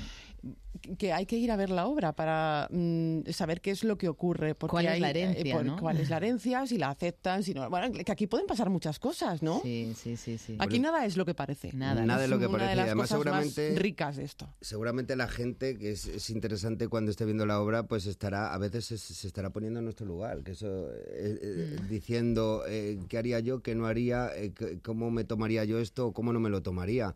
Que 0.99 1.13
hay 1.13 1.25
que 1.27 1.37
ir 1.37 1.51
a 1.51 1.57
ver 1.57 1.71
la 1.71 1.87
obra 1.87 2.13
para 2.15 2.69
mm, 2.71 3.23
saber 3.31 3.61
qué 3.63 3.71
es 3.71 3.83
lo 3.83 3.97
que 3.97 4.09
ocurre. 4.09 4.55
Porque 4.55 4.73
¿Cuál 4.73 4.85
es 4.87 4.91
hay, 4.93 5.01
la 5.01 5.09
eh, 5.09 5.11
herencia, 5.11 5.55
por- 5.55 5.65
no? 5.65 5.77
¿Cuál 5.79 5.97
es 5.99 6.11
la 6.11 6.17
herencia? 6.19 6.67
Si 6.67 6.77
la 6.77 6.91
aceptan, 6.91 7.43
si 7.43 7.55
no. 7.55 7.69
Bueno, 7.71 7.91
que 7.93 8.13
aquí 8.13 8.27
pueden 8.27 8.47
pasar 8.47 8.69
muchas 8.69 8.99
cosas, 8.99 9.43
¿no? 9.43 9.61
Sí, 9.63 9.95
sí, 9.97 10.17
sí, 10.17 10.37
sí. 10.39 10.57
Aquí 10.59 10.79
nada 10.79 11.05
es 11.07 11.17
lo 11.17 11.25
que 11.25 11.35
parece. 11.35 11.73
Nada, 11.73 12.05
Nada 12.05 12.25
Es 12.25 12.31
lo 12.31 12.39
que 12.39 12.47
una 12.47 12.59
parece. 12.59 12.69
de 12.69 12.75
y 12.75 12.77
las 12.77 12.87
además, 12.87 13.05
cosas 13.09 13.19
seguramente. 13.23 13.71
más 13.71 13.79
ricas 13.81 14.17
de 14.17 14.25
esto. 14.25 14.49
seguramente 14.61 15.17
la 15.17 15.29
gente 15.29 15.79
que 15.79 15.93
es, 15.93 16.07
es 16.07 16.29
interesante 16.31 16.89
cuando 16.89 17.11
esté 17.11 17.25
viendo 17.25 17.47
la 17.47 17.61
obra 17.61 17.85
pues 17.85 18.07
estará 18.07 18.53
a 18.55 18.59
veces 18.59 18.85
se, 18.85 18.99
se 18.99 19.27
estará 19.27 19.51
poniendo 19.51 19.79
en 19.79 19.85
nuestro 19.85 20.07
lugar 20.07 20.43
que 20.43 20.53
eso 20.53 20.89
eh, 20.93 21.39
eh, 21.43 21.77
diciendo 21.89 22.65
eh, 22.69 22.99
qué 23.09 23.19
haría 23.19 23.41
yo 23.41 23.61
qué 23.63 23.75
no 23.75 23.87
haría 23.87 24.29
eh, 24.37 24.53
cómo 24.83 25.11
me 25.11 25.25
tomaría 25.25 25.65
yo 25.65 25.79
esto 25.79 26.13
cómo 26.13 26.33
no 26.33 26.41
me 26.41 26.51
lo 26.51 26.63
tomaría 26.63 27.15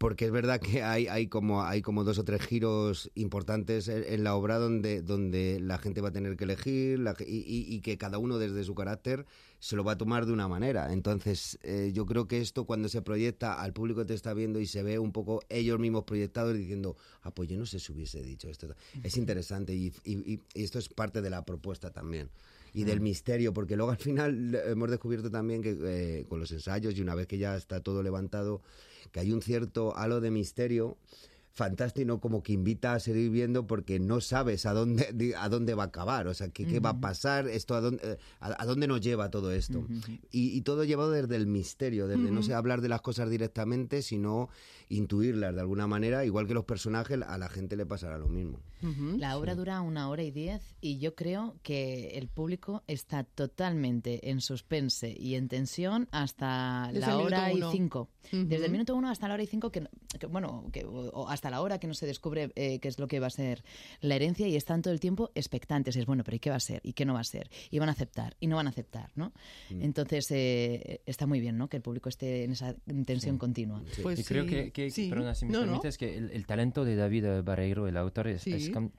porque 0.00 0.24
es 0.24 0.30
verdad 0.30 0.62
que 0.62 0.82
hay, 0.82 1.08
hay 1.08 1.26
como 1.26 1.62
hay 1.62 1.82
como 1.82 2.04
dos 2.04 2.18
o 2.18 2.24
tres 2.24 2.40
giros 2.40 3.10
importantes 3.14 3.86
en, 3.88 4.24
la 4.24 4.34
obra 4.34 4.58
donde 4.58 5.02
donde 5.02 5.60
la 5.60 5.76
gente 5.76 6.00
va 6.00 6.08
a 6.08 6.12
tener 6.12 6.38
que 6.38 6.44
elegir 6.44 6.98
la 6.98 7.14
y, 7.20 7.66
y- 7.68 7.80
que 7.82 7.98
cada 7.98 8.16
uno 8.16 8.38
desde 8.38 8.64
su 8.64 8.74
carácter 8.74 9.26
se 9.58 9.76
lo 9.76 9.84
va 9.84 9.92
a 9.92 9.98
tomar 9.98 10.24
de 10.24 10.32
una 10.32 10.48
manera. 10.48 10.90
Entonces 10.94 11.58
eh, 11.62 11.90
yo 11.92 12.06
creo 12.06 12.26
que 12.26 12.40
esto 12.40 12.64
cuando 12.64 12.88
se 12.88 13.02
proyecta 13.02 13.60
al 13.60 13.74
público 13.74 14.06
te 14.06 14.14
está 14.14 14.32
viendo 14.32 14.58
y 14.58 14.64
se 14.64 14.82
ve 14.82 14.98
un 14.98 15.12
poco 15.12 15.42
ellos 15.50 15.78
mismos 15.78 16.04
proyectados 16.04 16.56
diciendo 16.56 16.96
ah 17.20 17.30
pues 17.34 17.50
yo 17.50 17.58
no 17.58 17.66
sé 17.66 17.78
si 17.78 17.92
hubiese 17.92 18.22
dicho 18.22 18.48
esto 18.48 18.74
es 19.02 19.18
interesante 19.18 19.74
y- 19.74 19.92
y 20.06 20.40
esto 20.54 20.78
es 20.78 20.88
parte 20.88 21.20
de 21.20 21.28
la 21.28 21.44
propuesta 21.44 21.90
también 21.90 22.30
y 22.72 22.84
del 22.84 23.00
misterio, 23.00 23.52
porque 23.52 23.76
luego 23.76 23.90
al 23.92 23.98
final 23.98 24.54
hemos 24.66 24.90
descubierto 24.90 25.30
también 25.30 25.62
que 25.62 25.76
eh, 25.82 26.26
con 26.28 26.40
los 26.40 26.50
ensayos 26.52 26.96
y 26.96 27.00
una 27.02 27.14
vez 27.14 27.26
que 27.26 27.38
ya 27.38 27.56
está 27.56 27.80
todo 27.80 28.02
levantado, 28.02 28.60
que 29.12 29.20
hay 29.20 29.32
un 29.32 29.42
cierto 29.42 29.96
halo 29.96 30.20
de 30.20 30.30
misterio 30.30 30.96
fantástico, 31.52 32.20
como 32.20 32.42
que 32.42 32.52
invita 32.52 32.94
a 32.94 33.00
seguir 33.00 33.30
viendo 33.30 33.66
porque 33.66 33.98
no 33.98 34.20
sabes 34.20 34.66
a 34.66 34.72
dónde, 34.72 35.34
a 35.36 35.48
dónde 35.48 35.74
va 35.74 35.84
a 35.84 35.86
acabar, 35.86 36.26
o 36.26 36.34
sea, 36.34 36.48
qué, 36.48 36.66
qué 36.66 36.80
va 36.80 36.90
a 36.90 37.00
pasar, 37.00 37.48
esto 37.48 37.74
a 37.74 37.80
dónde, 37.80 38.18
a, 38.40 38.64
dónde 38.64 38.86
nos 38.86 39.00
lleva 39.00 39.30
todo 39.30 39.52
esto. 39.52 39.86
y, 40.30 40.56
y, 40.56 40.60
todo 40.62 40.84
llevado 40.84 41.10
desde 41.10 41.36
el 41.36 41.46
misterio, 41.46 42.06
desde 42.06 42.30
no 42.30 42.42
sé 42.42 42.54
hablar 42.54 42.80
de 42.80 42.88
las 42.88 43.00
cosas 43.00 43.28
directamente, 43.30 44.02
sino 44.02 44.48
intuirlas 44.90 45.54
de 45.54 45.60
alguna 45.60 45.86
manera, 45.86 46.24
igual 46.24 46.46
que 46.46 46.54
los 46.54 46.64
personajes, 46.64 47.20
a 47.22 47.38
la 47.38 47.48
gente 47.48 47.76
le 47.76 47.86
pasará 47.86 48.18
lo 48.18 48.28
mismo. 48.28 48.60
La 49.18 49.38
obra 49.38 49.54
dura 49.54 49.80
una 49.82 50.08
hora 50.08 50.22
y 50.22 50.30
diez 50.30 50.74
y 50.80 50.98
yo 50.98 51.14
creo 51.14 51.56
que 51.62 52.18
el 52.18 52.28
público 52.28 52.82
está 52.86 53.24
totalmente 53.24 54.30
en 54.30 54.40
suspense 54.40 55.14
y 55.16 55.34
en 55.34 55.48
tensión 55.48 56.08
hasta 56.10 56.90
la 56.92 57.18
hora 57.18 57.52
y 57.52 57.62
cinco. 57.70 58.08
Desde 58.32 58.66
el 58.66 58.72
minuto 58.72 58.94
uno 58.94 59.10
hasta 59.10 59.28
la 59.28 59.34
hora 59.34 59.42
y 59.42 59.46
cinco, 59.46 59.70
que, 59.70 59.86
bueno, 60.28 60.66
que, 60.72 60.84
o 60.84 61.28
hasta 61.40 61.48
la 61.48 61.62
hora 61.62 61.78
que 61.78 61.86
no 61.86 61.94
se 61.94 62.04
descubre 62.04 62.52
eh, 62.54 62.80
qué 62.80 62.88
es 62.88 62.98
lo 62.98 63.08
que 63.08 63.18
va 63.18 63.28
a 63.28 63.30
ser 63.30 63.64
la 64.02 64.14
herencia 64.14 64.46
y 64.46 64.56
están 64.56 64.82
todo 64.82 64.92
el 64.92 65.00
tiempo 65.00 65.30
expectantes. 65.34 65.96
Es 65.96 66.04
bueno, 66.04 66.22
pero 66.22 66.36
¿y 66.36 66.38
qué 66.38 66.50
va 66.50 66.56
a 66.56 66.60
ser? 66.60 66.82
¿Y 66.84 66.92
qué 66.92 67.06
no 67.06 67.14
va 67.14 67.20
a 67.20 67.24
ser? 67.24 67.50
¿Y 67.70 67.78
van 67.78 67.88
a 67.88 67.92
aceptar? 67.92 68.36
¿Y 68.40 68.46
no 68.46 68.56
van 68.56 68.66
a 68.66 68.70
aceptar? 68.70 69.10
¿no? 69.14 69.32
Mm. 69.70 69.80
Entonces 69.80 70.30
eh, 70.32 71.00
está 71.06 71.26
muy 71.26 71.40
bien 71.40 71.56
¿no? 71.56 71.68
que 71.68 71.78
el 71.78 71.82
público 71.82 72.10
esté 72.10 72.44
en 72.44 72.52
esa 72.52 72.74
tensión 73.06 73.38
continua. 73.38 73.82
Pues 74.02 74.20
y 74.20 74.24
creo 74.24 74.44
que, 74.44 74.70
que 74.70 74.90
perdona, 75.08 75.34
si 75.34 75.46
me 75.46 75.58
permites, 75.58 75.96
que 75.96 76.18
el, 76.18 76.44
talento 76.44 76.84
de 76.84 76.94
David 76.94 77.42
Barreiro, 77.42 77.88
el 77.88 77.96
autor, 77.96 78.28
es, 78.28 78.44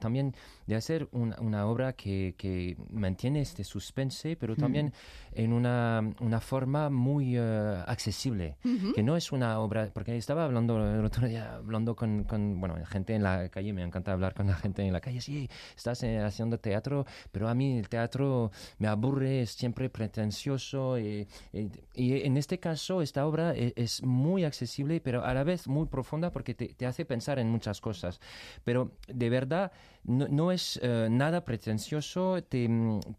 también 0.00 0.34
de 0.66 0.74
hacer 0.74 1.08
una 1.12 1.66
obra 1.66 1.92
que, 1.92 2.34
que, 2.36 2.76
mantiene 2.90 3.40
este 3.40 3.62
suspense, 3.62 4.34
pero 4.36 4.56
también 4.56 4.92
en 5.32 5.52
una, 5.52 6.12
una 6.18 6.40
forma 6.40 6.90
muy 6.90 7.38
uh, 7.38 7.84
accesible, 7.86 8.56
que 8.94 9.02
no 9.04 9.16
es 9.16 9.30
una 9.30 9.60
obra, 9.60 9.90
porque 9.94 10.16
estaba 10.16 10.44
hablando 10.44 10.76
el 10.92 11.04
otro 11.04 11.28
día, 11.28 11.54
hablando 11.54 11.94
con, 11.94 12.24
con, 12.32 12.58
bueno, 12.58 12.76
gente 12.86 13.14
en 13.14 13.22
la 13.22 13.50
calle, 13.50 13.74
me 13.74 13.82
encanta 13.82 14.10
hablar 14.10 14.32
con 14.32 14.46
la 14.46 14.54
gente 14.54 14.80
en 14.80 14.90
la 14.90 15.02
calle, 15.02 15.20
sí, 15.20 15.50
estás 15.76 16.02
eh, 16.02 16.18
haciendo 16.18 16.58
teatro, 16.58 17.04
pero 17.30 17.46
a 17.46 17.54
mí 17.54 17.78
el 17.78 17.90
teatro 17.90 18.50
me 18.78 18.88
aburre, 18.88 19.42
es 19.42 19.50
siempre 19.50 19.90
pretencioso, 19.90 20.98
y, 20.98 21.28
y, 21.52 22.22
en 22.22 22.38
este 22.38 22.58
caso 22.58 23.02
esta 23.02 23.26
obra 23.26 23.52
es, 23.52 23.74
es, 23.76 24.02
muy 24.02 24.44
accesible, 24.44 25.02
pero 25.02 25.22
a 25.22 25.34
la 25.34 25.44
vez 25.44 25.68
muy 25.68 25.86
profunda 25.86 26.32
porque 26.32 26.54
te, 26.54 26.68
te 26.68 26.86
hace 26.86 27.04
pensar 27.04 27.38
en 27.38 27.50
muchas 27.50 27.82
cosas, 27.82 28.18
pero 28.64 28.92
de 29.08 29.28
verdad 29.28 29.72
no, 30.04 30.26
no 30.28 30.52
es 30.52 30.80
uh, 30.82 31.08
nada 31.10 31.44
pretencioso, 31.44 32.42
te, 32.48 32.68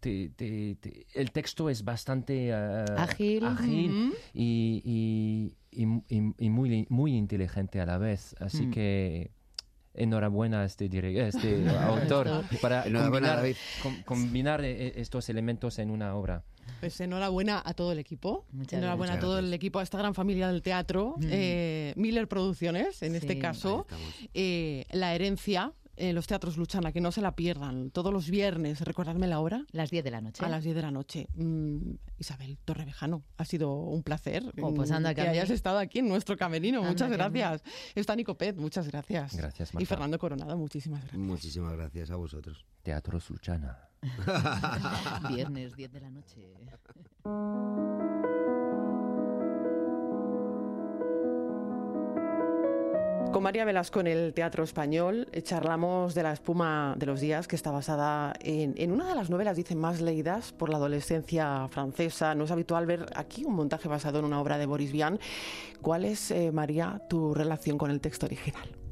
te, 0.00 1.06
el 1.14 1.30
texto 1.30 1.70
es 1.70 1.84
bastante 1.84 2.50
uh, 2.50 2.98
ágil, 2.98 3.44
ágil 3.44 4.12
y, 4.34 4.82
y, 4.84 5.52
y, 5.74 6.50
muy, 6.50 6.86
muy 6.88 7.16
inteligente 7.16 7.80
a 7.80 7.86
la 7.86 7.98
vez. 7.98 8.34
Así 8.40 8.66
mm. 8.66 8.70
que 8.70 9.30
enhorabuena 9.94 10.62
a 10.62 10.64
este, 10.64 10.86
este 10.86 11.68
autor 11.80 12.44
para 12.60 12.82
combinar, 12.82 13.44
com, 13.82 14.02
combinar 14.04 14.64
estos 14.64 15.28
elementos 15.28 15.78
en 15.78 15.90
una 15.90 16.14
obra. 16.16 16.42
Pues 16.80 17.00
enhorabuena 17.00 17.62
a 17.64 17.74
todo 17.74 17.92
el 17.92 17.98
equipo. 17.98 18.44
Muchas 18.52 18.78
enhorabuena 18.78 19.14
gracias. 19.14 19.24
a 19.24 19.26
todo 19.26 19.38
el 19.38 19.52
equipo, 19.54 19.78
a 19.78 19.82
esta 19.82 19.98
gran 19.98 20.14
familia 20.14 20.48
del 20.48 20.62
teatro. 20.62 21.14
Mm. 21.18 21.28
Eh, 21.30 21.92
Miller 21.96 22.28
Producciones, 22.28 23.02
en 23.02 23.12
sí, 23.12 23.18
este 23.18 23.38
caso. 23.38 23.86
Eh, 24.34 24.84
la 24.90 25.14
herencia, 25.14 25.72
eh, 25.96 26.12
los 26.12 26.26
teatros 26.26 26.56
Luchana, 26.56 26.92
que 26.92 27.00
no 27.00 27.12
se 27.12 27.20
la 27.20 27.34
pierdan. 27.34 27.90
Todos 27.90 28.12
los 28.12 28.28
viernes, 28.30 28.80
recordarme 28.80 29.26
la 29.26 29.40
hora. 29.40 29.64
Las 29.72 29.90
10 29.90 30.04
de 30.04 30.10
la 30.10 30.20
noche. 30.20 30.44
A 30.44 30.48
las 30.48 30.64
10 30.64 30.76
de 30.76 30.82
la 30.82 30.90
noche. 30.90 31.28
Mm, 31.34 31.94
Isabel 32.18 32.58
Torrevejano, 32.64 33.22
ha 33.36 33.44
sido 33.44 33.72
un 33.72 34.02
placer 34.02 34.44
oh, 34.60 34.74
pues 34.74 34.90
anda, 34.90 35.14
que 35.14 35.22
hayas 35.22 35.50
estado 35.50 35.78
aquí 35.78 36.00
en 36.00 36.08
nuestro 36.08 36.36
camerino. 36.36 36.78
Anda, 36.78 36.90
muchas 36.90 37.10
gracias. 37.10 37.62
Está 37.94 38.16
Nico 38.16 38.36
Pet, 38.36 38.56
muchas 38.56 38.88
gracias. 38.88 39.36
Gracias, 39.36 39.74
Marta. 39.74 39.82
Y 39.82 39.86
Fernando 39.86 40.18
Coronado, 40.18 40.56
muchísimas 40.56 41.00
gracias. 41.00 41.20
Muchísimas 41.20 41.76
gracias 41.76 42.10
a 42.10 42.16
vosotros. 42.16 42.64
Teatros 42.82 43.30
Luchana. 43.30 43.88
viernes, 45.28 45.74
10 45.76 45.92
de 45.92 46.00
la 46.00 46.10
noche. 46.10 46.54
Con 53.32 53.42
María 53.42 53.64
Velasco 53.64 54.00
en 54.00 54.06
el 54.06 54.32
Teatro 54.32 54.62
Español 54.62 55.28
charlamos 55.42 56.14
de 56.14 56.22
la 56.22 56.32
espuma 56.32 56.94
de 56.96 57.06
los 57.06 57.20
días, 57.20 57.48
que 57.48 57.56
está 57.56 57.70
basada 57.70 58.32
en, 58.40 58.92
una 58.92 59.08
de 59.08 59.14
las 59.14 59.30
novelas, 59.30 59.58
más 59.74 60.00
leídas 60.00 60.52
por 60.52 60.70
la 60.70 60.76
adolescencia 60.76 61.66
francesa. 61.68 62.34
No 62.34 62.44
es 62.44 62.50
habitual 62.50 62.86
ver 62.86 63.06
aquí 63.16 63.44
un 63.44 63.54
montaje 63.54 63.88
basado 63.88 64.20
en 64.20 64.24
una 64.24 64.40
obra 64.40 64.58
de 64.58 64.66
Boris 64.66 64.92
Vian. 64.92 65.18
¿Cuál 65.82 66.04
es, 66.04 66.30
eh, 66.30 66.52
María, 66.52 67.02
tu 67.08 67.34
relación 67.34 67.76
con 67.76 67.90
el 67.90 68.00
texto 68.00 68.26
original? 68.26 68.83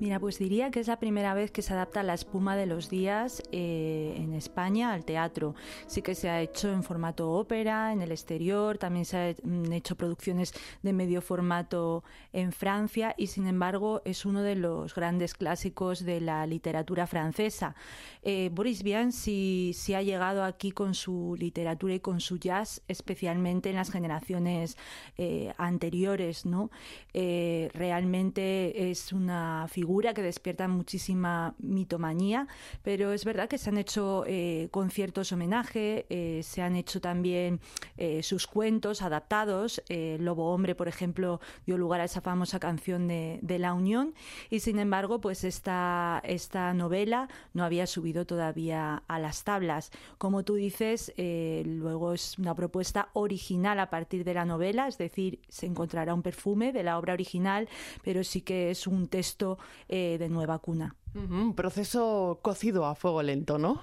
Mira, 0.00 0.20
pues 0.20 0.38
diría 0.38 0.70
que 0.70 0.78
es 0.78 0.86
la 0.86 1.00
primera 1.00 1.34
vez 1.34 1.50
que 1.50 1.60
se 1.60 1.72
adapta 1.72 2.04
la 2.04 2.14
espuma 2.14 2.54
de 2.54 2.66
los 2.66 2.88
días 2.88 3.42
eh, 3.50 4.14
en 4.16 4.32
España 4.32 4.92
al 4.92 5.04
teatro. 5.04 5.56
Sí 5.88 6.02
que 6.02 6.14
se 6.14 6.28
ha 6.28 6.40
hecho 6.40 6.72
en 6.72 6.84
formato 6.84 7.32
ópera, 7.32 7.92
en 7.92 8.00
el 8.00 8.12
exterior, 8.12 8.78
también 8.78 9.04
se 9.04 9.34
han 9.42 9.72
hecho 9.72 9.96
producciones 9.96 10.54
de 10.82 10.92
medio 10.92 11.20
formato 11.20 12.04
en 12.32 12.52
Francia 12.52 13.12
y 13.18 13.26
sin 13.26 13.48
embargo 13.48 14.00
es 14.04 14.24
uno 14.24 14.42
de 14.42 14.54
los 14.54 14.94
grandes 14.94 15.34
clásicos 15.34 16.04
de 16.04 16.20
la 16.20 16.46
literatura 16.46 17.08
francesa. 17.08 17.74
Eh, 18.22 18.50
Boris 18.52 18.84
Vian 18.84 19.10
sí, 19.10 19.72
sí, 19.74 19.94
ha 19.94 20.02
llegado 20.02 20.44
aquí 20.44 20.70
con 20.70 20.94
su 20.94 21.34
literatura 21.36 21.94
y 21.94 22.00
con 22.00 22.20
su 22.20 22.38
jazz, 22.38 22.82
especialmente 22.86 23.70
en 23.70 23.76
las 23.76 23.90
generaciones 23.90 24.76
eh, 25.16 25.52
anteriores, 25.58 26.46
¿no? 26.46 26.70
Eh, 27.14 27.68
realmente 27.74 28.90
es 28.90 29.12
una 29.12 29.66
figura 29.68 29.87
que 29.88 30.22
despierta 30.22 30.68
muchísima 30.68 31.54
mitomanía, 31.58 32.46
pero 32.82 33.12
es 33.12 33.24
verdad 33.24 33.48
que 33.48 33.56
se 33.56 33.70
han 33.70 33.78
hecho 33.78 34.24
eh, 34.26 34.68
conciertos 34.70 35.32
homenaje, 35.32 36.04
eh, 36.10 36.42
se 36.42 36.60
han 36.60 36.76
hecho 36.76 37.00
también 37.00 37.60
eh, 37.96 38.22
sus 38.22 38.46
cuentos 38.46 39.00
adaptados. 39.02 39.82
Lobo 40.18 40.52
Hombre, 40.52 40.74
por 40.74 40.88
ejemplo, 40.88 41.40
dio 41.66 41.78
lugar 41.78 42.00
a 42.00 42.04
esa 42.04 42.20
famosa 42.20 42.60
canción 42.60 43.08
de, 43.08 43.38
de, 43.42 43.58
La 43.58 43.72
Unión 43.72 44.14
y 44.50 44.60
sin 44.60 44.78
embargo, 44.78 45.20
pues 45.20 45.42
esta, 45.44 46.20
esta 46.24 46.74
novela 46.74 47.28
no 47.54 47.64
había 47.64 47.86
subido 47.86 48.26
todavía 48.26 49.02
a 49.08 49.18
las 49.18 49.44
tablas. 49.44 49.90
Como 50.18 50.44
tú 50.44 50.54
dices, 50.54 51.12
luego 51.16 52.12
es 52.12 52.38
una 52.38 52.54
propuesta 52.54 53.08
original 53.14 53.80
a 53.80 53.90
partir 53.90 54.24
de 54.24 54.34
la 54.34 54.44
novela, 54.44 54.86
es 54.86 54.98
decir, 54.98 55.40
se 55.48 55.66
encontrará 55.66 56.12
un 56.14 56.22
perfume 56.22 56.72
de 56.72 56.82
la 56.82 56.98
obra 56.98 57.14
original, 57.14 57.68
pero 58.04 58.22
sí 58.22 58.42
que 58.42 58.70
es 58.70 58.86
un 58.86 59.08
texto 59.08 59.58
eh, 59.88 60.16
de 60.18 60.28
nueva 60.28 60.58
cuna. 60.58 60.96
-huh. 61.14 61.54
Proceso 61.54 62.38
cocido 62.42 62.86
a 62.86 62.94
fuego 62.94 63.22
lento, 63.22 63.58
¿no? 63.58 63.80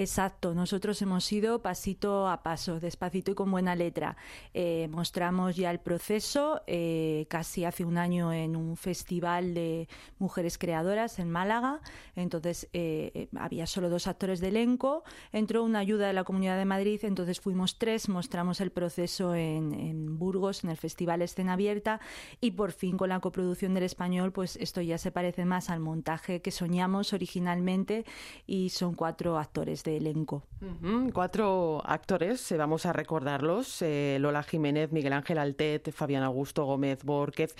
Exacto, 0.00 0.54
nosotros 0.54 1.02
hemos 1.02 1.32
ido 1.32 1.60
pasito 1.60 2.28
a 2.28 2.44
paso, 2.44 2.78
despacito 2.78 3.32
y 3.32 3.34
con 3.34 3.50
buena 3.50 3.74
letra. 3.74 4.16
Eh, 4.54 4.86
mostramos 4.92 5.56
ya 5.56 5.72
el 5.72 5.80
proceso 5.80 6.62
eh, 6.68 7.26
casi 7.28 7.64
hace 7.64 7.84
un 7.84 7.98
año 7.98 8.32
en 8.32 8.54
un 8.54 8.76
festival 8.76 9.54
de 9.54 9.88
mujeres 10.20 10.56
creadoras 10.56 11.18
en 11.18 11.28
Málaga. 11.32 11.80
Entonces 12.14 12.68
eh, 12.74 13.28
había 13.36 13.66
solo 13.66 13.90
dos 13.90 14.06
actores 14.06 14.38
de 14.38 14.48
elenco, 14.48 15.02
entró 15.32 15.64
una 15.64 15.80
ayuda 15.80 16.06
de 16.06 16.12
la 16.12 16.22
Comunidad 16.22 16.58
de 16.58 16.64
Madrid, 16.64 17.00
entonces 17.02 17.40
fuimos 17.40 17.76
tres, 17.76 18.08
mostramos 18.08 18.60
el 18.60 18.70
proceso 18.70 19.34
en, 19.34 19.74
en 19.74 20.16
Burgos, 20.16 20.62
en 20.62 20.70
el 20.70 20.76
Festival 20.76 21.22
Escena 21.22 21.54
Abierta 21.54 22.00
y 22.40 22.52
por 22.52 22.70
fin 22.70 22.96
con 22.96 23.08
la 23.08 23.18
coproducción 23.18 23.74
del 23.74 23.82
español, 23.82 24.30
pues 24.30 24.54
esto 24.58 24.80
ya 24.80 24.96
se 24.96 25.10
parece 25.10 25.44
más 25.44 25.70
al 25.70 25.80
montaje 25.80 26.40
que 26.40 26.52
soñamos 26.52 27.12
originalmente 27.12 28.04
y 28.46 28.68
son 28.68 28.94
cuatro 28.94 29.38
actores 29.38 29.82
de 29.88 29.96
elenco. 29.96 30.44
Uh 30.60 30.66
-huh. 30.66 31.12
Cuatro 31.12 31.80
actores, 31.84 32.52
eh, 32.52 32.56
vamos 32.56 32.84
a 32.84 32.92
recordarlos, 32.92 33.80
eh, 33.82 34.18
Lola 34.20 34.42
Jiménez, 34.42 34.92
Miguel 34.92 35.12
Ángel 35.12 35.38
Altet, 35.38 35.92
Fabián 35.92 36.22
Augusto 36.22 36.64
Gómez 36.64 37.04
Borquez 37.04 37.54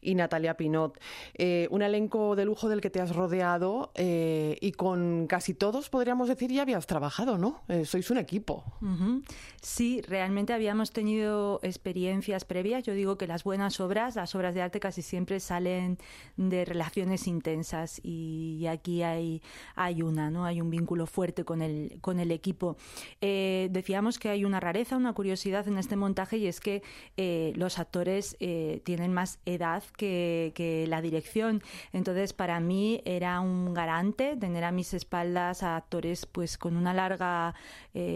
y 0.00 0.14
Natalia 0.14 0.56
Pinot. 0.56 0.98
Eh, 1.34 1.68
un 1.70 1.82
elenco 1.82 2.34
de 2.36 2.44
lujo 2.44 2.68
del 2.68 2.80
que 2.80 2.90
te 2.90 3.00
has 3.00 3.14
rodeado 3.14 3.92
y 3.96 4.72
con 4.72 5.26
casi 5.26 5.54
todos, 5.54 5.88
podríamos 5.88 6.28
decir, 6.28 6.50
ya 6.50 6.62
habías 6.62 6.86
trabajado, 6.86 7.38
¿no? 7.38 7.62
sois 7.84 8.10
un 8.10 8.18
equipo. 8.18 8.64
Uh 8.80 8.86
-huh. 8.86 9.22
Sí, 9.60 10.02
realmente 10.02 10.52
habíamos 10.52 10.90
tenido 10.90 11.60
experiencias 11.62 12.44
previas. 12.44 12.84
Yo 12.84 12.94
digo 12.94 13.16
que 13.18 13.26
las 13.26 13.44
buenas 13.44 13.80
obras, 13.80 14.16
las 14.16 14.34
obras 14.34 14.54
de 14.54 14.62
arte 14.62 14.80
casi 14.80 15.02
siempre 15.02 15.40
salen 15.40 15.98
de 16.36 16.64
relaciones 16.64 17.26
intensas 17.26 18.00
y 18.02 18.66
aquí 18.66 19.02
hay, 19.02 19.42
hay 19.74 20.02
una, 20.02 20.30
¿no? 20.30 20.44
Hay 20.44 20.60
un 20.60 20.70
vínculo 20.70 21.06
fuerte 21.06 21.44
con 21.44 21.57
con 21.58 21.62
el, 21.62 21.98
con 22.00 22.20
el 22.20 22.30
equipo. 22.30 22.76
Eh, 23.20 23.68
decíamos 23.70 24.18
que 24.18 24.28
hay 24.28 24.44
una 24.44 24.60
rareza, 24.60 24.96
una 24.96 25.12
curiosidad 25.12 25.66
en 25.66 25.78
este 25.78 25.96
montaje 25.96 26.36
y 26.36 26.46
es 26.46 26.60
que 26.60 26.82
eh, 27.16 27.52
los 27.56 27.78
actores 27.78 28.36
eh, 28.38 28.80
tienen 28.84 29.12
más 29.12 29.40
edad 29.44 29.82
que, 29.96 30.52
que, 30.54 30.86
la 30.86 31.02
dirección. 31.02 31.62
Entonces, 31.92 32.32
para 32.32 32.60
mí 32.60 33.02
era 33.04 33.40
un 33.40 33.74
garante 33.74 34.36
tener 34.36 34.64
a 34.64 34.70
mis 34.70 34.94
espaldas 34.94 35.62
a 35.62 35.76
actores 35.76 36.26
pues 36.26 36.58
con 36.58 36.76
una 36.76 36.94
larga 36.94 37.54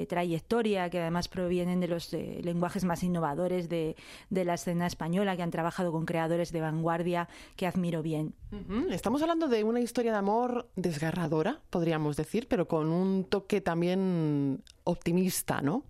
trayectoria 0.09 0.89
que 0.91 1.01
además 1.01 1.27
provienen 1.27 1.81
de 1.81 1.89
los 1.89 2.13
lenguajes 2.13 2.85
más 2.85 3.03
innovadores 3.03 3.69
de, 3.69 3.97
de, 4.31 4.45
la 4.45 4.55
escena 4.55 4.87
española, 4.87 5.35
que 5.35 5.43
han 5.43 5.51
trabajado 5.51 5.91
con 5.91 6.07
creadores 6.07 6.53
de 6.53 6.61
vanguardia 6.61 7.29
que 7.57 7.67
admiro 7.67 8.01
bien. 8.01 8.33
Estamos 8.91 9.23
hablando 9.23 9.49
de 9.49 9.65
una 9.65 9.81
historia 9.81 10.13
de 10.13 10.19
amor 10.19 10.71
desgarradora, 10.77 11.63
podríamos 11.71 12.17
decir, 12.17 12.47
pero 12.49 12.69
con 12.69 12.91
un 12.91 13.25
toque 13.33 13.63
también 13.63 14.63
optimista, 14.85 15.63
¿no? 15.63 15.85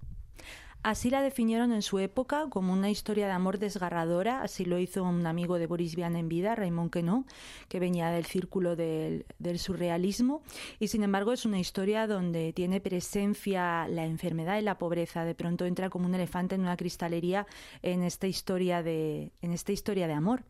Así 0.82 1.10
la 1.10 1.22
definieron 1.22 1.72
en 1.72 1.82
su 1.82 2.00
época 2.00 2.46
como 2.50 2.72
una 2.72 2.90
historia 2.90 3.26
de 3.26 3.32
amor 3.32 3.60
desgarradora, 3.60 4.42
así 4.42 4.64
lo 4.64 4.80
hizo 4.80 5.04
un 5.04 5.24
amigo 5.28 5.60
de 5.60 5.68
Boris 5.68 5.94
Vian 5.94 6.16
en 6.16 6.28
vida, 6.28 6.56
Raymond 6.56 6.90
Queneau, 6.90 7.24
que 7.68 7.78
venía 7.78 8.10
del 8.10 8.24
círculo 8.26 8.74
del, 8.74 9.24
surrealismo, 9.58 10.42
y 10.80 10.88
sin 10.88 11.04
embargo 11.04 11.32
es 11.32 11.44
una 11.44 11.60
historia 11.60 12.08
donde 12.08 12.52
tiene 12.52 12.80
presencia 12.80 13.86
la 13.86 14.04
enfermedad 14.06 14.58
y 14.58 14.62
la 14.62 14.78
pobreza, 14.78 15.24
de 15.24 15.36
pronto 15.36 15.66
entra 15.66 15.88
como 15.88 16.06
un 16.06 16.16
elefante 16.16 16.56
en 16.56 16.62
una 16.62 16.76
cristalería 16.76 17.46
en 17.82 18.02
esta 18.02 18.26
historia 18.26 18.82
de, 18.82 19.30
en 19.40 19.52
esta 19.52 19.70
historia 19.70 20.08
de 20.08 20.14
amor. 20.14 20.42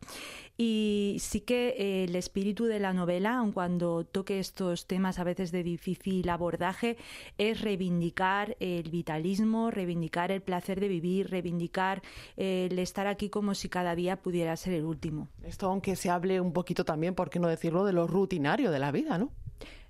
Y 0.57 1.17
sí 1.19 1.41
que 1.41 1.75
eh, 1.77 2.03
el 2.05 2.15
espíritu 2.15 2.65
de 2.65 2.79
la 2.79 2.93
novela, 2.93 3.37
aun 3.37 3.51
cuando 3.51 4.03
toque 4.03 4.39
estos 4.39 4.87
temas 4.87 5.19
a 5.19 5.23
veces 5.23 5.51
de 5.51 5.63
difícil 5.63 6.27
abordaje, 6.29 6.97
es 7.37 7.61
reivindicar 7.61 8.55
el 8.59 8.89
vitalismo, 8.89 9.69
reivindicar 9.71 10.22
el 10.31 10.41
placer 10.41 10.79
de 10.79 10.87
vivir, 10.87 11.29
reivindicar 11.29 12.01
eh, 12.37 12.67
el 12.71 12.79
estar 12.79 13.07
aquí 13.07 13.29
como 13.29 13.53
si 13.55 13.69
cada 13.69 13.95
día 13.95 14.21
pudiera 14.21 14.55
ser 14.55 14.73
el 14.73 14.85
último. 14.85 15.29
Esto 15.43 15.67
aunque 15.67 15.95
se 15.95 16.09
hable 16.09 16.39
un 16.39 16.53
poquito 16.53 16.85
también, 16.85 17.15
por 17.15 17.29
qué 17.29 17.39
no 17.39 17.47
decirlo, 17.47 17.85
de 17.85 17.93
lo 17.93 18.07
rutinario 18.07 18.71
de 18.71 18.79
la 18.79 18.91
vida, 18.91 19.17
¿no? 19.17 19.31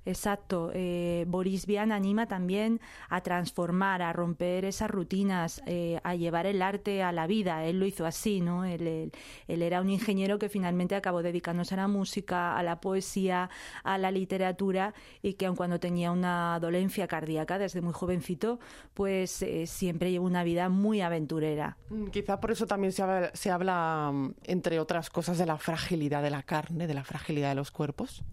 Exacto. 0.06 0.72
Eh, 0.74 1.26
Boris 1.28 1.66
Vian 1.66 1.92
anima 1.92 2.28
también 2.28 2.82
a 3.10 3.22
transformar, 3.22 4.02
a 4.02 4.12
romper 4.12 4.66
esas 4.66 4.90
rutinas, 4.90 5.62
eh, 5.66 6.00
a 6.04 6.16
llevar 6.16 6.46
el 6.46 6.62
arte 6.62 7.04
a 7.04 7.12
la 7.12 7.28
vida. 7.28 7.66
Él 7.66 7.80
lo 7.80 7.86
hizo 7.86 8.06
así, 8.06 8.42
¿no? 8.42 8.66
Él, 8.66 9.12
era 9.48 9.82
un 9.82 9.90
ingeniero 9.90 10.40
que 10.40 10.50
finalmente 10.50 10.96
acabó 10.96 11.24
dedicándose 11.24 11.76
a 11.76 11.78
la 11.78 11.88
música, 11.88 12.58
a 12.58 12.64
la 12.64 12.82
poesía, 12.82 13.50
a 13.84 13.98
la 13.98 14.12
literatura 14.12 14.94
y 15.22 15.34
que 15.36 15.46
aun 15.46 15.56
cuando 15.56 15.80
tenía 15.80 16.12
una 16.12 16.60
dolencia 16.60 17.08
cardíaca 17.08 17.58
desde 17.58 17.82
muy 17.82 17.94
jovencito, 17.94 18.60
pues 18.94 19.42
eh, 19.42 19.66
siempre 19.68 20.12
llevó 20.12 20.26
una 20.26 20.44
vida 20.44 20.70
muy 20.70 21.02
aventurera. 21.02 21.78
Mm, 21.90 22.08
quizá 22.08 22.40
por 22.40 22.52
eso 22.52 22.68
también 22.68 22.92
se 22.92 23.04
habla, 23.04 23.32
se 23.34 23.52
habla, 23.52 24.12
mm, 24.14 24.34
entre 24.46 24.80
otras 24.80 25.10
cosas, 25.10 25.38
de 25.38 25.46
la 25.46 25.58
fragilidad 25.58 26.22
de 26.22 26.30
la 26.30 26.44
carne, 26.44 26.88
de 26.88 26.94
la 26.94 27.04
fragilidad 27.04 27.50
de 27.50 27.56
los 27.56 27.72
cuerpos. 27.72 28.24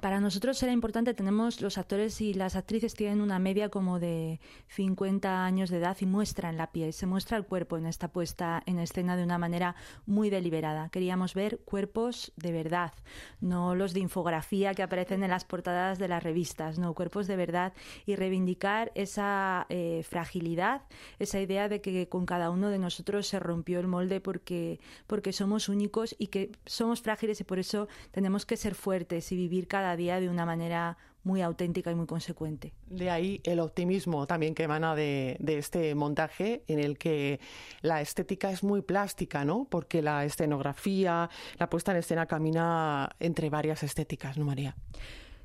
Para 0.00 0.20
nosotros 0.20 0.62
era 0.62 0.70
importante, 0.70 1.12
tenemos 1.12 1.60
los 1.60 1.76
actores 1.76 2.20
y 2.20 2.32
las 2.32 2.54
actrices 2.54 2.94
tienen 2.94 3.20
una 3.20 3.40
media 3.40 3.68
como 3.68 3.98
de 3.98 4.38
50 4.68 5.44
años 5.44 5.70
de 5.70 5.78
edad 5.78 5.96
y 6.00 6.06
muestran 6.06 6.56
la 6.56 6.70
piel, 6.70 6.92
se 6.92 7.06
muestra 7.06 7.36
el 7.36 7.44
cuerpo 7.44 7.76
en 7.76 7.84
esta 7.84 8.06
puesta 8.06 8.62
en 8.66 8.78
escena 8.78 9.16
de 9.16 9.24
una 9.24 9.38
manera 9.38 9.74
muy 10.06 10.30
deliberada. 10.30 10.88
Queríamos 10.90 11.34
ver 11.34 11.58
cuerpos 11.64 12.32
de 12.36 12.52
verdad, 12.52 12.92
no 13.40 13.74
los 13.74 13.92
de 13.92 13.98
infografía 13.98 14.72
que 14.72 14.84
aparecen 14.84 15.24
en 15.24 15.30
las 15.30 15.44
portadas 15.44 15.98
de 15.98 16.06
las 16.06 16.22
revistas, 16.22 16.78
no, 16.78 16.94
cuerpos 16.94 17.26
de 17.26 17.34
verdad 17.34 17.72
y 18.06 18.14
reivindicar 18.14 18.92
esa 18.94 19.66
eh, 19.68 20.04
fragilidad, 20.08 20.82
esa 21.18 21.40
idea 21.40 21.68
de 21.68 21.80
que 21.80 22.08
con 22.08 22.24
cada 22.24 22.50
uno 22.50 22.70
de 22.70 22.78
nosotros 22.78 23.26
se 23.26 23.40
rompió 23.40 23.80
el 23.80 23.88
molde 23.88 24.20
porque, 24.20 24.78
porque 25.08 25.32
somos 25.32 25.68
únicos 25.68 26.14
y 26.20 26.28
que 26.28 26.52
somos 26.66 27.02
frágiles 27.02 27.40
y 27.40 27.44
por 27.44 27.58
eso 27.58 27.88
tenemos 28.12 28.46
que 28.46 28.56
ser 28.56 28.76
fuertes 28.76 29.32
y 29.32 29.36
vivir 29.36 29.66
cada 29.66 29.87
día 29.96 30.20
de 30.20 30.28
una 30.28 30.46
manera 30.46 30.96
muy 31.24 31.42
auténtica 31.42 31.90
y 31.90 31.94
muy 31.94 32.06
consecuente. 32.06 32.72
De 32.86 33.10
ahí 33.10 33.40
el 33.44 33.60
optimismo 33.60 34.26
también 34.26 34.54
que 34.54 34.62
emana 34.62 34.94
de, 34.94 35.36
este 35.46 35.94
montaje 35.94 36.62
en 36.68 36.78
el 36.78 36.96
que 36.96 37.40
la 37.82 38.00
estética 38.00 38.50
es 38.50 38.62
muy 38.62 38.80
plástica, 38.80 39.44
¿no? 39.44 39.66
Porque 39.68 40.00
la 40.00 40.24
escenografía, 40.24 41.28
la 41.58 41.68
puesta 41.68 41.92
en 41.92 41.98
escena 41.98 42.26
camina 42.26 43.10
entre 43.20 43.50
varias 43.50 43.82
estéticas, 43.82 44.38
¿no, 44.38 44.44
María? 44.44 44.74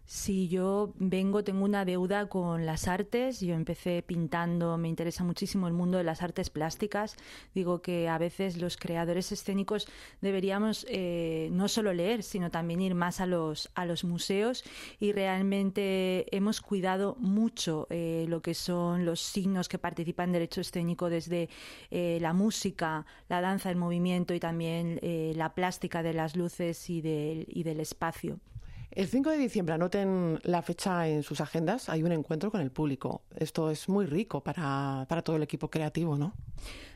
Si 0.06 0.49
yo 0.49 0.93
vengo, 0.97 1.45
tengo 1.45 1.64
una 1.64 1.86
deuda 1.86 2.28
con 2.28 2.66
las 2.66 2.89
artes. 2.89 3.39
Yo 3.39 3.56
empecé 3.56 4.04
pintando, 4.04 4.78
me 4.78 4.89
interesa 4.89 5.24
muchísimo 5.24 5.68
el 5.68 5.74
mundo 5.74 5.97
de 5.97 6.04
las 6.04 6.22
artes 6.22 6.49
plásticas. 6.49 7.16
Digo 7.56 7.82
que 7.82 8.10
a 8.10 8.18
veces 8.18 8.58
los 8.58 8.76
creadores 8.76 9.32
escénicos 9.32 9.88
deberíamos 10.22 10.86
eh, 10.89 11.47
no 11.54 11.70
solo 11.70 11.93
leer, 11.93 12.22
sino 12.24 12.51
también 12.51 12.82
ir 12.82 12.95
más 12.95 13.22
a 13.22 13.26
los, 13.26 13.72
a 13.76 13.86
los 13.86 14.04
museos 14.04 14.66
y 14.99 15.14
realmente 15.14 16.26
hemos 16.36 16.60
cuidado 16.60 17.16
mucho 17.20 17.88
eh, 17.89 18.26
lo 18.28 18.41
que 18.41 18.56
son 18.56 19.06
los 19.06 19.22
signos 19.22 19.70
que 19.70 19.80
participan 19.80 20.30
en 20.30 20.34
derecho 20.34 20.62
escénico 20.62 21.10
desde 21.10 21.49
eh, 21.91 22.18
la 22.22 22.34
música, 22.34 23.06
la 23.30 23.39
danza, 23.39 23.70
el 23.70 23.78
movimiento 23.78 24.34
y 24.34 24.39
también 24.39 24.99
la 25.04 25.54
plástica 25.54 26.04
de 26.04 26.14
las 26.14 26.36
luces 26.36 26.89
y 26.89 27.01
del, 27.01 27.45
y 27.47 27.64
del 27.64 27.80
espacio. 27.80 28.39
El 28.96 29.08
5 29.08 29.32
de 29.32 29.38
diciembre, 29.38 29.74
anoten 29.74 30.39
la 30.44 30.62
fecha 30.62 31.08
en 31.08 31.24
sus 31.24 31.41
agendas, 31.41 31.89
hay 31.89 32.04
un 32.04 32.12
encuentro 32.12 32.52
con 32.52 32.62
el 32.62 32.70
público. 32.70 33.24
Esto 33.36 33.72
es 33.72 33.89
muy 33.89 34.06
rico 34.06 34.44
para, 34.44 35.08
para 35.10 35.24
todo 35.24 35.36
el 35.36 35.41
equipo 35.41 35.72
creativo, 35.72 36.16
¿no? 36.16 36.36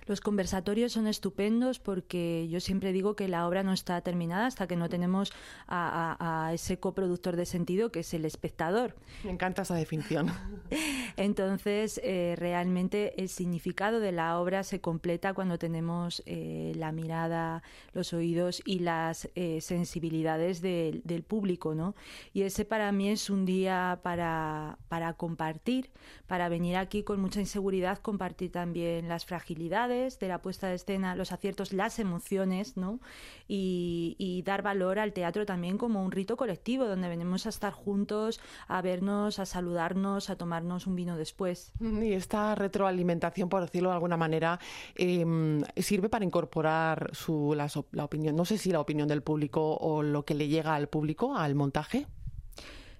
Los 0.08 0.22
conversatorios 0.22 0.94
son 0.94 1.06
estupendos 1.06 1.80
porque 1.80 2.48
yo 2.50 2.62
siempre 2.62 2.94
digo 2.94 3.16
que 3.16 3.28
la 3.28 3.46
obra 3.46 3.62
no 3.62 3.74
está 3.74 4.00
terminada 4.02 4.48
hasta 4.48 4.66
que 4.66 4.78
no 4.78 4.88
tenemos 4.88 5.34
a, 5.68 6.52
ese 6.54 6.80
coproductor 6.80 7.36
de 7.36 7.46
sentido 7.46 7.92
que 7.92 8.00
es 8.00 8.14
el 8.14 8.24
espectador. 8.24 8.96
Me 9.26 9.32
encanta 9.32 9.64
esa 9.64 9.76
definición. 9.76 10.32
Entonces, 11.18 12.00
eh, 12.04 12.36
realmente 12.38 13.22
el 13.22 13.28
significado 13.28 14.00
de 14.00 14.14
la 14.14 14.40
obra 14.40 14.64
se 14.64 14.80
completa 14.80 15.34
cuando 15.34 15.60
tenemos 15.60 16.24
eh, 16.26 16.72
la 16.76 16.92
mirada, 16.94 17.64
los 17.94 18.14
oídos 18.14 18.62
y 18.66 18.80
las 18.80 19.30
eh, 19.36 19.60
sensibilidades 19.60 20.62
del 20.62 21.24
público, 21.28 21.76
¿no? 21.76 21.96
Y 22.34 22.44
ese 22.44 22.64
para 22.64 22.92
mí 22.92 23.10
es 23.10 23.30
un 23.30 23.46
día 23.46 24.00
para, 24.04 24.78
para 24.88 25.14
compartir, 25.14 25.90
para 26.28 26.48
venir 26.48 26.78
aquí 26.78 27.04
con 27.04 27.20
mucha 27.20 27.42
inseguridad, 27.42 28.00
compartir 28.00 28.52
también 28.52 29.10
las 29.10 29.26
fragilidades 29.26 29.97
de 29.98 30.28
la 30.28 30.42
puesta 30.42 30.68
de 30.68 30.76
escena, 30.76 31.16
los 31.16 31.32
aciertos, 31.32 31.74
las 31.74 32.00
emociones, 32.00 32.78
¿no? 32.78 33.00
Y, 33.48 34.44
dar 34.46 34.62
valor 34.62 35.00
al 35.00 35.12
teatro 35.14 35.46
también 35.46 35.78
como 35.78 36.04
un 36.04 36.12
rito 36.12 36.38
colectivo, 36.38 36.86
donde 36.86 37.10
venimos 37.10 37.46
a 37.46 37.50
estar 37.50 37.74
juntos, 37.74 38.40
a 38.68 38.82
vernos, 38.82 39.40
a 39.40 39.46
saludarnos, 39.46 40.30
a 40.30 40.38
tomarnos 40.38 40.88
un 40.88 40.96
vino 40.96 41.18
después. 41.18 41.74
Y 41.82 42.14
esta 42.14 42.56
retroalimentación, 42.56 43.50
por 43.50 43.62
decirlo 43.62 43.90
de 43.90 43.96
alguna 43.96 44.16
manera, 44.16 44.60
em, 44.96 45.64
sirve 45.76 46.08
para 46.08 46.24
incorporar 46.24 47.10
su, 47.14 47.56
la 47.92 48.04
opinión, 48.06 48.36
no 48.36 48.46
sé 48.46 48.58
si 48.58 48.72
la 48.72 48.80
opinión 48.80 49.08
del 49.08 49.22
público 49.22 49.76
o 49.76 50.04
lo 50.04 50.24
que 50.24 50.36
le 50.36 50.48
llega 50.48 50.76
al 50.76 50.88
público, 50.88 51.36
al 51.36 51.56
montaje. 51.56 52.08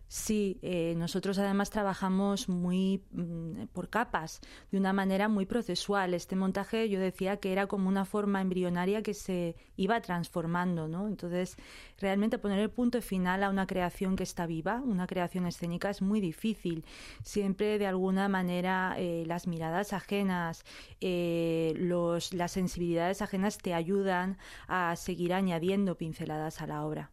Sí, 0.10 0.58
eh, 0.62 0.94
nosotros 0.96 1.38
además 1.38 1.70
trabajamos 1.70 2.48
muy 2.48 3.04
mm, 3.12 3.66
por 3.74 3.90
capas, 3.90 4.40
de 4.72 4.78
una 4.78 4.94
manera 4.94 5.28
muy 5.28 5.46
procesual. 5.46 6.14
Este 6.14 6.38
montaje 6.38 6.88
yo 6.88 6.98
decía 6.98 7.38
que 7.38 7.52
era 7.52 7.68
como 7.68 7.90
una 7.90 8.06
forma 8.06 8.40
embrionaria 8.40 9.02
que 9.04 9.14
se 9.14 9.58
iba 9.76 10.00
transformando, 10.00 10.88
¿no? 10.88 11.08
Entonces, 11.10 11.58
realmente 11.98 12.38
poner 12.38 12.60
el 12.60 12.70
punto 12.70 13.02
final 13.02 13.44
a 13.44 13.50
una 13.50 13.68
creación 13.68 14.16
que 14.16 14.24
está 14.24 14.46
viva, 14.46 14.82
una 14.82 15.08
creación 15.08 15.46
escénica, 15.46 15.90
es 15.90 16.02
muy 16.02 16.22
difícil. 16.22 16.86
Siempre, 17.24 17.78
de 17.78 17.88
alguna 17.88 18.30
manera, 18.30 18.96
eh, 18.98 19.26
las 19.28 19.46
miradas 19.46 19.92
ajenas, 19.92 20.64
eh, 21.02 21.74
los, 21.76 22.34
las 22.34 22.54
sensibilidades 22.54 23.22
ajenas 23.22 23.58
te 23.58 23.74
ayudan 23.74 24.38
a 24.70 24.96
seguir 24.96 25.34
añadiendo 25.34 25.98
pinceladas 25.98 26.62
a 26.62 26.68
la 26.68 26.86
obra. 26.86 27.12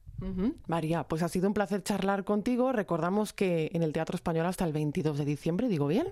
María, 0.66 1.04
pues 1.04 1.22
ha 1.22 1.28
sido 1.28 1.48
un 1.48 1.54
placer 1.54 1.82
charlar 1.82 2.24
contigo. 2.24 2.72
Recordamos 2.72 3.32
que 3.32 3.70
en 3.74 3.82
el 3.82 3.92
Teatro 3.92 4.16
Español 4.16 4.46
hasta 4.46 4.64
el 4.64 4.72
22 4.72 5.18
de 5.18 5.24
diciembre, 5.24 5.68
¿digo 5.68 5.86
bien? 5.86 6.08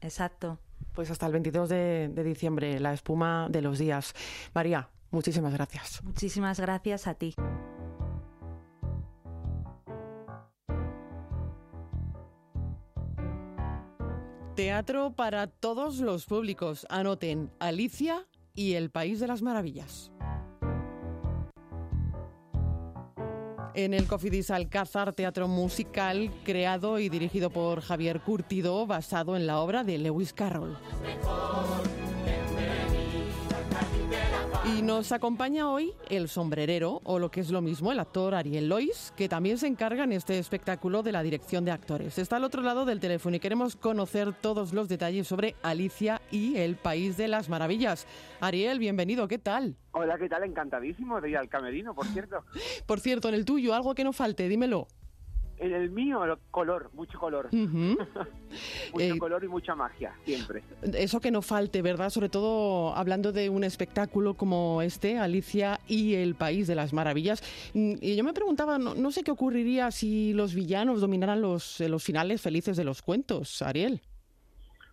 exacto. 0.00 0.58
Pues 0.94 1.10
hasta 1.10 1.26
el 1.26 1.32
22 1.32 1.68
de, 1.68 2.10
de 2.12 2.24
diciembre, 2.24 2.80
la 2.80 2.92
espuma 2.92 3.48
de 3.50 3.62
los 3.62 3.78
días. 3.78 4.14
María, 4.54 4.88
muchísimas 5.10 5.52
gracias. 5.52 6.02
Muchísimas 6.04 6.58
gracias 6.60 7.06
a 7.06 7.14
ti. 7.14 7.34
Teatro 14.60 15.12
para 15.14 15.46
todos 15.46 16.00
los 16.00 16.26
públicos. 16.26 16.86
Anoten 16.90 17.50
Alicia 17.60 18.26
y 18.54 18.74
el 18.74 18.90
País 18.90 19.20
de 19.20 19.26
las 19.26 19.40
Maravillas. 19.40 20.12
En 23.74 23.94
el 23.94 24.06
Cofidis 24.06 24.50
Alcázar, 24.50 25.12
teatro 25.12 25.46
musical 25.46 26.30
creado 26.44 26.98
y 26.98 27.08
dirigido 27.08 27.50
por 27.50 27.80
Javier 27.80 28.20
Curtido, 28.20 28.86
basado 28.86 29.36
en 29.36 29.46
la 29.46 29.60
obra 29.60 29.84
de 29.84 29.98
Lewis 29.98 30.32
Carroll. 30.32 30.76
Y 34.80 34.82
nos 34.82 35.12
acompaña 35.12 35.70
hoy 35.70 35.92
el 36.08 36.26
sombrerero, 36.26 37.02
o 37.04 37.18
lo 37.18 37.30
que 37.30 37.40
es 37.40 37.50
lo 37.50 37.60
mismo, 37.60 37.92
el 37.92 38.00
actor 38.00 38.34
Ariel 38.34 38.70
Lois, 38.70 39.12
que 39.14 39.28
también 39.28 39.58
se 39.58 39.66
encarga 39.66 40.04
en 40.04 40.12
este 40.12 40.38
espectáculo 40.38 41.02
de 41.02 41.12
la 41.12 41.22
dirección 41.22 41.66
de 41.66 41.70
actores. 41.70 42.16
Está 42.16 42.36
al 42.36 42.44
otro 42.44 42.62
lado 42.62 42.86
del 42.86 42.98
teléfono 42.98 43.36
y 43.36 43.40
queremos 43.40 43.76
conocer 43.76 44.32
todos 44.32 44.72
los 44.72 44.88
detalles 44.88 45.28
sobre 45.28 45.54
Alicia 45.62 46.22
y 46.30 46.56
el 46.56 46.76
País 46.76 47.18
de 47.18 47.28
las 47.28 47.50
Maravillas. 47.50 48.06
Ariel, 48.40 48.78
bienvenido, 48.78 49.28
¿qué 49.28 49.36
tal? 49.36 49.76
Hola, 49.90 50.16
¿qué 50.16 50.30
tal? 50.30 50.44
Encantadísimo 50.44 51.20
de 51.20 51.28
ir 51.28 51.36
al 51.36 51.50
camerino, 51.50 51.94
por 51.94 52.06
cierto. 52.06 52.42
Por 52.86 53.00
cierto, 53.00 53.28
en 53.28 53.34
el 53.34 53.44
tuyo, 53.44 53.74
algo 53.74 53.94
que 53.94 54.02
no 54.02 54.14
falte, 54.14 54.48
dímelo. 54.48 54.88
En 55.60 55.74
el 55.74 55.90
mío, 55.90 56.20
color, 56.50 56.90
mucho 56.94 57.18
color. 57.18 57.48
mucho 57.52 58.06
Eh, 58.98 59.16
color 59.18 59.44
y 59.44 59.48
mucha 59.48 59.74
magia, 59.74 60.14
siempre. 60.24 60.62
Eso 60.82 61.20
que 61.20 61.30
no 61.30 61.42
falte, 61.42 61.82
¿verdad? 61.82 62.10
Sobre 62.10 62.28
todo 62.28 62.94
hablando 62.96 63.30
de 63.30 63.48
un 63.50 63.62
espectáculo 63.62 64.34
como 64.34 64.82
este, 64.82 65.18
Alicia 65.18 65.78
y 65.86 66.14
el 66.14 66.34
País 66.34 66.66
de 66.66 66.74
las 66.74 66.92
Maravillas. 66.92 67.42
Mm, 67.74 67.94
Y 68.00 68.16
yo 68.16 68.24
me 68.24 68.32
preguntaba, 68.32 68.78
no, 68.78 68.94
no 68.94 69.10
sé 69.10 69.22
qué 69.22 69.30
ocurriría 69.30 69.90
si 69.90 70.32
los 70.32 70.54
villanos 70.54 71.00
dominaran 71.00 71.40
los, 71.40 71.80
eh, 71.80 71.88
los 71.88 72.02
finales 72.02 72.40
felices 72.40 72.76
de 72.76 72.84
los 72.84 73.02
cuentos, 73.02 73.62
Ariel. 73.62 74.00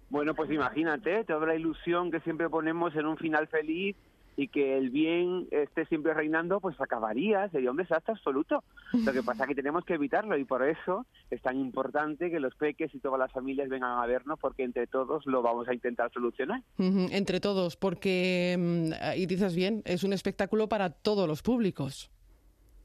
Bueno, 0.10 0.34
pues 0.36 0.52
imagínate, 0.52 1.24
toda 1.26 1.48
la 1.48 1.56
ilusión 1.56 2.12
que 2.12 2.20
siempre 2.22 2.50
ponemos 2.50 2.96
en 2.96 3.06
un 3.06 3.18
final 3.18 3.48
feliz 3.48 3.96
y 4.38 4.50
que 4.50 4.78
el 4.78 4.92
bien 4.92 5.48
esté 5.50 5.88
siempre 5.88 6.14
reinando, 6.14 6.62
pues 6.62 6.80
acabaría, 6.80 7.50
sería 7.50 7.72
un 7.72 7.78
desastre 7.78 8.14
absoluto. 8.14 8.64
Lo 8.94 9.12
que 9.12 9.24
pasa 9.24 9.44
es 9.44 9.50
que 9.50 9.56
tenemos 9.56 9.84
que 9.84 9.96
evitarlo 9.96 10.38
y 10.38 10.46
por 10.46 10.64
eso 10.64 11.08
es 11.32 11.42
tan 11.42 11.58
importante 11.58 12.30
que 12.30 12.40
los 12.40 12.56
peques 12.56 12.94
y 12.94 13.00
todas 13.00 13.20
las 13.20 13.32
familias 13.32 13.68
vengan 13.68 13.98
a 13.98 14.06
vernos 14.06 14.38
porque 14.40 14.64
entre 14.64 14.86
todos 14.86 15.26
lo 15.26 15.42
vamos 15.42 15.68
a 15.68 15.74
intentar 15.74 16.12
solucionar. 16.14 16.62
Entre 16.78 17.40
todos, 17.40 17.76
porque, 17.78 18.56
mm, 18.58 19.18
y 19.18 19.26
dices 19.26 19.56
bien, 19.56 19.82
es 19.86 20.04
un 20.04 20.14
espectáculo 20.14 20.70
para 20.70 20.92
todos 20.92 21.28
los 21.28 21.42
públicos. 21.42 22.12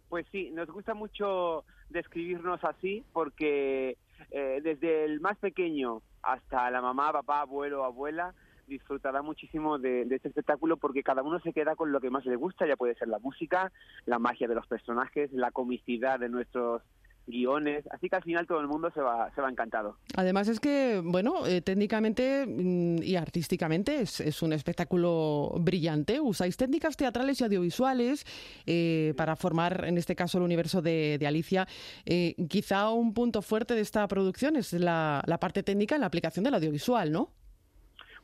Pues 0.09 0.27
sí, 0.33 0.51
nos 0.53 0.69
gusta 0.71 0.95
mucho 0.95 1.65
describirnos 1.91 2.65
así 2.65 3.05
porque 3.13 3.99
eh, 4.31 4.61
desde 4.63 5.05
el 5.05 5.21
más 5.21 5.37
pequeño 5.37 6.01
hasta 6.23 6.71
la 6.71 6.81
mamá, 6.81 7.13
papá, 7.13 7.43
abuelo, 7.43 7.85
abuela, 7.85 8.35
disfrutará 8.67 9.23
muchísimo 9.23 9.79
de, 9.79 10.05
de 10.05 10.17
este 10.17 10.29
espectáculo 10.29 10.77
porque 10.77 11.03
cada 11.03 11.23
uno 11.23 11.41
se 11.41 11.53
queda 11.53 11.77
con 11.77 11.93
lo 11.93 12.01
que 12.01 12.11
más 12.11 12.25
le 12.27 12.37
gusta, 12.37 12.67
ya 12.67 12.77
puede 12.77 12.95
ser 12.95 13.09
la 13.09 13.19
música, 13.19 13.73
la 14.07 14.19
magia 14.19 14.49
de 14.49 14.55
los 14.55 14.67
personajes, 14.67 15.33
la 15.33 15.51
comicidad 15.51 16.19
de 16.19 16.29
nuestros 16.29 16.83
guiones, 17.27 17.85
así 17.91 18.09
que 18.09 18.17
al 18.17 18.23
final 18.23 18.47
todo 18.47 18.61
el 18.61 18.69
mundo 18.69 18.91
se 18.93 19.01
va, 19.01 19.31
se 19.35 19.41
va 19.41 19.49
encantado. 19.49 19.97
Además 20.17 20.49
es 20.49 20.61
que, 20.61 21.01
bueno, 21.05 21.47
eh, 21.47 21.61
técnicamente 21.61 22.45
mm, 22.47 23.03
y 23.03 23.17
artísticamente 23.17 24.01
es, 24.01 24.21
es 24.21 24.43
un 24.43 24.53
espectáculo 24.53 25.53
brillante. 25.61 26.21
Usáis 26.21 26.57
técnicas 26.57 26.97
teatrales 26.97 27.41
y 27.41 27.45
audiovisuales 27.45 28.25
eh, 28.67 29.15
para 29.17 29.37
formar, 29.37 29.85
en 29.87 29.99
este 29.99 30.17
caso, 30.17 30.39
el 30.39 30.45
universo 30.45 30.83
de, 30.83 31.17
de 31.19 31.27
Alicia. 31.27 31.67
Eh, 32.05 32.35
quizá 32.49 32.91
un 32.91 33.15
punto 33.15 33.43
fuerte 33.43 33.75
de 33.75 33.81
esta 33.81 34.07
producción 34.09 34.57
es 34.57 34.73
la, 34.73 35.23
la 35.27 35.39
parte 35.39 35.63
técnica 35.63 35.95
en 35.95 36.01
la 36.01 36.09
aplicación 36.09 36.45
del 36.45 36.55
audiovisual, 36.55 37.13
¿no? 37.13 37.31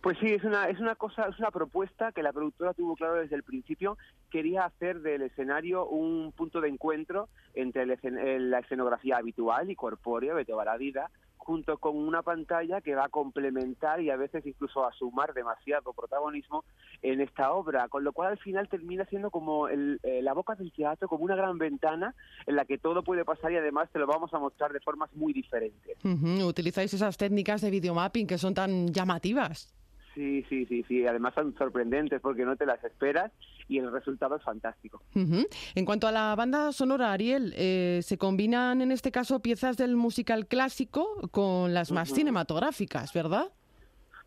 Pues 0.01 0.16
sí, 0.18 0.26
es 0.26 0.44
una, 0.44 0.68
es 0.68 0.78
una 0.78 0.94
cosa, 0.94 1.24
es 1.28 1.38
una 1.40 1.51
propuesta 1.51 2.12
que 2.12 2.22
la 2.22 2.32
productora 2.32 2.72
tuvo 2.72 2.94
claro 2.94 3.14
desde 3.16 3.34
el 3.34 3.42
principio. 3.42 3.99
Quería 4.30 4.64
hacer 4.64 5.01
del 5.01 5.22
escenario 5.22 5.86
un 5.86 6.32
punto 6.32 6.61
de 6.61 6.68
encuentro 6.68 7.28
entre 7.55 7.82
el 7.82 7.90
escen- 7.90 8.16
eh, 8.18 8.38
la 8.38 8.61
escenografía 8.61 9.16
habitual 9.16 9.70
y 9.70 9.74
corpórea 9.76 10.34
de 10.34 10.44
toda 10.44 10.64
la 10.64 10.76
vida, 10.76 11.11
junto 11.36 11.78
con 11.78 11.96
una 11.96 12.22
pantalla 12.22 12.80
que 12.80 12.94
va 12.94 13.07
a 13.07 13.09
complementar 13.09 14.01
y 14.01 14.11
a 14.11 14.16
veces 14.16 14.46
incluso 14.46 14.86
a 14.86 14.92
sumar 14.92 15.32
demasiado 15.34 15.92
protagonismo 15.94 16.64
en 17.03 17.20
esta 17.20 17.53
obra, 17.53 17.88
con 17.88 18.05
lo 18.05 18.12
cual 18.12 18.28
al 18.32 18.38
final 18.38 18.68
termina 18.68 19.05
siendo 19.07 19.30
como 19.30 19.66
el- 19.66 19.99
eh, 20.05 20.22
la 20.22 20.32
boca 20.32 20.55
del 20.55 20.70
teatro, 20.72 21.09
como 21.09 21.24
una 21.24 21.34
gran 21.36 21.59
ventana 21.59 22.14
en 22.46 22.55
la 22.55 22.64
que 22.66 22.78
todo 22.78 23.03
puede 23.03 23.24
pasar 23.24 23.51
y 23.51 23.57
además 23.57 23.90
te 23.90 23.99
lo 23.99 24.07
vamos 24.07 24.32
a 24.32 24.38
mostrar 24.38 24.72
de 24.72 24.80
formas 24.80 25.12
muy 25.14 25.32
diferentes. 25.32 25.96
Utilizáis 26.44 26.94
esas 26.94 27.16
técnicas 27.16 27.62
de 27.62 27.70
videomapping 27.70 28.26
que 28.28 28.38
son 28.38 28.55
tan 28.55 28.88
llamativas. 28.92 29.74
Sí, 30.18 30.44
sí, 30.48 30.66
sí, 30.66 30.84
sí. 30.88 31.06
Además 31.06 31.32
son 31.34 31.54
sorprendentes 31.56 32.20
porque 32.20 32.44
no 32.44 32.56
te 32.56 32.66
las 32.66 32.82
esperas 32.82 33.30
y 33.68 33.78
el 33.78 33.92
resultado 33.92 34.34
es 34.34 34.42
fantástico. 34.42 35.00
En 35.14 35.84
cuanto 35.84 36.08
a 36.08 36.12
la 36.12 36.34
banda 36.34 36.72
sonora, 36.72 37.12
Ariel, 37.12 37.54
eh, 37.56 38.00
se 38.02 38.18
combinan 38.18 38.82
en 38.82 38.90
este 38.90 39.12
caso 39.12 39.38
piezas 39.38 39.76
del 39.76 39.94
musical 39.94 40.48
clásico 40.48 41.28
con 41.30 41.72
las 41.72 41.92
más 41.92 42.08
cinematográficas, 42.08 43.12
¿verdad? 43.12 43.52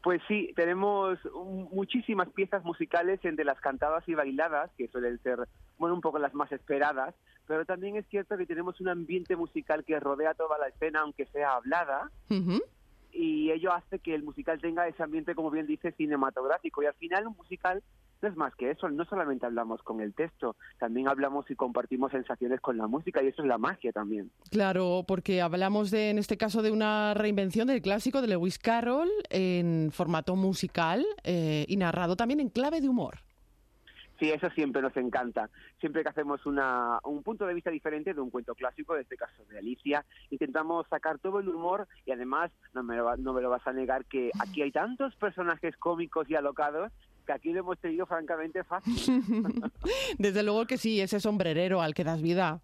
Pues 0.01 0.21
sí, 0.29 0.53
tenemos 0.55 1.19
muchísimas 1.73 2.29
piezas 2.29 2.63
musicales 2.63 3.19
entre 3.23 3.43
las 3.43 3.59
cantadas 3.59 4.07
y 4.07 4.13
bailadas, 4.13 4.71
que 4.77 4.87
suelen 4.87 5.21
ser, 5.21 5.39
bueno, 5.77 5.93
un 5.93 6.01
poco 6.01 6.19
las 6.19 6.33
más 6.33 6.53
esperadas, 6.53 7.13
pero 7.47 7.65
también 7.65 7.97
es 7.97 8.07
cierto 8.07 8.37
que 8.37 8.45
tenemos 8.45 8.79
un 8.79 8.87
ambiente 8.87 9.35
musical 9.35 9.83
que 9.83 9.99
rodea 9.99 10.35
toda 10.35 10.57
la 10.57 10.69
escena, 10.69 11.01
aunque 11.01 11.25
sea 11.25 11.55
hablada, 11.55 12.09
Ujú. 12.29 12.61
Y 13.13 13.51
ello 13.51 13.73
hace 13.73 13.99
que 13.99 14.15
el 14.15 14.23
musical 14.23 14.59
tenga 14.61 14.87
ese 14.87 15.03
ambiente, 15.03 15.35
como 15.35 15.51
bien 15.51 15.67
dice, 15.67 15.91
cinematográfico. 15.91 16.83
Y 16.83 16.85
al 16.85 16.93
final 16.95 17.27
un 17.27 17.35
musical 17.35 17.83
no 18.21 18.29
es 18.29 18.35
más 18.35 18.53
que 18.55 18.71
eso, 18.71 18.87
no 18.89 19.03
solamente 19.05 19.45
hablamos 19.45 19.81
con 19.81 19.99
el 19.99 20.13
texto, 20.13 20.55
también 20.79 21.07
hablamos 21.07 21.49
y 21.49 21.55
compartimos 21.55 22.11
sensaciones 22.11 22.61
con 22.61 22.77
la 22.77 22.87
música, 22.87 23.23
y 23.23 23.27
eso 23.27 23.41
es 23.41 23.47
la 23.47 23.57
magia 23.57 23.91
también. 23.91 24.31
Claro, 24.51 25.03
porque 25.07 25.41
hablamos 25.41 25.91
de, 25.91 26.11
en 26.11 26.19
este 26.19 26.37
caso, 26.37 26.61
de 26.61 26.71
una 26.71 27.13
reinvención 27.13 27.67
del 27.67 27.81
clásico 27.81 28.21
de 28.21 28.27
Lewis 28.27 28.59
Carroll 28.59 29.09
en 29.29 29.89
formato 29.91 30.35
musical 30.35 31.05
eh, 31.23 31.65
y 31.67 31.77
narrado 31.77 32.15
también 32.15 32.39
en 32.39 32.49
clave 32.49 32.79
de 32.79 32.89
humor. 32.89 33.19
Sí, 34.21 34.29
eso 34.29 34.51
siempre 34.51 34.83
nos 34.83 34.95
encanta. 34.97 35.49
Siempre 35.79 36.03
que 36.03 36.09
hacemos 36.09 36.45
una, 36.45 36.99
un 37.05 37.23
punto 37.23 37.47
de 37.47 37.55
vista 37.55 37.71
diferente 37.71 38.13
de 38.13 38.21
un 38.21 38.29
cuento 38.29 38.53
clásico, 38.53 38.93
en 38.93 39.01
este 39.01 39.17
caso 39.17 39.43
de 39.49 39.57
Alicia, 39.57 40.05
intentamos 40.29 40.85
sacar 40.89 41.17
todo 41.17 41.39
el 41.39 41.49
humor 41.49 41.87
y 42.05 42.11
además, 42.11 42.51
no 42.75 42.83
me 42.83 42.95
lo, 42.95 43.17
no 43.17 43.33
me 43.33 43.41
lo 43.41 43.49
vas 43.49 43.65
a 43.65 43.73
negar, 43.73 44.05
que 44.05 44.29
aquí 44.37 44.61
hay 44.61 44.71
tantos 44.71 45.15
personajes 45.15 45.75
cómicos 45.77 46.29
y 46.29 46.35
alocados 46.35 46.91
que 47.25 47.33
aquí 47.33 47.51
lo 47.51 47.61
hemos 47.61 47.79
tenido 47.79 48.05
francamente 48.05 48.63
fácil. 48.63 48.93
Desde 50.19 50.43
luego 50.43 50.67
que 50.67 50.77
sí, 50.77 51.01
ese 51.01 51.19
sombrerero 51.19 51.81
al 51.81 51.95
que 51.95 52.03
das 52.03 52.21
vida. 52.21 52.61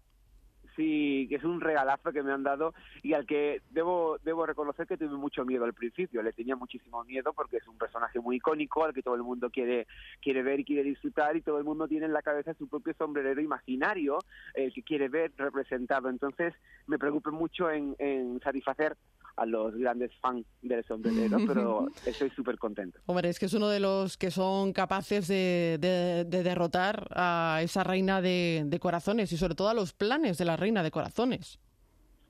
Sí, 0.78 1.26
que 1.28 1.34
es 1.34 1.42
un 1.42 1.60
regalazo 1.60 2.12
que 2.12 2.22
me 2.22 2.30
han 2.30 2.44
dado 2.44 2.72
y 3.02 3.12
al 3.12 3.26
que 3.26 3.62
debo 3.70 4.18
debo 4.22 4.46
reconocer 4.46 4.86
que 4.86 4.96
tuve 4.96 5.16
mucho 5.16 5.44
miedo 5.44 5.64
al 5.64 5.74
principio. 5.74 6.22
Le 6.22 6.32
tenía 6.32 6.54
muchísimo 6.54 7.02
miedo 7.02 7.32
porque 7.32 7.56
es 7.56 7.66
un 7.66 7.76
personaje 7.76 8.20
muy 8.20 8.36
icónico 8.36 8.84
al 8.84 8.94
que 8.94 9.02
todo 9.02 9.16
el 9.16 9.24
mundo 9.24 9.50
quiere 9.50 9.88
quiere 10.22 10.44
ver 10.44 10.60
y 10.60 10.64
quiere 10.64 10.84
disfrutar 10.84 11.36
y 11.36 11.42
todo 11.42 11.58
el 11.58 11.64
mundo 11.64 11.88
tiene 11.88 12.06
en 12.06 12.12
la 12.12 12.22
cabeza 12.22 12.54
su 12.54 12.68
propio 12.68 12.94
sombrerero 12.94 13.40
imaginario 13.40 14.20
el 14.54 14.72
que 14.72 14.84
quiere 14.84 15.08
ver 15.08 15.32
representado. 15.36 16.10
Entonces 16.10 16.54
me 16.86 16.96
preocupé 16.96 17.32
mucho 17.32 17.68
en, 17.68 17.96
en 17.98 18.38
satisfacer 18.38 18.96
a 19.38 19.46
los 19.46 19.74
grandes 19.74 20.10
fans 20.20 20.44
del 20.62 20.84
sombrerero, 20.84 21.38
pero 21.46 21.86
estoy 22.04 22.30
súper 22.30 22.58
contento. 22.58 22.98
Hombre, 23.06 23.28
es 23.28 23.38
que 23.38 23.46
es 23.46 23.54
uno 23.54 23.68
de 23.68 23.80
los 23.80 24.16
que 24.16 24.30
son 24.30 24.72
capaces 24.72 25.28
de, 25.28 25.78
de- 25.80 26.24
de 26.24 26.42
derrotar 26.42 27.06
a 27.12 27.60
esa 27.62 27.84
reina 27.84 28.20
de, 28.20 28.62
de 28.66 28.78
corazones 28.80 29.32
y 29.32 29.36
sobre 29.36 29.54
todo 29.54 29.68
a 29.68 29.74
los 29.74 29.92
planes 29.92 30.38
de 30.38 30.44
la 30.44 30.56
reina 30.56 30.82
de 30.82 30.90
corazones. 30.90 31.60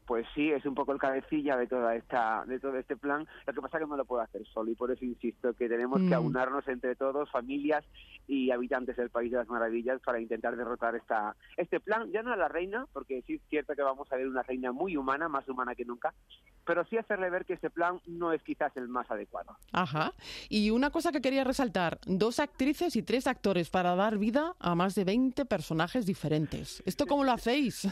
Pues 0.08 0.26
sí, 0.34 0.50
es 0.50 0.64
un 0.64 0.74
poco 0.74 0.92
el 0.92 0.98
cabecilla 0.98 1.54
de 1.58 1.66
toda 1.66 1.94
esta, 1.94 2.42
de 2.46 2.58
todo 2.58 2.76
este 2.78 2.96
plan. 2.96 3.28
Lo 3.46 3.52
que 3.52 3.60
pasa 3.60 3.76
es 3.76 3.84
que 3.84 3.88
no 3.90 3.96
lo 3.98 4.06
puedo 4.06 4.22
hacer 4.22 4.42
solo 4.46 4.70
y 4.70 4.74
por 4.74 4.90
eso 4.90 5.04
insisto 5.04 5.52
que 5.52 5.68
tenemos 5.68 6.00
Mm. 6.00 6.08
que 6.08 6.14
aunarnos 6.14 6.66
entre 6.66 6.96
todos, 6.96 7.30
familias 7.30 7.84
y 8.26 8.50
habitantes 8.50 8.96
del 8.96 9.10
País 9.10 9.30
de 9.30 9.36
las 9.36 9.48
Maravillas, 9.48 10.00
para 10.00 10.18
intentar 10.18 10.56
derrotar 10.56 10.94
esta, 10.96 11.36
este 11.58 11.78
plan. 11.78 12.10
Ya 12.10 12.22
no 12.22 12.32
a 12.32 12.36
la 12.36 12.48
reina, 12.48 12.86
porque 12.94 13.22
sí 13.26 13.34
es 13.34 13.42
cierto 13.50 13.74
que 13.74 13.82
vamos 13.82 14.10
a 14.10 14.16
ver 14.16 14.26
una 14.28 14.42
reina 14.42 14.72
muy 14.72 14.96
humana, 14.96 15.28
más 15.28 15.46
humana 15.46 15.74
que 15.74 15.84
nunca, 15.84 16.14
pero 16.64 16.84
sí 16.86 16.96
hacerle 16.96 17.28
ver 17.28 17.44
que 17.44 17.52
este 17.52 17.68
plan 17.68 18.00
no 18.06 18.32
es 18.32 18.42
quizás 18.42 18.74
el 18.78 18.88
más 18.88 19.10
adecuado. 19.10 19.56
Ajá. 19.72 20.14
Y 20.48 20.70
una 20.70 20.88
cosa 20.90 21.12
que 21.12 21.20
quería 21.20 21.44
resaltar, 21.44 21.98
dos 22.06 22.40
actrices 22.40 22.96
y 22.96 23.02
tres 23.02 23.26
actores 23.26 23.68
para 23.68 23.94
dar 23.94 24.16
vida 24.16 24.54
a 24.58 24.74
más 24.74 24.94
de 24.94 25.04
20 25.04 25.44
personajes 25.44 26.06
diferentes. 26.06 26.82
¿Esto 26.86 27.06
cómo 27.06 27.24
lo 27.24 27.32
hacéis? 27.32 27.86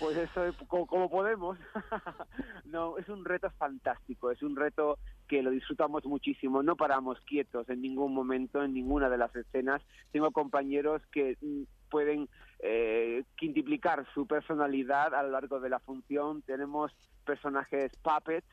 Pues 0.00 0.16
eso, 0.16 0.44
es 0.44 0.56
como, 0.68 0.86
como 0.86 1.08
podemos. 1.08 1.51
no, 2.64 2.98
es 2.98 3.08
un 3.08 3.24
reto 3.24 3.50
fantástico, 3.50 4.30
es 4.30 4.42
un 4.42 4.56
reto 4.56 4.98
que 5.28 5.42
lo 5.42 5.50
disfrutamos 5.50 6.04
muchísimo, 6.04 6.62
no 6.62 6.76
paramos 6.76 7.20
quietos 7.20 7.68
en 7.68 7.82
ningún 7.82 8.14
momento, 8.14 8.62
en 8.62 8.74
ninguna 8.74 9.08
de 9.08 9.18
las 9.18 9.34
escenas. 9.34 9.82
Tengo 10.10 10.30
compañeros 10.30 11.02
que 11.10 11.36
mm, 11.40 11.62
pueden 11.90 12.28
eh, 12.60 13.24
quintuplicar 13.36 14.06
su 14.14 14.26
personalidad 14.26 15.14
a 15.14 15.22
lo 15.22 15.30
largo 15.30 15.60
de 15.60 15.70
la 15.70 15.80
función. 15.80 16.42
Tenemos 16.42 16.92
personajes 17.24 17.92
puppets, 18.02 18.46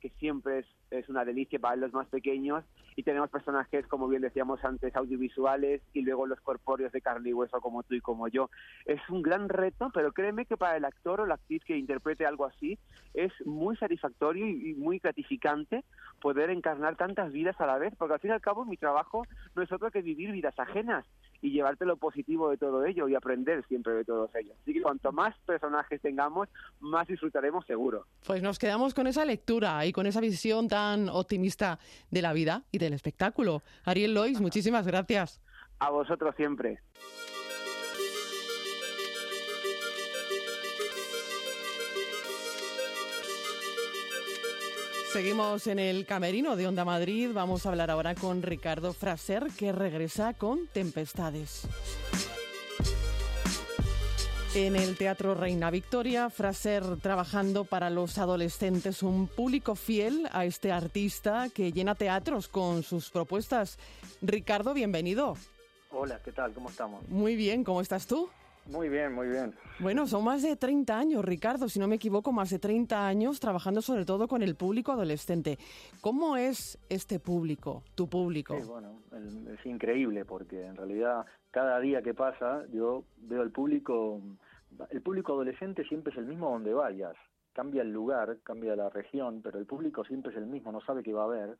que 0.00 0.10
siempre 0.10 0.60
es, 0.60 0.66
es 0.90 1.08
una 1.08 1.24
delicia 1.24 1.58
para 1.58 1.76
los 1.76 1.92
más 1.92 2.06
pequeños, 2.08 2.64
y 2.96 3.02
tenemos 3.02 3.28
personajes, 3.30 3.86
como 3.86 4.08
bien 4.08 4.22
decíamos 4.22 4.64
antes, 4.64 4.96
audiovisuales 4.96 5.82
y 5.92 6.00
luego 6.00 6.26
los 6.26 6.40
corpóreos 6.40 6.92
de 6.92 7.02
carne 7.02 7.34
hueso 7.34 7.60
como 7.60 7.82
tú 7.82 7.94
y 7.94 8.00
como 8.00 8.28
yo. 8.28 8.50
Es 8.86 9.00
un 9.10 9.22
gran 9.22 9.48
reto, 9.48 9.90
pero 9.92 10.12
créeme 10.12 10.46
que 10.46 10.56
para 10.56 10.76
el 10.76 10.84
actor 10.84 11.20
o 11.20 11.26
la 11.26 11.34
actriz 11.34 11.62
que 11.64 11.76
interprete 11.76 12.24
algo 12.24 12.46
así 12.46 12.78
es 13.12 13.32
muy 13.44 13.76
satisfactorio 13.76 14.46
y, 14.46 14.74
muy 14.74 14.98
gratificante 14.98 15.84
poder 16.20 16.50
encarnar 16.50 16.96
tantas 16.96 17.32
vidas 17.32 17.60
a 17.60 17.66
la 17.66 17.78
vez, 17.78 17.94
porque 17.96 18.14
al 18.14 18.20
fin 18.20 18.30
y 18.30 18.34
al 18.34 18.40
cabo 18.40 18.64
mi 18.64 18.76
trabajo 18.76 19.24
no 19.54 19.62
es 19.62 19.72
otro 19.72 19.90
que 19.90 20.02
vivir 20.02 20.32
vidas 20.32 20.58
ajenas 20.58 21.04
y 21.40 21.50
llevarte 21.50 21.84
lo 21.84 21.96
positivo 21.96 22.50
de 22.50 22.56
todo 22.56 22.84
ello 22.84 23.08
y 23.08 23.14
aprender 23.14 23.64
siempre 23.66 23.94
de 23.94 24.04
todos 24.04 24.34
ellos. 24.34 24.56
Así 24.62 24.72
que 24.72 24.82
cuanto 24.82 25.12
más 25.12 25.36
personajes 25.46 26.00
tengamos, 26.00 26.48
más 26.80 27.06
disfrutaremos 27.08 27.66
seguro. 27.66 28.06
Pues 28.26 28.42
nos 28.42 28.58
quedamos 28.58 28.94
con 28.94 29.06
esa 29.06 29.24
lectura 29.24 29.84
y 29.86 29.92
con 29.92 30.06
esa 30.06 30.20
visión 30.20 30.68
tan 30.68 31.08
optimista 31.08 31.78
de 32.10 32.22
la 32.22 32.32
vida 32.32 32.62
y 32.72 32.78
del 32.78 32.92
espectáculo. 32.92 33.62
Ariel 33.84 34.14
Lois, 34.14 34.40
muchísimas 34.40 34.86
gracias. 34.86 35.40
A 35.78 35.90
vosotros 35.90 36.34
siempre. 36.36 36.80
Seguimos 45.16 45.66
en 45.66 45.78
el 45.78 46.04
camerino 46.04 46.56
de 46.56 46.66
Onda 46.66 46.84
Madrid. 46.84 47.30
Vamos 47.32 47.64
a 47.64 47.70
hablar 47.70 47.90
ahora 47.90 48.14
con 48.14 48.42
Ricardo 48.42 48.92
Fraser, 48.92 49.46
que 49.58 49.72
regresa 49.72 50.34
con 50.34 50.66
Tempestades. 50.66 51.66
En 54.54 54.76
el 54.76 54.94
Teatro 54.98 55.34
Reina 55.34 55.70
Victoria, 55.70 56.28
Fraser 56.28 56.98
trabajando 56.98 57.64
para 57.64 57.88
los 57.88 58.18
adolescentes, 58.18 59.02
un 59.02 59.26
público 59.26 59.74
fiel 59.74 60.28
a 60.32 60.44
este 60.44 60.70
artista 60.70 61.48
que 61.48 61.72
llena 61.72 61.94
teatros 61.94 62.46
con 62.46 62.82
sus 62.82 63.08
propuestas. 63.08 63.78
Ricardo, 64.20 64.74
bienvenido. 64.74 65.38
Hola, 65.92 66.20
¿qué 66.22 66.32
tal? 66.32 66.52
¿Cómo 66.52 66.68
estamos? 66.68 67.08
Muy 67.08 67.36
bien, 67.36 67.64
¿cómo 67.64 67.80
estás 67.80 68.06
tú? 68.06 68.28
Muy 68.68 68.88
bien, 68.88 69.12
muy 69.12 69.28
bien. 69.28 69.54
Bueno, 69.78 70.06
son 70.06 70.24
más 70.24 70.42
de 70.42 70.56
30 70.56 70.98
años, 70.98 71.24
Ricardo, 71.24 71.68
si 71.68 71.78
no 71.78 71.86
me 71.86 71.96
equivoco, 71.96 72.32
más 72.32 72.50
de 72.50 72.58
30 72.58 73.06
años 73.06 73.38
trabajando 73.38 73.80
sobre 73.80 74.04
todo 74.04 74.26
con 74.26 74.42
el 74.42 74.56
público 74.56 74.92
adolescente. 74.92 75.58
¿Cómo 76.00 76.36
es 76.36 76.78
este 76.88 77.20
público, 77.20 77.84
tu 77.94 78.08
público? 78.08 78.56
Sí, 78.58 78.66
bueno, 78.66 79.00
es 79.52 79.64
increíble 79.66 80.24
porque 80.24 80.64
en 80.64 80.76
realidad 80.76 81.26
cada 81.50 81.78
día 81.80 82.02
que 82.02 82.14
pasa 82.14 82.64
yo 82.72 83.04
veo 83.18 83.42
el 83.42 83.50
público, 83.50 84.20
el 84.90 85.02
público 85.02 85.34
adolescente 85.34 85.84
siempre 85.84 86.12
es 86.12 86.18
el 86.18 86.26
mismo 86.26 86.50
donde 86.50 86.72
vayas. 86.72 87.14
Cambia 87.52 87.82
el 87.82 87.92
lugar, 87.92 88.38
cambia 88.42 88.76
la 88.76 88.90
región, 88.90 89.40
pero 89.42 89.58
el 89.58 89.66
público 89.66 90.04
siempre 90.04 90.32
es 90.32 90.36
el 90.36 90.46
mismo, 90.46 90.72
no 90.72 90.80
sabe 90.82 91.02
qué 91.02 91.12
va 91.12 91.22
a 91.22 91.26
haber 91.26 91.56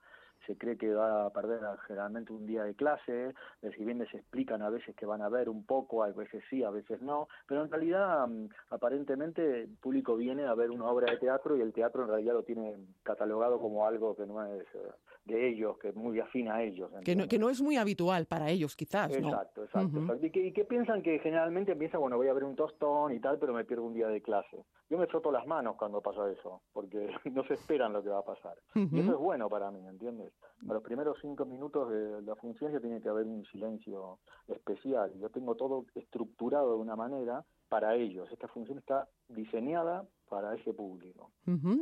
se 0.47 0.57
cree 0.57 0.77
que 0.77 0.93
va 0.93 1.27
a 1.27 1.31
perder 1.31 1.61
generalmente 1.87 2.33
un 2.33 2.47
día 2.47 2.65
de 2.65 2.75
clase, 2.75 3.35
si 3.77 3.85
bien 3.85 3.99
les 3.99 4.13
explican 4.15 4.63
a 4.63 4.71
veces 4.71 4.95
que 4.97 5.07
van 5.07 5.23
a 5.23 5.29
ver 5.29 5.49
un 5.49 5.65
poco, 5.65 6.03
a 6.03 6.11
veces 6.11 6.43
sí, 6.51 6.63
a 6.63 6.71
veces 6.71 7.03
no, 7.03 7.29
pero 7.47 7.63
en 7.65 7.71
realidad 7.71 8.27
mm, 8.27 8.49
aparentemente 8.71 9.63
el 9.63 9.69
público 9.69 10.17
viene 10.17 10.45
a 10.47 10.55
ver 10.55 10.71
una 10.71 10.87
obra 10.87 11.11
de 11.11 11.19
teatro 11.19 11.57
y 11.57 11.61
el 11.61 11.73
teatro 11.73 12.03
en 12.03 12.09
realidad 12.09 12.35
lo 12.35 12.43
tiene 12.43 12.77
catalogado 13.03 13.61
como 13.61 13.87
algo 13.87 14.15
que 14.17 14.27
no 14.27 14.45
es 14.45 14.63
eh, 14.75 14.91
de 15.27 15.49
ellos, 15.49 15.77
que 15.79 15.89
es 15.89 15.97
muy 15.97 16.21
afín 16.21 16.49
a 16.49 16.63
ellos. 16.63 16.91
Que 17.05 17.17
no, 17.17 17.27
que 17.27 17.39
no, 17.39 17.51
es 17.51 17.61
muy 17.61 17.77
habitual 17.77 18.27
para 18.27 18.49
ellos, 18.49 18.77
quizás. 18.77 19.13
Exacto, 19.13 19.65
exacto. 19.65 20.17
Y, 20.23 20.53
que, 20.53 20.65
piensan 20.65 21.03
que 21.03 21.19
generalmente 21.19 21.75
piensan, 21.75 22.01
bueno, 22.01 22.17
voy 22.17 22.29
a 22.29 22.33
ver 22.33 22.45
un 22.45 22.55
tostón 22.55 23.13
y 23.13 23.19
tal, 23.19 23.39
pero 23.39 23.53
me 23.53 23.65
pierdo 23.65 23.85
un 23.85 23.95
día 23.95 24.07
de 24.07 24.23
clase. 24.23 24.65
Yo 24.89 24.99
me 24.99 25.07
froto 25.09 25.33
las 25.33 25.47
manos 25.47 25.77
cuando 25.77 26.01
pasa 26.01 26.31
eso, 26.31 26.63
porque 26.73 27.09
no 27.33 27.45
se 27.45 27.55
esperan 27.55 27.93
lo 27.93 28.03
que 28.03 28.09
va 28.09 28.21
a 28.21 28.25
pasar. 28.25 28.57
Y 28.75 29.01
eso 29.01 29.13
es 29.13 29.19
bueno 29.19 29.49
para 29.49 29.71
mí, 29.71 29.85
¿entiendes? 29.87 30.33
A 30.69 30.73
los 30.73 30.83
primeros 30.83 31.19
cinco 31.21 31.45
minutos 31.45 31.91
de 31.91 32.23
la 32.23 32.37
función 32.37 32.73
ya 32.73 32.81
tiene 32.81 33.01
que 33.01 33.09
haber 33.09 33.27
un 33.27 33.45
silencio 33.47 34.21
especial. 34.47 35.13
Yo 35.19 35.29
tengo 35.31 35.57
todo 35.57 35.87
estructurado 35.95 36.77
de 36.77 36.83
una 36.83 36.95
manera 36.95 37.45
para 37.69 37.95
ellos. 37.95 38.31
Esta 38.31 38.49
función 38.49 38.79
está 38.79 39.09
diseñada 39.29 40.07
para 40.29 40.55
ese 40.55 40.73
público. 40.73 41.31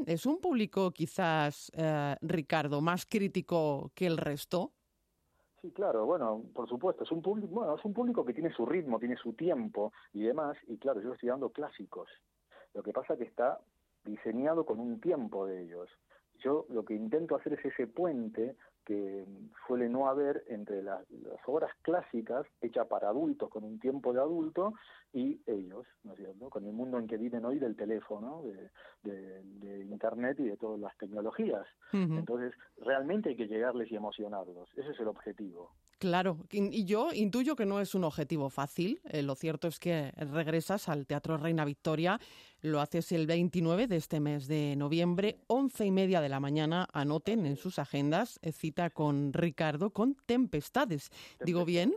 ¿Es 0.07 0.26
un 0.26 0.41
público 0.41 0.91
quizás, 0.91 1.70
eh, 1.74 2.16
Ricardo, 2.20 2.80
más 2.80 3.07
crítico 3.07 3.91
que 3.95 4.07
el 4.07 4.16
resto? 4.16 4.72
Sí, 5.61 5.70
claro, 5.70 6.05
bueno, 6.05 6.43
por 6.55 6.68
supuesto, 6.68 7.05
es 7.05 7.11
un 7.11 7.22
público, 7.22 7.49
bueno, 7.49 7.76
es 7.76 7.85
un 7.85 7.95
público 7.95 8.24
que 8.24 8.35
tiene 8.35 8.53
su 8.53 8.66
ritmo, 8.66 8.99
tiene 8.99 9.16
su 9.16 9.32
tiempo 9.32 9.93
y 10.12 10.22
demás, 10.22 10.59
y 10.66 10.76
claro, 10.76 11.01
yo 11.01 11.14
estoy 11.14 11.30
dando 11.30 11.51
clásicos. 11.51 12.09
Lo 12.74 12.82
que 12.82 12.93
pasa 12.93 13.14
es 13.14 13.20
que 13.20 13.24
está 13.24 13.61
diseñado 14.05 14.66
con 14.66 14.78
un 14.78 15.01
tiempo 15.01 15.47
de 15.47 15.62
ellos. 15.62 15.89
Yo 16.41 16.66
lo 16.68 16.85
que 16.85 16.95
intento 16.95 17.37
hacer 17.37 17.55
es 17.55 17.64
ese 17.64 17.87
puente 17.87 18.57
que 18.85 19.24
suele 19.66 19.89
no 19.89 20.09
haber 20.09 20.45
entre 20.49 20.82
las, 20.82 21.05
obras 21.47 21.72
clásicas 21.82 22.47
hechas 22.61 22.87
para 22.87 23.09
adultos 23.09 23.51
con 23.51 23.64
un 23.64 23.78
tiempo 23.78 24.12
de 24.12 24.20
adulto 24.20 24.74
y 25.12 25.41
ellos, 25.47 25.87
¿no 26.03 26.12
es 26.12 26.18
cierto? 26.18 26.51
Con 26.51 26.64
el 26.66 26.72
mundo 26.72 26.99
en 26.99 27.07
que 27.07 27.16
viven 27.16 27.45
hoy 27.45 27.59
del 27.59 27.76
teléfono, 27.76 28.43
de, 29.03 29.85
internet 29.91 30.39
y 30.41 30.45
de 30.45 30.57
todas 30.57 30.80
las 30.80 30.97
tecnologías. 30.99 31.66
Entonces, 31.93 32.53
realmente 32.78 33.30
hay 33.30 33.37
que 33.37 33.47
llegarles 33.47 33.91
y 33.93 33.97
emocionarlos. 33.97 34.68
Ese 34.76 34.91
es 34.91 35.01
el 35.01 35.09
objetivo. 35.09 35.70
Claro, 35.99 36.38
y 36.51 36.84
yo 36.84 37.12
intuyo 37.12 37.57
que 37.57 37.66
no 37.66 37.80
es 37.80 37.95
un 37.95 38.05
objetivo 38.05 38.51
fácil. 38.51 39.01
Eh, 39.05 39.22
lo 39.22 39.34
cierto 39.34 39.68
es 39.68 39.78
que 39.78 40.12
regresas 40.16 40.88
al 40.88 41.07
Teatro 41.07 41.36
Reina 41.36 41.64
Victoria, 41.64 42.20
lo 42.61 42.80
haces 42.80 43.12
el 43.12 43.26
29 43.26 43.86
de 43.86 43.97
este 43.97 44.20
mes 44.20 44.47
de 44.47 44.74
noviembre, 44.76 45.38
once 45.47 45.84
y 45.84 45.90
media 45.90 46.20
de 46.20 46.28
la 46.28 46.40
mañana. 46.40 46.88
Anoten 46.92 47.47
en 47.47 47.57
sus 47.57 47.78
agendas 47.78 48.38
eh, 48.42 48.53
cita 48.53 48.90
con 48.90 49.32
Ricardo 49.32 49.90
con 49.90 50.16
Tempestades. 50.26 51.11
¿Digo 51.45 51.64
bien? 51.64 51.95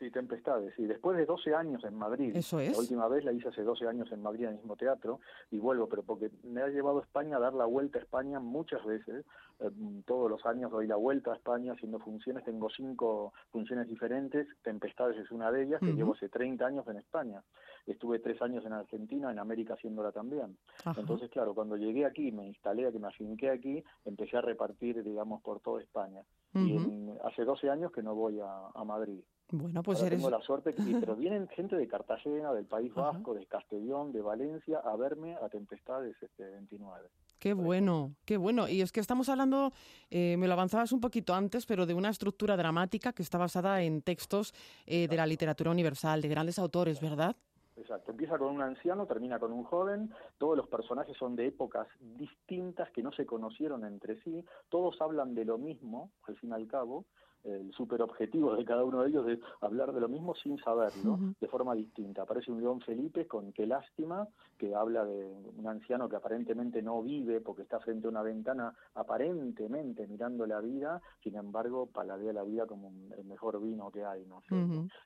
Sí, 0.00 0.10
Tempestades. 0.10 0.72
Y 0.78 0.86
después 0.86 1.14
de 1.18 1.26
12 1.26 1.54
años 1.54 1.84
en 1.84 1.94
Madrid. 1.94 2.34
Eso 2.34 2.58
es. 2.58 2.72
La 2.72 2.78
última 2.78 3.06
vez 3.06 3.22
la 3.22 3.32
hice 3.32 3.48
hace 3.48 3.62
12 3.62 3.86
años 3.86 4.10
en 4.10 4.22
Madrid, 4.22 4.44
en 4.44 4.52
el 4.52 4.56
mismo 4.56 4.74
teatro, 4.74 5.20
y 5.50 5.58
vuelvo, 5.58 5.90
pero 5.90 6.02
porque 6.02 6.30
me 6.42 6.62
ha 6.62 6.68
llevado 6.68 7.00
a 7.00 7.02
España 7.02 7.36
a 7.36 7.38
dar 7.38 7.52
la 7.52 7.66
vuelta 7.66 7.98
a 7.98 8.02
España 8.02 8.40
muchas 8.40 8.82
veces. 8.86 9.26
Eh, 9.60 9.70
todos 10.06 10.30
los 10.30 10.46
años 10.46 10.70
doy 10.70 10.86
la 10.86 10.96
vuelta 10.96 11.32
a 11.32 11.36
España 11.36 11.74
haciendo 11.74 11.98
funciones. 11.98 12.46
Tengo 12.46 12.70
cinco 12.70 13.34
funciones 13.52 13.88
diferentes. 13.88 14.46
Tempestades 14.62 15.18
es 15.18 15.30
una 15.30 15.52
de 15.52 15.64
ellas, 15.64 15.80
que 15.80 15.92
llevo 15.92 16.14
hace 16.14 16.30
30 16.30 16.64
años 16.64 16.88
en 16.88 16.96
España. 16.96 17.42
Estuve 17.86 18.20
tres 18.20 18.40
años 18.40 18.64
en 18.64 18.72
Argentina, 18.72 19.30
en 19.30 19.38
América 19.38 19.74
haciéndola 19.74 20.12
también. 20.12 20.56
Entonces, 20.96 21.28
claro, 21.28 21.54
cuando 21.54 21.76
llegué 21.76 22.06
aquí, 22.06 22.32
me 22.32 22.46
instalé, 22.46 22.90
que 22.90 22.98
me 22.98 23.08
afinqué 23.08 23.50
aquí, 23.50 23.84
empecé 24.06 24.38
a 24.38 24.40
repartir, 24.40 25.04
digamos, 25.04 25.42
por 25.42 25.60
toda 25.60 25.82
España. 25.82 26.22
Y 26.54 26.78
hace 27.22 27.44
12 27.44 27.68
años 27.68 27.92
que 27.92 28.02
no 28.02 28.14
voy 28.14 28.40
a 28.40 28.84
Madrid. 28.84 29.20
Bueno, 29.52 29.82
pues 29.82 30.00
eres... 30.02 30.20
Tengo 30.20 30.30
la 30.30 30.40
suerte, 30.40 30.72
que, 30.74 30.82
pero 31.00 31.16
vienen 31.16 31.48
gente 31.48 31.76
de 31.76 31.88
Cartagena, 31.88 32.52
del 32.52 32.66
País 32.66 32.94
Vasco, 32.94 33.34
de 33.34 33.46
Castellón, 33.46 34.12
de 34.12 34.22
Valencia, 34.22 34.78
a 34.78 34.94
verme 34.96 35.34
a 35.36 35.48
Tempestades 35.48 36.16
este 36.22 36.44
29. 36.44 37.08
Qué 37.38 37.54
bueno, 37.54 38.14
qué 38.24 38.36
bueno. 38.36 38.68
Y 38.68 38.82
es 38.82 38.92
que 38.92 39.00
estamos 39.00 39.28
hablando, 39.28 39.72
eh, 40.10 40.36
me 40.36 40.46
lo 40.46 40.52
avanzabas 40.52 40.92
un 40.92 41.00
poquito 41.00 41.34
antes, 41.34 41.66
pero 41.66 41.86
de 41.86 41.94
una 41.94 42.10
estructura 42.10 42.56
dramática 42.56 43.12
que 43.12 43.22
está 43.22 43.38
basada 43.38 43.82
en 43.82 44.02
textos 44.02 44.54
eh, 44.86 45.08
de 45.08 45.16
la 45.16 45.26
literatura 45.26 45.70
universal, 45.70 46.20
de 46.20 46.28
grandes 46.28 46.58
autores, 46.58 47.00
¿verdad? 47.00 47.34
Exacto, 47.76 48.10
empieza 48.10 48.36
con 48.36 48.54
un 48.54 48.60
anciano, 48.60 49.06
termina 49.06 49.38
con 49.38 49.52
un 49.52 49.64
joven, 49.64 50.12
todos 50.36 50.56
los 50.56 50.68
personajes 50.68 51.16
son 51.16 51.34
de 51.34 51.46
épocas 51.46 51.88
distintas 51.98 52.90
que 52.90 53.02
no 53.02 53.10
se 53.10 53.24
conocieron 53.24 53.84
entre 53.86 54.20
sí, 54.22 54.44
todos 54.68 55.00
hablan 55.00 55.34
de 55.34 55.46
lo 55.46 55.56
mismo, 55.56 56.10
al 56.24 56.36
fin 56.36 56.50
y 56.50 56.52
al 56.52 56.66
cabo, 56.68 57.06
el 57.44 57.72
super 57.72 58.02
objetivo 58.02 58.54
de 58.54 58.64
cada 58.64 58.84
uno 58.84 59.02
de 59.02 59.08
ellos 59.08 59.28
es 59.28 59.38
hablar 59.60 59.92
de 59.92 60.00
lo 60.00 60.08
mismo 60.08 60.34
sin 60.34 60.58
saberlo, 60.58 61.18
de 61.40 61.48
forma 61.48 61.74
distinta. 61.74 62.22
Aparece 62.22 62.50
un 62.50 62.60
León 62.60 62.80
Felipe 62.80 63.26
con 63.26 63.52
Qué 63.52 63.66
lástima, 63.66 64.28
que 64.58 64.74
habla 64.74 65.04
de 65.04 65.24
un 65.56 65.66
anciano 65.66 66.08
que 66.08 66.16
aparentemente 66.16 66.82
no 66.82 67.02
vive 67.02 67.40
porque 67.40 67.62
está 67.62 67.80
frente 67.80 68.06
a 68.06 68.10
una 68.10 68.22
ventana 68.22 68.74
aparentemente 68.94 70.06
mirando 70.06 70.46
la 70.46 70.60
vida, 70.60 71.00
sin 71.22 71.36
embargo 71.36 71.86
paladea 71.86 72.32
la 72.32 72.42
vida 72.42 72.66
como 72.66 72.92
el 73.16 73.24
mejor 73.24 73.60
vino 73.60 73.90
que 73.90 74.04
hay, 74.04 74.24
¿no? 74.26 74.42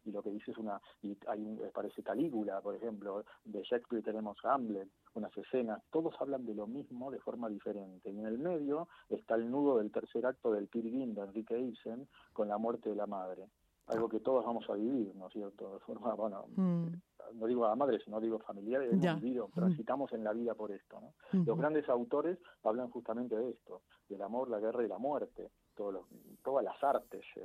Y 0.04 0.10
lo 0.10 0.22
que 0.22 0.30
dice 0.30 0.50
es 0.50 0.58
una, 0.58 0.80
y 1.02 1.16
hay 1.28 1.40
un, 1.40 1.60
parece 1.72 2.02
Calígula, 2.02 2.60
por 2.60 2.74
ejemplo, 2.74 3.24
de 3.44 3.62
Shakespeare 3.62 4.02
tenemos 4.02 4.36
Hamlet, 4.44 4.88
unas 5.14 5.36
escenas, 5.36 5.82
todos 5.90 6.14
hablan 6.20 6.44
de 6.44 6.54
lo 6.54 6.66
mismo 6.66 7.10
de 7.10 7.18
forma 7.20 7.48
diferente. 7.48 8.10
Y 8.10 8.18
en 8.18 8.26
el 8.26 8.38
medio 8.38 8.88
está 9.08 9.34
el 9.34 9.50
nudo 9.50 9.78
del 9.78 9.90
tercer 9.90 10.26
acto 10.26 10.52
del 10.52 10.68
Peer 10.68 10.84
de 10.84 11.22
Enrique 11.22 11.56
Eisen, 11.56 12.08
con 12.32 12.48
la 12.48 12.58
muerte 12.58 12.90
de 12.90 12.96
la 12.96 13.06
madre. 13.06 13.48
Algo 13.86 14.08
que 14.08 14.20
todos 14.20 14.44
vamos 14.44 14.64
a 14.70 14.74
vivir, 14.74 15.14
¿no 15.14 15.26
es 15.26 15.32
cierto? 15.32 15.74
De 15.74 15.80
forma, 15.80 16.14
bueno, 16.14 16.46
mm. 16.56 16.86
no 17.34 17.46
digo 17.46 17.66
a 17.66 17.68
la 17.68 17.76
madre, 17.76 17.98
sino 18.02 18.18
digo 18.18 18.38
familiares, 18.38 18.90
hemos 18.90 19.20
vivido, 19.20 19.48
mm. 19.48 19.52
transitamos 19.52 20.12
en 20.14 20.24
la 20.24 20.32
vida 20.32 20.54
por 20.54 20.72
esto, 20.72 21.00
¿no? 21.00 21.12
Los 21.44 21.58
grandes 21.58 21.86
autores 21.90 22.38
hablan 22.62 22.88
justamente 22.88 23.36
de 23.36 23.50
esto, 23.50 23.82
del 24.08 24.22
amor, 24.22 24.48
la 24.48 24.58
guerra 24.58 24.84
y 24.84 24.88
la 24.88 24.98
muerte. 24.98 25.50
Todos 25.74 26.06
todas 26.42 26.64
las 26.64 26.82
artes 26.82 27.22
se, 27.34 27.42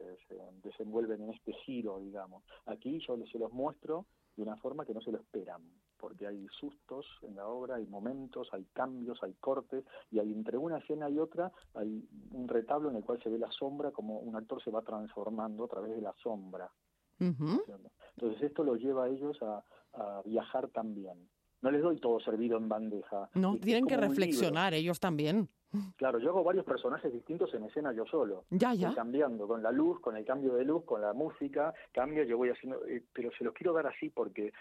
desenvuelven 0.63 1.23
en 1.23 1.31
este 1.31 1.51
giro, 1.65 1.99
digamos. 1.99 2.43
Aquí 2.67 2.99
yo 3.05 3.17
se 3.25 3.39
los 3.39 3.51
muestro 3.51 4.05
de 4.37 4.43
una 4.43 4.55
forma 4.57 4.85
que 4.85 4.93
no 4.93 5.01
se 5.01 5.11
lo 5.11 5.17
esperan, 5.17 5.61
porque 5.99 6.27
hay 6.27 6.47
sustos 6.59 7.05
en 7.23 7.35
la 7.35 7.47
obra, 7.47 7.75
hay 7.75 7.85
momentos, 7.85 8.47
hay 8.53 8.65
cambios, 8.73 9.21
hay 9.21 9.33
cortes, 9.33 9.83
y 10.11 10.19
hay 10.19 10.31
entre 10.31 10.57
una 10.57 10.77
escena 10.77 11.09
y 11.09 11.19
otra 11.19 11.51
hay 11.75 12.07
un 12.31 12.47
retablo 12.47 12.89
en 12.89 12.97
el 12.97 13.03
cual 13.03 13.21
se 13.21 13.29
ve 13.29 13.37
la 13.37 13.51
sombra 13.51 13.91
como 13.91 14.19
un 14.19 14.35
actor 14.35 14.63
se 14.63 14.71
va 14.71 14.81
transformando 14.81 15.65
a 15.65 15.67
través 15.67 15.91
de 15.95 16.01
la 16.01 16.13
sombra. 16.23 16.71
Entonces 17.19 18.41
esto 18.41 18.63
lo 18.63 18.75
lleva 18.75 19.05
a 19.05 19.09
ellos 19.09 19.37
a, 19.41 19.63
a 19.93 20.21
viajar 20.23 20.69
también. 20.69 21.29
No 21.61 21.71
les 21.71 21.81
doy 21.81 21.99
todo 21.99 22.21
servido 22.21 22.57
en 22.57 22.69
bandeja. 22.69 23.29
No, 23.33 23.57
tienen 23.57 23.85
que 23.85 23.97
reflexionar 23.97 24.73
ellos 24.73 24.99
también. 24.99 25.49
Claro, 25.97 26.17
yo 26.17 26.29
hago 26.29 26.43
varios 26.43 26.65
personajes 26.65 27.13
distintos 27.13 27.53
en 27.53 27.63
escena 27.63 27.93
yo 27.93 28.05
solo. 28.05 28.45
Ya, 28.49 28.73
ya. 28.73 28.93
cambiando 28.95 29.47
con 29.47 29.61
la 29.61 29.71
luz, 29.71 29.99
con 29.99 30.17
el 30.17 30.25
cambio 30.25 30.55
de 30.55 30.65
luz, 30.65 30.83
con 30.83 31.01
la 31.01 31.13
música, 31.13 31.73
cambio, 31.91 32.23
yo 32.23 32.37
voy 32.37 32.49
haciendo, 32.49 32.83
eh, 32.87 33.03
pero 33.13 33.29
se 33.37 33.43
los 33.43 33.53
quiero 33.53 33.73
dar 33.73 33.85
así 33.85 34.09
porque 34.09 34.51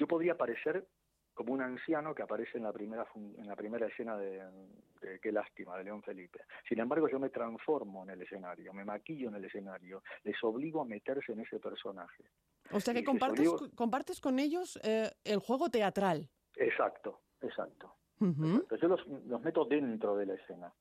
yo 0.00 0.06
podría 0.06 0.34
parecer 0.34 0.88
como 1.34 1.52
un 1.52 1.60
anciano 1.60 2.14
que 2.14 2.22
aparece 2.22 2.56
en 2.56 2.64
la 2.64 2.72
primera 2.72 3.06
en 3.14 3.46
la 3.46 3.54
primera 3.54 3.86
escena 3.86 4.16
de, 4.16 4.42
Qué 5.22 5.32
lástima 5.32 5.76
de 5.78 5.84
León 5.84 6.02
Felipe. 6.02 6.40
Sin 6.68 6.78
embargo, 6.78 7.08
yo 7.08 7.18
me 7.18 7.30
transformo 7.30 8.02
en 8.04 8.10
el 8.10 8.22
escenario, 8.22 8.72
me 8.74 8.84
maquillo 8.84 9.28
en 9.28 9.36
el 9.36 9.44
escenario, 9.44 10.02
les 10.24 10.36
obligo 10.44 10.82
a 10.82 10.84
meterse 10.84 11.32
en 11.32 11.40
ese 11.40 11.58
personaje. 11.58 12.24
O 12.70 12.80
sea 12.80 12.92
que 12.92 13.04
compartes, 13.04 13.50
compartes 13.74 14.20
con 14.20 14.38
ellos 14.38 14.78
eh, 14.82 15.10
el 15.24 15.38
juego 15.38 15.70
teatral. 15.70 16.28
Exacto, 16.56 17.20
exacto. 17.40 17.96
Yo 18.18 18.88
los, 18.88 19.06
los, 19.06 19.40
meto 19.40 19.64
dentro 19.64 20.16
de 20.16 20.26
la 20.26 20.34
escena. 20.34 20.72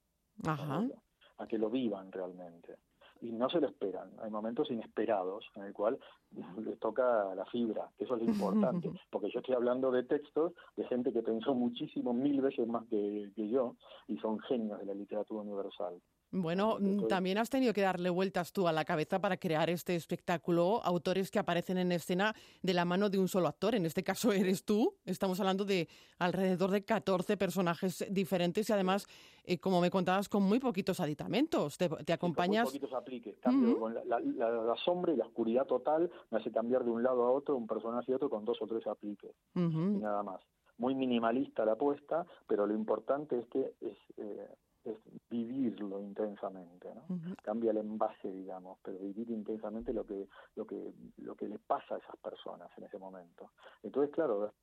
A 1.38 1.48
que 1.48 1.58
lo 1.58 1.70
vivan 1.70 2.12
realmente. 2.12 2.76
Y 3.22 3.32
no 3.32 3.50
se 3.50 3.60
lo 3.60 3.68
esperan. 3.68 4.10
Hay 4.22 4.32
momentos 4.32 4.72
inesperados 4.72 5.46
en 5.56 5.64
el 5.64 5.74
cual 5.74 6.00
les 6.58 6.80
toca 6.80 7.34
la 7.36 7.46
fibra, 7.46 7.90
que 7.98 8.06
eso 8.06 8.16
es 8.16 8.24
lo 8.24 8.28
importante. 8.32 8.92
Porque 9.10 9.30
yo 9.30 9.40
estoy 9.40 9.56
hablando 9.56 9.92
de 9.92 10.04
textos 10.04 10.54
de 10.76 10.86
gente 10.86 11.12
que 11.12 11.24
pensó 11.24 11.54
muchísimo, 11.54 12.14
mil 12.14 12.42
veces 12.42 12.68
más 12.68 12.86
que, 12.88 13.32
que 13.36 13.50
yo, 13.50 13.76
y 14.08 14.18
son 14.18 14.40
genios 14.40 14.80
de 14.80 14.86
la 14.86 14.94
literatura 14.94 15.42
universal. 15.42 16.02
Bueno, 16.32 16.78
mm, 16.80 17.08
también 17.08 17.40
has 17.40 17.50
tenido 17.50 17.74
que 17.74 17.82
darle 17.82 18.10
vueltas 18.10 18.54
tú 18.54 18.68
a 18.68 18.72
la 18.72 18.86
cabeza 18.86 19.20
para 19.20 19.38
crear 19.38 19.70
este 19.70 19.96
espectáculo, 19.96 20.80
autores 20.84 21.32
que 21.32 21.40
aparecen 21.40 21.80
en 21.80 21.92
escena 21.92 22.36
de 22.62 22.74
la 22.76 22.86
mano 22.86 23.10
de 23.10 23.18
un 23.18 23.28
solo 23.28 23.48
actor, 23.48 23.74
en 23.74 23.86
este 23.86 24.04
caso 24.04 24.32
eres 24.54 24.64
tú, 24.64 24.94
estamos 25.06 25.40
hablando 25.40 25.66
de 25.66 25.88
alrededor 26.20 26.70
de 26.70 26.84
14 26.84 27.36
personajes 27.36 28.06
diferentes 28.12 28.70
y 28.70 28.74
además, 28.74 29.08
eh, 29.44 29.58
como 29.58 29.82
me 29.82 29.90
contabas, 29.90 30.30
con 30.30 30.44
muy 30.44 30.60
poquitos 30.60 31.00
aditamentos, 31.00 31.78
te, 31.78 32.14
acompañas... 32.14 32.66
con 32.66 32.74
muy 32.74 32.80
poquitos 32.80 32.94
apliques, 32.94 33.40
cambio 33.40 33.80
con 33.80 33.96
la, 33.96 34.76
sombra 34.86 35.14
y 35.14 35.18
la 35.18 35.26
oscuridad 35.26 35.66
total 35.66 36.12
me 36.30 36.38
hace 36.38 36.52
cambiar 36.52 36.84
de 36.84 36.92
un 36.92 37.02
lado 37.02 37.24
a 37.24 37.32
otro 37.32 37.56
un 37.56 37.66
personaje 37.66 38.12
y 38.12 38.16
otro 38.16 38.30
con 38.30 38.46
dos 38.46 38.62
o 38.62 38.68
tres 38.68 38.86
apliques, 38.86 39.32
y 39.56 39.60
nada 39.60 40.22
más. 40.22 40.42
Muy 40.78 40.96
minimalista 40.96 41.66
la 41.66 41.74
apuesta, 41.74 42.26
pero 42.48 42.68
lo 42.68 42.76
importante 42.76 43.40
es 43.40 43.48
que 43.48 43.74
es... 43.82 43.98
Eh, 44.18 44.48
es 44.92 44.98
vivirlo 45.30 46.02
intensamente, 46.02 46.94
¿no? 46.94 47.04
Cambia 47.44 47.72
el 47.72 47.78
envase, 47.78 48.32
digamos, 48.32 48.80
pero 48.84 49.00
vivir 49.00 49.30
intensamente 49.30 49.94
lo 49.94 50.06
que, 50.06 50.28
lo 50.56 50.66
que, 50.66 50.94
lo 51.18 51.36
que 51.36 51.48
le 51.48 51.60
pasa 51.60 51.96
a 51.96 51.98
esas 51.98 52.18
personas 52.18 52.70
en 52.78 52.84
ese 52.86 52.98
momento. 52.98 53.52
Entonces, 53.84 54.14
claro, 54.14 54.54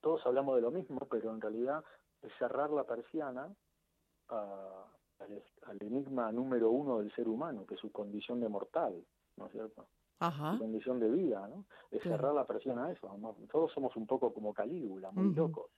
todos 0.00 0.24
hablamos 0.26 0.56
de 0.56 0.62
lo 0.62 0.70
mismo, 0.70 1.00
pero 1.10 1.32
en 1.32 1.40
realidad 1.40 1.84
es 2.22 2.32
cerrar 2.38 2.70
la 2.70 2.84
persiana 2.84 3.52
al, 4.28 5.78
enigma 5.80 6.30
número 6.32 6.70
uno 6.70 6.98
del 6.98 7.12
ser 7.14 7.28
humano, 7.28 7.66
que 7.66 7.74
es 7.74 7.80
su 7.80 7.90
condición 7.90 8.40
de 8.40 8.48
mortal, 8.48 9.04
¿no 9.36 9.46
es 9.46 9.52
cierto? 9.52 9.86
Su 10.52 10.58
condición 10.60 11.00
de 11.00 11.10
vida, 11.10 11.48
¿no? 11.48 11.64
Es 11.90 12.02
cerrar 12.02 12.32
la 12.32 12.46
persiana 12.46 12.86
a 12.86 12.92
eso. 12.92 13.08
Todos 13.50 13.72
somos 13.72 13.96
un 13.96 14.06
poco 14.06 14.32
como 14.32 14.54
Calígula, 14.54 15.10
muy 15.10 15.34
locos. 15.34 15.70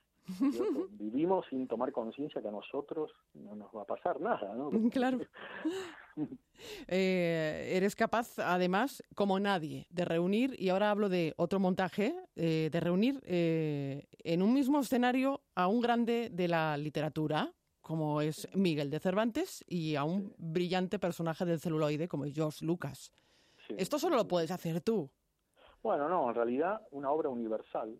Vivimos 0.91 1.45
sin 1.49 1.67
tomar 1.67 1.91
conciencia 1.91 2.41
que 2.41 2.47
a 2.47 2.51
nosotros 2.51 3.11
no 3.33 3.55
nos 3.55 3.71
va 3.75 3.83
a 3.83 3.85
pasar 3.85 4.19
nada, 4.19 4.53
¿no? 4.55 4.69
Claro. 4.91 5.19
Eh, 6.87 7.73
eres 7.73 7.95
capaz, 7.95 8.39
además, 8.39 9.03
como 9.15 9.39
nadie, 9.39 9.87
de 9.89 10.05
reunir, 10.05 10.55
y 10.57 10.69
ahora 10.69 10.89
hablo 10.89 11.09
de 11.09 11.33
otro 11.37 11.59
montaje, 11.59 12.15
eh, 12.35 12.69
de 12.71 12.79
reunir 12.79 13.21
eh, 13.25 14.07
en 14.23 14.41
un 14.41 14.53
mismo 14.53 14.79
escenario 14.79 15.41
a 15.55 15.67
un 15.67 15.81
grande 15.81 16.29
de 16.31 16.47
la 16.47 16.77
literatura, 16.77 17.53
como 17.81 18.21
es 18.21 18.47
Miguel 18.55 18.89
de 18.89 18.99
Cervantes, 18.99 19.63
y 19.67 19.95
a 19.95 20.05
un 20.05 20.33
brillante 20.37 20.97
personaje 20.97 21.43
del 21.45 21.59
celuloide, 21.59 22.07
como 22.07 22.25
es 22.25 22.33
George 22.33 22.65
Lucas. 22.65 23.11
Esto 23.77 23.99
solo 23.99 24.15
lo 24.15 24.27
puedes 24.27 24.51
hacer 24.51 24.79
tú. 24.81 25.11
Bueno, 25.83 26.07
no, 26.09 26.29
en 26.29 26.35
realidad 26.35 26.81
una 26.91 27.11
obra 27.11 27.29
universal 27.29 27.99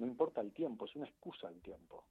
no 0.00 0.06
importa 0.06 0.40
el 0.40 0.50
tiempo, 0.52 0.86
es 0.86 0.96
una 0.96 1.04
excusa 1.04 1.48
el 1.48 1.60
tiempo. 1.60 2.04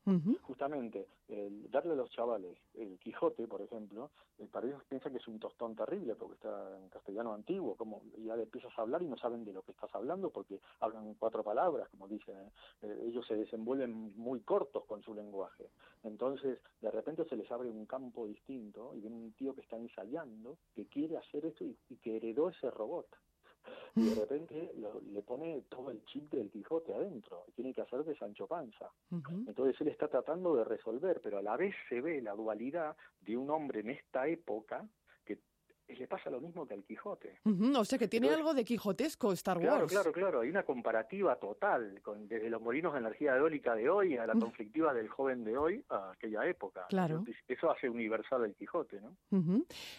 Justamente, 0.44 1.08
el 1.28 1.70
darle 1.72 1.94
a 1.94 1.96
los 1.96 2.12
chavales 2.12 2.56
el 2.76 3.00
Quijote, 3.00 3.48
por 3.48 3.64
ejemplo, 3.64 4.12
eh, 4.38 4.48
para 4.50 4.68
ellos 4.68 4.84
piensan 4.88 5.12
que 5.12 5.18
es 5.18 5.28
un 5.28 5.40
tostón 5.40 5.76
terrible 5.76 6.16
porque 6.16 6.36
está 6.36 6.78
en 6.78 6.90
castellano 6.90 7.34
antiguo, 7.34 7.76
como 7.76 8.04
ya 8.20 8.36
le 8.36 8.44
empiezas 8.44 8.72
a 8.78 8.84
hablar 8.84 9.02
y 9.02 9.08
no 9.08 9.18
saben 9.18 9.44
de 9.44 9.54
lo 9.54 9.64
que 9.64 9.72
estás 9.72 9.94
hablando 9.96 10.30
porque 10.30 10.60
hablan 10.80 11.16
cuatro 11.16 11.44
palabras, 11.44 11.90
como 11.90 12.08
dicen, 12.08 12.38
¿eh? 12.38 12.52
Eh, 12.84 13.06
ellos 13.08 13.26
se 13.26 13.36
desenvuelven 13.36 14.16
muy 14.16 14.42
cortos 14.42 14.86
con 14.86 15.02
su 15.02 15.16
lenguaje. 15.16 15.72
Entonces, 16.04 16.60
de 16.82 16.92
repente 16.92 17.26
se 17.26 17.36
les 17.36 17.52
abre 17.52 17.70
un 17.70 17.88
campo 17.88 18.28
distinto 18.28 18.94
y 18.96 19.02
ven 19.02 19.14
un 19.14 19.32
tío 19.34 19.56
que 19.56 19.62
está 19.62 19.78
ensayando, 19.78 20.58
que 20.76 20.86
quiere 20.86 21.18
hacer 21.18 21.46
esto 21.48 21.66
y 21.66 21.96
que 21.98 22.18
heredó 22.18 22.50
ese 22.50 22.70
robot 22.70 23.08
y 23.96 24.02
de 24.10 24.16
repente 24.16 24.72
le 25.12 25.22
pone 25.24 25.64
todo 25.70 25.92
el 25.92 26.04
chip 26.06 26.32
del 26.32 26.50
Quijote 26.50 26.94
adentro 26.94 27.46
y 27.48 27.52
tiene 27.52 27.74
que 27.74 27.82
hacer 27.82 28.04
de 28.04 28.16
Sancho 28.16 28.48
Panza. 28.48 28.92
Entonces 29.12 29.80
él 29.82 29.88
está 29.90 30.08
tratando 30.08 30.56
de 30.56 30.64
resolver, 30.64 31.20
pero 31.22 31.40
a 31.40 31.42
la 31.42 31.58
vez 31.58 31.76
se 31.88 32.02
ve 32.02 32.22
la 32.22 32.34
dualidad 32.34 32.96
de 33.22 33.38
un 33.38 33.50
hombre 33.50 33.82
en 33.82 33.92
esta 33.92 34.28
época 34.28 34.88
le 35.96 36.08
pasa 36.08 36.30
lo 36.30 36.40
mismo 36.40 36.68
que 36.68 36.74
al 36.74 36.84
Quijote. 36.84 37.40
o 37.46 37.86
sea 37.86 37.98
que 37.98 38.08
tiene 38.08 38.30
algo 38.30 38.54
de 38.54 38.64
quijotesco 38.64 39.32
Star 39.34 39.58
Wars. 39.58 39.70
Claro, 39.70 39.88
claro, 39.88 40.12
claro. 40.12 40.42
Hay 40.42 40.50
una 40.50 40.64
comparativa 40.64 41.36
total, 41.38 42.02
con, 42.02 42.28
desde 42.28 42.50
los 42.50 42.62
molinos 42.62 42.94
de 42.94 43.00
energía 43.00 43.36
eólica 43.36 43.76
de 43.76 43.90
hoy 43.90 44.18
a 44.18 44.26
la 44.26 44.34
conflictiva 44.34 44.94
del 44.94 45.10
joven 45.10 45.44
de 45.44 45.58
hoy 45.58 45.84
a 45.90 46.12
aquella 46.12 46.46
época. 46.46 46.86
Claro. 46.90 47.24
Eso 47.48 47.72
hace 47.72 47.90
universal 47.90 48.46
el 48.46 48.56
Quijote, 48.56 49.02
¿no? 49.02 49.16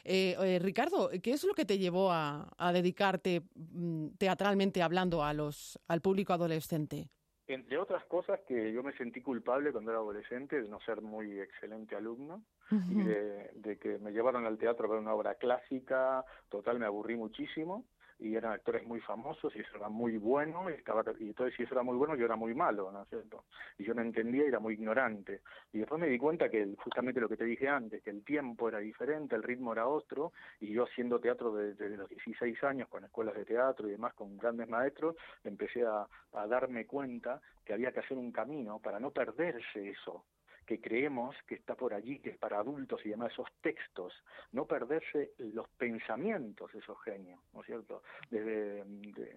Eh, 0.05 0.37
eh, 0.39 0.59
Ricardo, 0.61 1.11
¿qué 1.23 1.33
es 1.33 1.45
lo 1.45 1.55
que 1.55 1.65
te 1.65 1.79
llevó 1.79 2.11
a, 2.13 2.49
a 2.57 2.73
dedicarte 2.73 3.43
mm, 3.55 4.09
teatralmente 4.19 4.83
hablando 4.83 5.23
a 5.25 5.33
los, 5.33 5.79
al 5.89 6.01
público 6.01 6.33
adolescente? 6.33 7.09
Entre 7.53 7.79
otras 7.79 8.05
cosas 8.05 8.39
que 8.47 8.73
yo 8.73 8.85
me 8.85 8.93
sentí 8.93 9.21
culpable 9.21 9.73
cuando 9.73 9.91
era 9.91 9.99
adolescente 9.99 10.63
de 10.63 10.69
no 10.69 10.79
ser 10.83 11.03
muy 11.03 11.41
excelente 11.41 11.97
alumno 11.97 12.45
y 12.71 13.03
de, 13.03 13.77
que 13.81 13.99
me 13.99 14.13
llevaron 14.13 14.47
al 14.47 14.57
teatro 14.57 14.87
a 14.87 14.91
ver 14.91 15.01
una 15.01 15.15
obra 15.15 15.35
clásica, 15.35 16.25
total 16.49 16.79
me 16.79 16.87
aburrí 16.87 17.17
muchísimo 17.17 17.87
y 18.21 18.37
eran 18.37 18.53
actores 18.53 18.87
muy 18.87 19.01
famosos 19.01 19.55
y 19.57 19.61
eso 19.61 19.77
era 19.77 19.89
muy 19.89 20.19
bueno 20.19 20.69
y, 20.71 20.75
estaba, 20.75 21.03
y 21.19 21.29
entonces 21.29 21.57
si 21.57 21.63
eso 21.63 21.75
era 21.75 21.83
muy 21.83 21.97
bueno 21.97 22.15
yo 22.15 22.27
era 22.27 22.37
muy 22.37 22.55
malo, 22.55 22.93
¿no 22.93 23.03
es 23.03 23.09
cierto? 23.09 23.45
Y 23.79 23.85
yo 23.85 23.95
no 23.95 24.03
entendía 24.03 24.45
y 24.45 24.49
era 24.49 24.61
muy 24.61 24.75
ignorante. 24.75 25.41
Y 25.73 25.79
después 25.79 26.01
me 26.01 26.09
di 26.09 26.19
cuenta 26.19 26.49
que 26.49 26.75
justamente 26.83 27.21
lo 27.21 27.29
que 27.29 27.37
te 27.37 27.45
dije 27.45 27.69
antes, 27.69 28.03
que 28.03 28.11
el 28.11 28.23
tiempo 28.25 28.69
era 28.69 28.79
diferente, 28.79 29.35
el 29.37 29.43
ritmo 29.43 29.73
era 29.73 29.87
otro 29.87 30.33
y 30.61 30.73
yo 30.73 30.85
haciendo 30.85 31.19
teatro 31.19 31.55
desde, 31.55 31.97
los 31.97 32.09
16 32.09 32.63
años 32.65 32.89
con 32.89 33.05
escuelas 33.05 33.35
de 33.35 33.45
teatro 33.45 33.89
y 33.89 33.93
demás, 33.93 34.15
con 34.15 34.37
grandes 34.37 34.69
maestros, 34.69 35.17
empecé 35.45 35.85
a 35.85 36.07
darme 36.47 36.87
cuenta 36.87 37.41
que 37.65 37.73
había 37.73 37.93
que 37.93 38.01
hacer 38.01 38.19
un 38.19 38.33
camino 38.33 38.79
para 38.81 39.01
no 39.01 39.11
perderse 39.11 39.91
eso, 39.91 40.25
que 40.71 40.81
creemos 40.81 41.35
que 41.49 41.57
está 41.57 41.75
por 41.75 41.93
allí, 41.93 42.21
que 42.21 42.31
es 42.31 42.39
para 42.39 42.61
adultos 42.61 43.05
y 43.05 43.09
demás, 43.09 43.33
esos 43.33 43.49
textos, 43.61 44.13
no 44.53 44.67
perderse 44.67 45.33
los 45.39 45.69
pensamientos 45.71 46.73
de 46.73 46.79
esos 46.79 46.97
genios, 47.03 47.41
¿no 47.53 47.63
es 47.63 47.67
cierto? 47.67 48.05
Desde 48.31 48.85
de, 48.85 49.37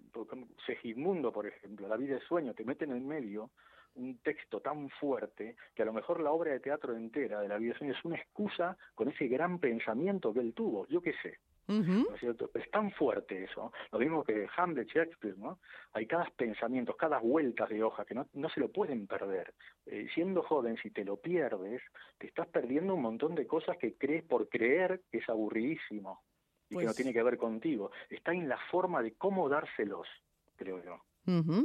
Segismundo, 0.64 1.32
por 1.32 1.48
ejemplo, 1.48 1.88
La 1.88 1.98
vida 1.98 2.18
es 2.18 2.24
sueño, 2.26 2.54
te 2.54 2.64
meten 2.64 2.92
en 2.92 3.08
medio 3.08 3.50
un 3.96 4.20
texto 4.20 4.60
tan 4.60 4.92
fuerte 4.92 5.56
que 5.74 5.82
a 5.82 5.86
lo 5.86 5.94
mejor 5.94 6.20
la 6.20 6.32
obra 6.32 6.52
de 6.52 6.60
teatro 6.60 6.96
entera 6.96 7.42
de 7.42 7.48
La 7.48 7.58
vida 7.58 7.72
es 7.72 7.80
sueño 7.80 7.94
es 7.94 8.06
una 8.06 8.18
excusa 8.18 8.78
con 8.94 9.10
ese 9.10 9.28
gran 9.28 9.58
pensamiento 9.58 10.36
que 10.36 10.40
él 10.40 10.54
tuvo, 10.54 10.86
yo 10.86 11.02
qué 11.02 11.14
sé, 11.24 11.40
es 11.68 12.72
tan 12.72 12.92
fuerte 12.92 13.46
eso, 13.46 13.72
lo 13.92 14.00
mismo 14.00 14.24
que 14.24 14.48
Hamlet, 14.58 14.88
Shakespeare, 14.88 15.38
¿no? 15.38 15.60
Hay 15.94 16.06
cada 16.06 16.26
pensamiento, 16.36 16.96
cada 16.96 17.20
vuelta 17.20 17.66
de 17.66 17.84
hoja 17.84 18.06
que 18.06 18.16
no, 18.16 18.28
no 18.34 18.50
se 18.50 18.60
lo 18.60 18.70
pueden 18.70 19.08
perder. 19.08 19.54
Eh, 19.86 20.08
siendo 20.14 20.44
joven, 20.44 20.78
si 20.82 20.92
te 20.92 21.06
lo 21.06 21.18
pierdes, 21.18 21.82
te 22.18 22.28
estás 22.28 22.48
perdiendo 22.48 22.96
un 22.96 23.02
montón 23.02 23.36
de 23.36 23.48
cosas 23.48 23.78
que 23.78 23.96
crees 23.96 24.24
por 24.24 24.50
creer 24.50 25.02
que 25.12 25.20
es 25.20 25.30
aburridísimo 25.30 26.22
y 26.70 26.76
que 26.76 26.84
no 26.84 26.88
pues 26.88 26.96
tiene 26.96 27.14
que 27.14 27.24
ver 27.24 27.38
contigo. 27.38 27.92
Está 28.10 28.34
en 28.34 28.50
la 28.50 28.58
forma 28.70 29.02
de 29.02 29.14
cómo 29.14 29.48
dárselos, 29.48 30.08
creo 30.56 30.84
yo. 30.84 31.02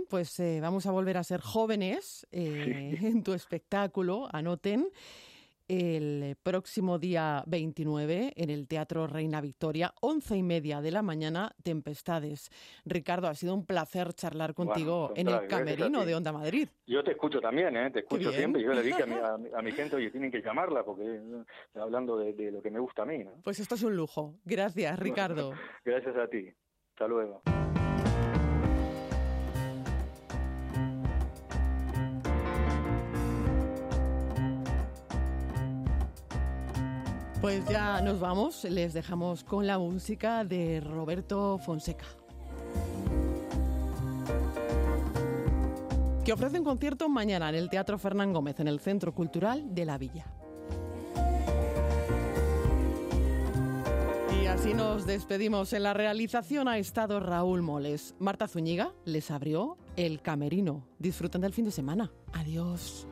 Pues 0.08 0.38
eh, 0.38 0.60
vamos 0.60 0.86
a 0.86 0.92
volver 0.92 1.16
a 1.16 1.24
ser 1.24 1.40
jóvenes 1.40 2.26
eh, 2.30 2.96
en 3.02 3.22
tu 3.22 3.32
espectáculo, 3.32 4.28
anoten. 4.32 4.88
El 5.68 6.36
próximo 6.42 6.98
día 6.98 7.44
29 7.46 8.32
en 8.36 8.50
el 8.50 8.66
Teatro 8.66 9.06
Reina 9.06 9.40
Victoria, 9.40 9.92
once 10.00 10.36
y 10.36 10.42
media 10.42 10.80
de 10.80 10.90
la 10.90 11.02
mañana, 11.02 11.54
Tempestades. 11.62 12.50
Ricardo, 12.84 13.28
ha 13.28 13.34
sido 13.34 13.54
un 13.54 13.66
placer 13.66 14.12
charlar 14.14 14.54
contigo 14.54 15.12
en 15.14 15.28
el 15.28 15.46
camerino 15.46 16.04
de 16.04 16.14
Onda 16.14 16.32
Madrid. 16.32 16.68
Yo 16.86 17.04
te 17.04 17.12
escucho 17.12 17.40
también, 17.40 17.76
¿eh? 17.76 17.90
te 17.90 18.00
escucho 18.00 18.32
siempre. 18.32 18.62
Yo 18.62 18.72
le 18.72 18.82
dije 18.82 19.02
a 19.02 19.06
mi, 19.06 19.48
a, 19.54 19.62
mi, 19.62 19.72
gente, 19.72 19.96
oye, 19.96 20.10
tienen 20.10 20.30
que 20.30 20.40
llamarla 20.40 20.84
porque 20.84 21.04
eh, 21.04 21.44
hablando 21.74 22.16
de, 22.16 22.50
lo 22.50 22.62
que 22.62 22.70
me 22.70 22.80
gusta 22.80 23.02
a 23.02 23.06
mí. 23.06 23.24
Pues 23.44 23.60
esto 23.60 23.74
es 23.74 23.82
un 23.82 23.94
lujo. 23.94 24.34
Gracias, 24.44 24.98
Ricardo. 24.98 25.52
Gracias 25.84 26.16
a 26.16 26.26
ti. 26.28 26.50
Hasta 26.94 27.06
luego. 27.06 27.42
Pues 37.40 37.64
ya 37.68 38.00
nos 38.00 38.18
vamos, 38.18 38.64
les 38.64 38.92
dejamos 38.94 39.44
con 39.44 39.64
la 39.64 39.78
música 39.78 40.44
de 40.44 40.80
Roberto 40.80 41.58
Fonseca. 41.58 42.04
Que 46.24 46.32
ofrece 46.32 46.58
un 46.58 46.64
concierto 46.64 47.08
mañana 47.08 47.48
en 47.48 47.54
el 47.54 47.70
Teatro 47.70 47.96
Fernán 47.96 48.32
Gómez, 48.32 48.58
en 48.58 48.66
el 48.66 48.80
Centro 48.80 49.14
Cultural 49.14 49.72
de 49.72 49.84
la 49.84 49.98
Villa. 49.98 50.26
Y 54.42 54.46
así 54.46 54.74
nos 54.74 55.06
despedimos. 55.06 55.72
En 55.72 55.84
la 55.84 55.94
realización 55.94 56.66
ha 56.66 56.78
estado 56.78 57.20
Raúl 57.20 57.62
Moles. 57.62 58.16
Marta 58.18 58.48
Zúñiga 58.48 58.92
les 59.04 59.30
abrió 59.30 59.78
el 59.96 60.20
camerino. 60.22 60.88
Disfruten 60.98 61.40
del 61.40 61.52
fin 61.52 61.66
de 61.66 61.70
semana. 61.70 62.10
Adiós. 62.32 63.06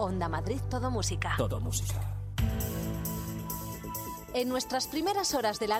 Onda 0.00 0.30
Madrid 0.30 0.60
Todo 0.70 0.90
Música. 0.90 1.34
Todo 1.36 1.60
Música. 1.60 2.00
En 4.32 4.48
nuestras 4.48 4.86
primeras 4.86 5.34
horas 5.34 5.58
de 5.58 5.66
la 5.66 5.68